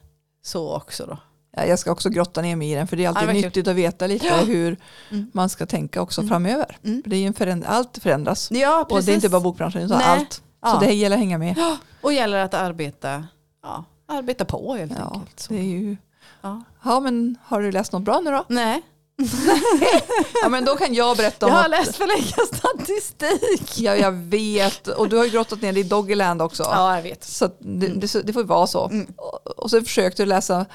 Så 0.43 0.77
också 0.77 1.07
då. 1.07 1.19
Ja, 1.57 1.65
Jag 1.65 1.79
ska 1.79 1.93
också 1.93 2.09
grotta 2.11 2.43
ner 2.43 2.57
mig 2.57 2.71
i 2.73 2.75
den 2.75 2.87
för 2.89 2.97
det 2.97 3.05
är 3.05 3.09
alltid 3.09 3.29
Ja, 3.29 3.33
nyttigt 3.33 3.69
att 3.69 3.77
veta 3.77 4.07
lite 4.07 4.27
Ja. 4.27 4.37
hur 4.37 4.77
Mm. 5.11 5.31
man 5.35 5.49
ska 5.49 5.67
tänka 5.67 6.03
också 6.03 6.23
framöver. 6.27 6.79
Mm. 6.85 7.03
Det 7.07 7.17
är 7.17 7.27
en 7.27 7.35
föränd- 7.35 7.65
allt 7.67 7.99
förändras. 7.99 8.49
Ja, 8.51 8.87
Och 8.91 9.03
det 9.03 9.13
är 9.13 9.15
inte 9.15 9.29
bara 9.29 9.41
bokbranschen 9.41 9.83
utan 9.83 9.99
Nej. 9.99 10.07
allt. 10.07 10.43
Så 10.65 10.71
Ja. 10.71 10.79
det 10.81 10.93
gäller 10.93 11.17
att 11.17 11.21
hänga 11.21 11.39
med. 11.39 11.77
Och 12.01 12.13
gäller 12.13 12.39
att 12.39 12.55
arbeta, 12.55 13.25
ja, 13.63 13.85
arbeta 14.09 14.45
på 14.45 14.75
helt 14.75 14.93
Ja, 14.99 15.11
enkelt. 15.15 15.41
Så. 15.41 15.53
det 15.53 15.59
är 15.59 15.63
ju... 15.65 15.97
Ja. 16.43 16.63
ja, 16.85 17.01
men 17.01 17.37
har 17.45 17.63
du 17.63 17.73
läst 17.73 17.93
något 17.93 18.03
bra 18.03 18.21
nu 18.21 18.31
då? 18.31 18.45
Nej, 18.49 18.83
Ja, 20.43 20.49
men 20.49 20.65
då 20.65 20.77
kan 20.77 20.95
jag 20.95 21.17
berätta 21.17 21.47
om 21.47 21.53
jag 21.53 21.59
har 21.59 21.65
att- 21.65 21.71
läst 21.71 21.97
för 21.97 22.07
länge 22.07 22.47
statistik. 22.57 23.79
Ja, 23.79 23.97
jag 23.97 24.13
vet. 24.13 24.89
Och 24.89 25.09
du 25.09 25.17
har 25.17 25.25
ju 25.25 25.31
grottat 25.31 25.63
ner 25.63 25.73
dig 25.73 25.81
i 25.81 25.89
Doggyland 25.89 26.43
också. 26.43 26.63
Ja, 26.63 26.97
jag 26.97 27.03
vet. 27.03 27.25
Så 27.25 27.47
det, 27.59 27.87
det, 27.89 28.23
det 28.27 28.33
får 28.33 28.43
ju 28.43 28.49
vara 28.49 28.67
så. 28.67 28.89
Mm. 28.89 29.07
Och, 29.17 29.47
och 29.59 29.71
så 29.71 29.81
försökte 29.81 30.23
du 30.23 30.27
läsa 30.27 30.67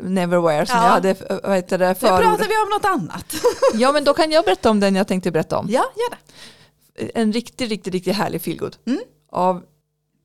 Neverwhere 0.00 0.66
som 0.66 0.76
Ja. 0.76 0.82
jag 0.84 0.90
hade 0.90 1.16
vad 1.44 1.56
heter 1.56 1.78
det, 1.78 1.88
Nu 1.88 1.94
för. 1.94 2.08
pratar 2.08 2.48
vi 2.48 2.54
om 2.64 2.70
något 2.70 2.84
annat. 2.84 3.34
Ja, 3.74 3.92
men 3.92 4.04
då 4.04 4.14
kan 4.14 4.30
jag 4.30 4.44
berätta 4.44 4.70
om 4.70 4.80
den 4.80 4.94
jag 4.96 5.08
tänkte 5.08 5.30
berätta 5.30 5.58
om. 5.58 5.66
Ja, 5.70 5.84
gör 5.96 6.10
det. 6.10 6.18
En 7.14 7.32
riktigt, 7.32 7.68
riktigt, 7.70 7.92
riktigt 7.94 8.14
härlig 8.16 8.42
feelgood. 8.42 8.76
Mm. 8.86 9.00
Av, 9.30 9.62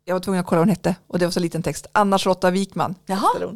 jag 0.05 0.15
var 0.15 0.19
tvungen 0.19 0.39
att 0.39 0.45
kolla 0.47 0.59
vad 0.59 0.67
hon 0.67 0.75
hette 0.75 0.95
och 1.07 1.19
det 1.19 1.25
var 1.25 1.31
så 1.31 1.39
liten 1.39 1.63
text. 1.63 1.87
Anna 1.91 2.17
Charlotta 2.17 2.51
Wikman. 2.51 2.95
Jaha. 3.05 3.55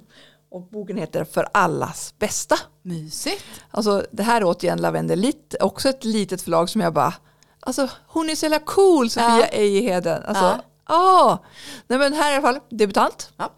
Och 0.50 0.62
boken 0.62 0.98
heter 0.98 1.24
För 1.24 1.48
allas 1.54 2.14
bästa. 2.20 2.56
Mysigt. 2.82 3.44
Alltså 3.72 4.06
det 4.12 4.24
här 4.24 4.42
är 4.42 4.46
återigen 4.46 4.82
Lavendel 4.82 5.20
Litt, 5.20 5.56
också 5.62 5.90
ett 5.90 6.04
litet 6.04 6.42
förlag 6.42 6.70
som 6.70 6.82
jag 6.82 6.94
bara, 6.94 7.14
alltså 7.60 7.90
hon 8.08 8.30
är 8.30 8.36
så 8.36 8.46
jävla 8.46 8.60
cool 8.60 9.10
Sofia 9.10 9.38
Ja. 9.40 9.46
Ejeheden. 9.46 10.24
Alltså, 10.24 10.44
Ja. 10.44 10.62
ja. 10.88 11.44
Nej 11.88 12.00
men 12.00 12.14
här 12.14 12.30
är 12.32 12.34
i 12.34 12.38
alla 12.38 12.54
fall 12.54 12.62
debutant. 12.70 13.32
Ja. 13.38 13.52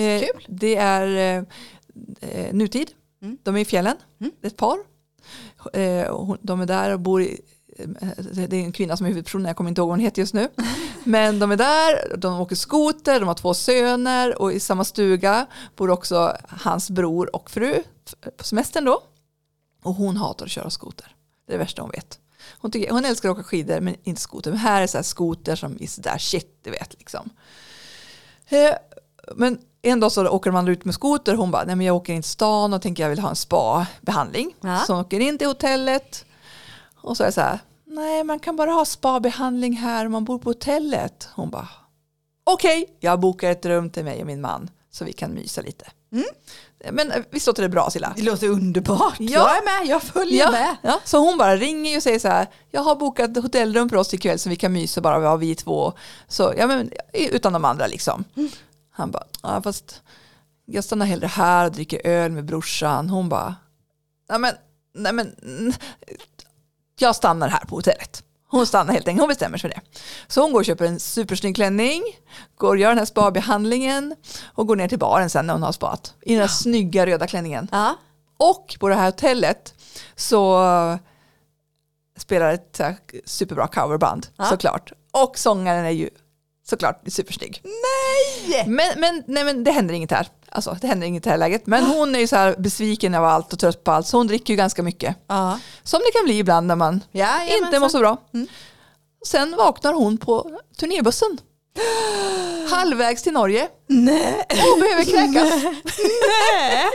Eh, 0.00 0.20
Kul. 0.20 0.44
Det 0.48 0.76
är 0.76 1.06
eh, 1.38 1.44
eh, 2.30 2.54
nutid, 2.54 2.90
Mm. 3.22 3.38
de 3.42 3.56
är 3.56 3.60
i 3.60 3.64
fjällen, 3.64 3.96
Mm. 4.20 4.32
ett 4.42 4.56
par. 4.56 4.78
Eh, 5.72 6.34
de 6.42 6.60
är 6.60 6.66
där 6.66 6.90
och 6.92 7.00
bor 7.00 7.22
i, 7.22 7.40
det 8.32 8.56
är 8.56 8.60
en 8.60 8.72
kvinna 8.72 8.96
som 8.96 9.06
är 9.06 9.10
huvudpersonen, 9.10 9.46
jag 9.46 9.56
kommer 9.56 9.68
inte 9.70 9.80
ihåg 9.80 9.88
vad 9.88 9.98
hon 9.98 10.04
heter 10.04 10.22
just 10.22 10.34
nu. 10.34 10.48
Men 11.04 11.38
de 11.38 11.50
är 11.52 11.56
där, 11.56 12.16
de 12.16 12.40
åker 12.40 12.56
skoter, 12.56 13.20
de 13.20 13.26
har 13.26 13.34
två 13.34 13.54
söner 13.54 14.42
och 14.42 14.52
i 14.52 14.60
samma 14.60 14.84
stuga 14.84 15.46
bor 15.76 15.90
också 15.90 16.36
hans 16.48 16.90
bror 16.90 17.36
och 17.36 17.50
fru 17.50 17.82
på 18.36 18.44
semestern 18.44 18.84
då. 18.84 19.02
Och 19.82 19.94
hon 19.94 20.16
hatar 20.16 20.44
att 20.44 20.50
köra 20.50 20.70
skoter. 20.70 21.14
Det 21.46 21.52
är 21.52 21.58
det 21.58 21.64
värsta 21.64 21.82
hon 21.82 21.90
vet. 21.90 22.18
Hon, 22.58 22.70
tycker, 22.70 22.90
hon 22.90 23.04
älskar 23.04 23.28
att 23.28 23.34
åka 23.34 23.42
skidor 23.44 23.80
men 23.80 23.96
inte 24.02 24.20
skoter. 24.20 24.50
Men 24.50 24.60
här 24.60 24.82
är 24.82 24.86
så 24.86 24.98
här 24.98 25.02
skoter 25.02 25.56
som 25.56 25.78
är 25.80 25.86
sådär 25.86 26.18
shit, 26.18 26.58
du 26.64 26.70
vet 26.70 26.94
liksom. 26.98 27.30
Eh, 28.48 28.74
Men 29.36 29.58
en 29.82 30.00
dag 30.00 30.12
så 30.12 30.28
åker 30.28 30.50
man 30.50 30.68
ut 30.68 30.84
med 30.84 30.94
skoter. 30.94 31.34
Hon 31.34 31.50
bara, 31.50 31.64
nej 31.64 31.76
men 31.76 31.86
jag 31.86 31.96
åker 31.96 32.12
in 32.12 32.22
till 32.22 32.30
stan 32.30 32.74
och 32.74 32.82
tänker 32.82 33.02
jag 33.02 33.10
vill 33.10 33.18
ha 33.18 33.28
en 33.30 33.36
spa-behandling. 33.36 34.54
Ja. 34.60 34.78
Så 34.86 34.92
hon 34.92 35.00
åker 35.00 35.20
in 35.20 35.38
till 35.38 35.46
hotellet. 35.46 36.24
Och 37.06 37.16
så 37.16 37.22
är 37.22 37.26
det 37.26 37.32
så 37.32 37.40
här, 37.40 37.58
nej 37.86 38.24
man 38.24 38.38
kan 38.38 38.56
bara 38.56 38.70
ha 38.70 38.84
spa-behandling 38.84 39.76
här 39.76 40.06
om 40.06 40.12
man 40.12 40.24
bor 40.24 40.38
på 40.38 40.50
hotellet. 40.50 41.28
Hon 41.34 41.50
bara, 41.50 41.68
okej, 42.44 42.96
jag 43.00 43.20
bokar 43.20 43.50
ett 43.50 43.66
rum 43.66 43.90
till 43.90 44.04
mig 44.04 44.20
och 44.20 44.26
min 44.26 44.40
man 44.40 44.70
så 44.90 45.04
vi 45.04 45.12
kan 45.12 45.34
mysa 45.34 45.60
lite. 45.60 45.86
Mm. 46.12 46.24
Men 46.92 47.12
eh, 47.12 47.22
visst 47.30 47.46
låter 47.46 47.62
det 47.62 47.68
bra 47.68 47.90
Silla? 47.90 48.12
Det 48.16 48.22
låter 48.22 48.48
underbart. 48.48 49.14
Ja. 49.18 49.30
Jag 49.30 49.56
är 49.56 49.64
med, 49.80 49.90
jag 49.90 50.02
följer 50.02 50.44
Ja, 50.44 50.50
med. 50.50 50.76
ja, 50.82 51.00
så 51.04 51.18
hon 51.18 51.38
bara 51.38 51.56
ringer 51.56 51.96
och 51.96 52.02
säger 52.02 52.18
så 52.18 52.28
här, 52.28 52.46
jag 52.70 52.80
har 52.82 52.96
bokat 52.96 53.36
hotellrum 53.36 53.88
för 53.88 53.96
oss 53.96 54.14
ikväll 54.14 54.38
så 54.38 54.48
vi 54.48 54.56
kan 54.56 54.72
mysa 54.72 55.00
bara 55.00 55.18
vi 55.18 55.26
har 55.26 55.36
vi 55.36 55.54
två. 55.54 55.92
Så, 56.28 56.54
ja, 56.56 56.66
men, 56.66 56.90
utan 57.12 57.52
de 57.52 57.64
andra 57.64 57.86
liksom. 57.86 58.24
Han 58.90 59.10
bara, 59.10 59.24
ja, 59.42 59.62
fast 59.62 60.02
jag 60.66 60.84
stannar 60.84 61.06
hellre 61.06 61.26
här 61.26 61.66
och 61.66 61.72
dricker 61.72 62.00
öl 62.06 62.32
med 62.32 62.44
brorsan. 62.44 63.08
Hon 63.08 63.28
bara, 63.28 63.56
nej 64.28 64.38
men, 64.38 64.54
nej 64.94 65.12
men, 65.12 65.34
mm, 65.42 65.72
jag 66.98 67.16
stannar 67.16 67.48
här 67.48 67.64
på 67.64 67.76
hotellet. 67.76 68.22
Hon 68.48 68.66
stannar 68.66 68.92
helt 68.92 69.08
enkelt, 69.08 69.20
hon 69.22 69.28
bestämmer 69.28 69.58
sig 69.58 69.70
för 69.70 69.80
det. 69.80 70.00
Så 70.28 70.40
hon 70.42 70.52
går 70.52 70.60
och 70.60 70.64
köper 70.64 70.84
en 70.84 71.00
supersnygg 71.00 71.54
klänning, 71.54 72.02
går 72.56 72.68
och 72.68 72.76
gör 72.76 72.88
den 72.88 72.98
här 72.98 73.04
spabehandlingen 73.04 74.16
och 74.54 74.66
går 74.66 74.76
ner 74.76 74.88
till 74.88 74.98
baren 74.98 75.30
sen 75.30 75.46
när 75.46 75.54
hon 75.54 75.62
har 75.62 75.72
spat. 75.72 76.14
I 76.22 76.32
den 76.32 76.40
här 76.40 76.48
snygga 76.48 77.06
röda 77.06 77.26
klänningen. 77.26 77.68
Ja. 77.72 77.96
Och 78.36 78.76
på 78.80 78.88
det 78.88 78.94
här 78.94 79.06
hotellet 79.06 79.74
så 80.16 80.62
spelar 82.18 82.52
ett 82.52 82.80
superbra 83.24 83.66
coverband 83.68 84.26
Ja. 84.36 84.44
såklart. 84.44 84.92
Och 85.10 85.38
sångaren 85.38 85.84
är 85.84 85.90
ju 85.90 86.10
såklart 86.68 87.02
supersnygg. 87.08 87.62
Nej! 87.64 88.64
Men, 88.68 89.00
men, 89.00 89.22
nej, 89.26 89.44
men 89.44 89.64
det 89.64 89.70
händer 89.70 89.94
inget 89.94 90.10
här. 90.10 90.28
Alltså, 90.56 90.76
det 90.80 90.86
händer 90.86 91.06
inget 91.06 91.22
i 91.22 91.24
det 91.24 91.30
här 91.30 91.38
läget. 91.38 91.66
Men 91.66 91.84
hon 91.84 92.14
är 92.14 92.18
ju 92.18 92.26
så 92.26 92.36
här 92.36 92.54
besviken 92.58 93.14
av 93.14 93.24
allt 93.24 93.52
och 93.52 93.58
trött 93.58 93.84
på 93.84 93.90
allt. 93.92 94.06
Så 94.06 94.16
hon 94.16 94.26
dricker 94.26 94.52
ju 94.52 94.56
ganska 94.56 94.82
mycket. 94.82 95.16
Ja. 95.26 95.58
Som 95.82 96.00
det 96.00 96.18
kan 96.18 96.24
bli 96.24 96.38
ibland 96.38 96.66
när 96.66 96.76
man 96.76 97.00
Ja, 97.12 97.44
inte 97.44 97.78
mår 97.78 97.88
så 97.88 97.98
bra. 97.98 98.16
Mm. 98.34 98.46
Sen 99.26 99.56
vaknar 99.56 99.92
hon 99.92 100.18
på 100.18 100.50
turnébussen. 100.78 101.38
Halvvägs 102.70 103.22
till 103.22 103.32
Norge. 103.32 103.68
Nej. 103.86 104.44
Och 104.50 104.80
behöver 104.80 105.04
kräkas. 105.04 105.62
Nej. 106.52 106.86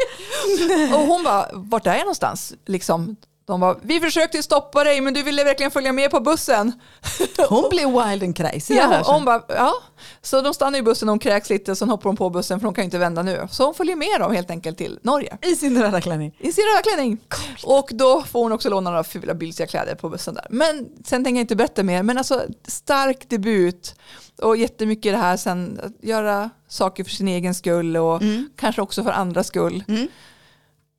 Och 0.93 1.07
hon 1.07 1.23
bara, 1.23 1.49
vart 1.53 1.87
är 1.87 1.91
jag 1.93 1.99
någonstans? 1.99 2.53
Liksom, 2.65 3.15
de 3.51 3.59
bara, 3.59 3.75
vi 3.81 3.99
försökte 3.99 4.43
stoppa 4.43 4.83
dig 4.83 5.01
men 5.01 5.13
du 5.13 5.23
ville 5.23 5.43
verkligen 5.43 5.71
följa 5.71 5.91
med 5.91 6.11
på 6.11 6.19
bussen. 6.19 6.71
Hon 7.49 7.69
blir 7.69 8.09
wild 8.09 8.23
and 8.23 8.37
crazy. 8.37 8.73
Ja, 8.75 8.99
och 8.99 9.05
hon 9.05 9.25
bara, 9.25 9.43
ja. 9.47 9.73
Så 10.21 10.41
de 10.41 10.53
stannar 10.53 10.79
i 10.79 10.81
bussen 10.81 11.09
och 11.09 11.11
hon 11.11 11.19
kräks 11.19 11.49
lite, 11.49 11.75
sen 11.75 11.89
hoppar 11.89 12.09
hon 12.09 12.17
på 12.17 12.29
bussen 12.29 12.59
för 12.59 12.65
hon 12.67 12.73
kan 12.73 12.81
ju 12.81 12.85
inte 12.85 12.97
vända 12.97 13.23
nu. 13.23 13.47
Så 13.51 13.65
hon 13.65 13.73
följer 13.73 13.95
med 13.95 14.19
dem 14.19 14.33
helt 14.35 14.49
enkelt 14.51 14.77
till 14.77 14.99
Norge. 15.01 15.37
I 15.41 15.55
sin 15.55 15.81
röda 15.81 16.01
klänning. 16.01 16.35
I 16.39 16.51
sin 16.51 16.63
röda 16.63 16.81
klänning. 16.81 17.17
Och 17.63 17.89
då 17.93 18.21
får 18.21 18.43
hon 18.43 18.51
också 18.51 18.69
låna 18.69 18.89
några 18.89 19.03
fula 19.03 19.33
bylsiga 19.33 19.67
kläder 19.67 19.95
på 19.95 20.09
bussen 20.09 20.33
där. 20.33 20.47
Men 20.49 20.89
sen 21.05 21.23
tänker 21.23 21.37
jag 21.39 21.43
inte 21.43 21.55
berätta 21.55 21.83
mer. 21.83 22.03
Men 22.03 22.17
alltså 22.17 22.43
stark 22.67 23.29
debut. 23.29 23.95
Och 24.41 24.57
jättemycket 24.57 25.13
det 25.13 25.17
här 25.17 25.37
sen 25.37 25.79
att 25.83 26.03
göra 26.03 26.49
saker 26.67 27.03
för 27.03 27.11
sin 27.11 27.27
egen 27.27 27.55
skull 27.55 27.97
och 27.97 28.21
Mm. 28.21 28.49
kanske 28.55 28.81
också 28.81 29.03
för 29.03 29.11
andras 29.11 29.47
skull. 29.47 29.83
Mm. 29.87 30.07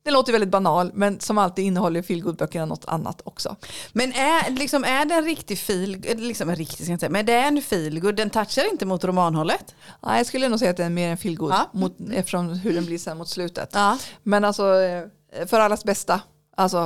Det 0.05 0.11
låter 0.11 0.31
väldigt 0.31 0.49
banal 0.49 0.91
men 0.93 1.19
som 1.19 1.37
alltid 1.37 1.65
innehåller 1.65 2.01
feelgood-böckerna 2.01 2.65
något 2.65 2.85
annat 2.85 3.21
också. 3.23 3.55
Men 3.93 4.13
är, 4.13 4.49
liksom, 4.51 4.83
är 4.83 5.05
det 5.05 5.15
en 5.15 5.23
riktig 5.25 5.59
feel, 5.59 6.01
liksom 6.17 6.49
en 6.49 6.55
riktig 6.55 6.77
ska 6.77 6.83
jag 6.85 6.95
inte 6.95 6.99
säga, 7.01 7.09
men 7.09 7.25
det 7.25 7.33
är 7.33 7.47
en 7.47 7.61
feelgood, 7.61 8.15
den 8.15 8.29
touchar 8.29 8.71
inte 8.71 8.85
mot 8.85 9.03
romanhållet? 9.03 9.75
Nej, 10.05 10.17
jag 10.17 10.25
skulle 10.27 10.49
nog 10.49 10.59
säga 10.59 10.71
att 10.71 10.77
det 10.77 10.83
är 10.83 10.89
mer 10.89 11.09
en 11.09 11.17
feelgood 11.17 11.51
Ja. 11.51 11.69
mot, 11.73 11.97
eftersom 12.13 12.49
hur 12.49 12.73
den 12.73 12.85
blir 12.85 12.97
sen 12.97 13.17
mot 13.17 13.29
slutet. 13.29 13.69
Ja. 13.73 13.97
Men 14.23 14.45
alltså 14.45 14.81
eh, 14.81 15.03
för 15.47 15.59
allas 15.59 15.83
bästa. 15.83 16.21
Alltså, 16.57 16.77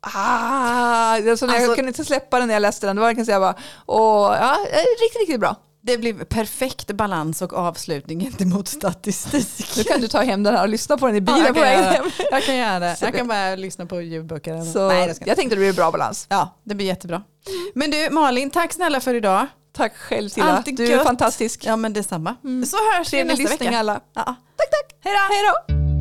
ah, 0.00 1.14
alltså, 1.14 1.30
Alltså- 1.30 1.46
jag 1.46 1.76
kunde 1.76 1.88
inte 1.88 2.04
släppa 2.04 2.38
den 2.38 2.48
när 2.48 2.54
jag 2.54 2.60
läste 2.60 2.86
den. 2.86 2.96
Det 2.96 3.00
var 3.00 3.08
verkligen 3.08 3.26
så 3.26 3.32
jag 3.32 3.42
bara, 3.42 3.54
åh, 3.86 4.36
ja, 4.40 4.56
eh, 4.70 4.76
riktigt, 4.76 5.20
riktigt 5.20 5.40
bra. 5.40 5.56
Det 5.86 5.98
blir 5.98 6.14
perfekt 6.14 6.86
balans 6.92 7.42
och 7.42 7.52
avslutning 7.52 8.20
gentemot 8.20 8.68
statistik. 8.68 9.76
Nu 9.76 9.84
kan 9.84 10.00
du 10.00 10.08
ta 10.08 10.22
hem 10.22 10.42
den 10.42 10.54
här 10.54 10.62
och 10.62 10.68
lyssna 10.68 10.96
på 10.98 11.06
den 11.06 11.16
i 11.16 11.18
Ja, 11.18 11.22
bilen 11.24 11.44
jag, 11.44 11.54
på 11.54 11.60
kan 11.60 12.26
jag 12.30 12.42
kan 12.44 12.56
göra 12.56 12.78
det. 12.78 12.96
Jag 13.00 13.14
kan 13.14 13.28
bara 13.28 13.54
lyssna 13.56 13.86
på 13.86 14.00
ljudböcker. 14.00 14.72
Så 14.72 14.88
Nej, 14.88 15.08
jag 15.08 15.16
jag 15.28 15.36
tänkte 15.36 15.56
det 15.56 15.60
blir 15.60 15.72
bra 15.72 15.90
balans. 15.90 16.26
Ja, 16.30 16.58
det 16.64 16.74
blir 16.74 16.86
jättebra. 16.86 17.22
Men 17.74 17.90
du 17.90 18.08
Malin, 18.10 18.50
tack 18.50 18.72
snälla 18.72 19.00
för 19.00 19.14
idag. 19.14 19.46
Tack 19.76 19.96
själv 19.96 20.28
Tilla. 20.28 20.52
Alltid 20.56 20.76
Du 20.76 20.84
är 20.86 20.90
gött. 20.90 21.04
fantastisk. 21.04 21.64
Ja 21.64 21.76
men 21.76 21.92
detsamma. 21.92 22.36
Så 22.42 22.76
hörs 22.96 23.12
vi 23.12 23.24
nästa 23.24 23.48
vecka. 23.48 23.78
alla. 23.78 24.00
Ja. 24.14 24.24
Tack 24.56 24.70
tack. 24.70 24.96
Hej 25.04 25.42
då. 25.68 25.93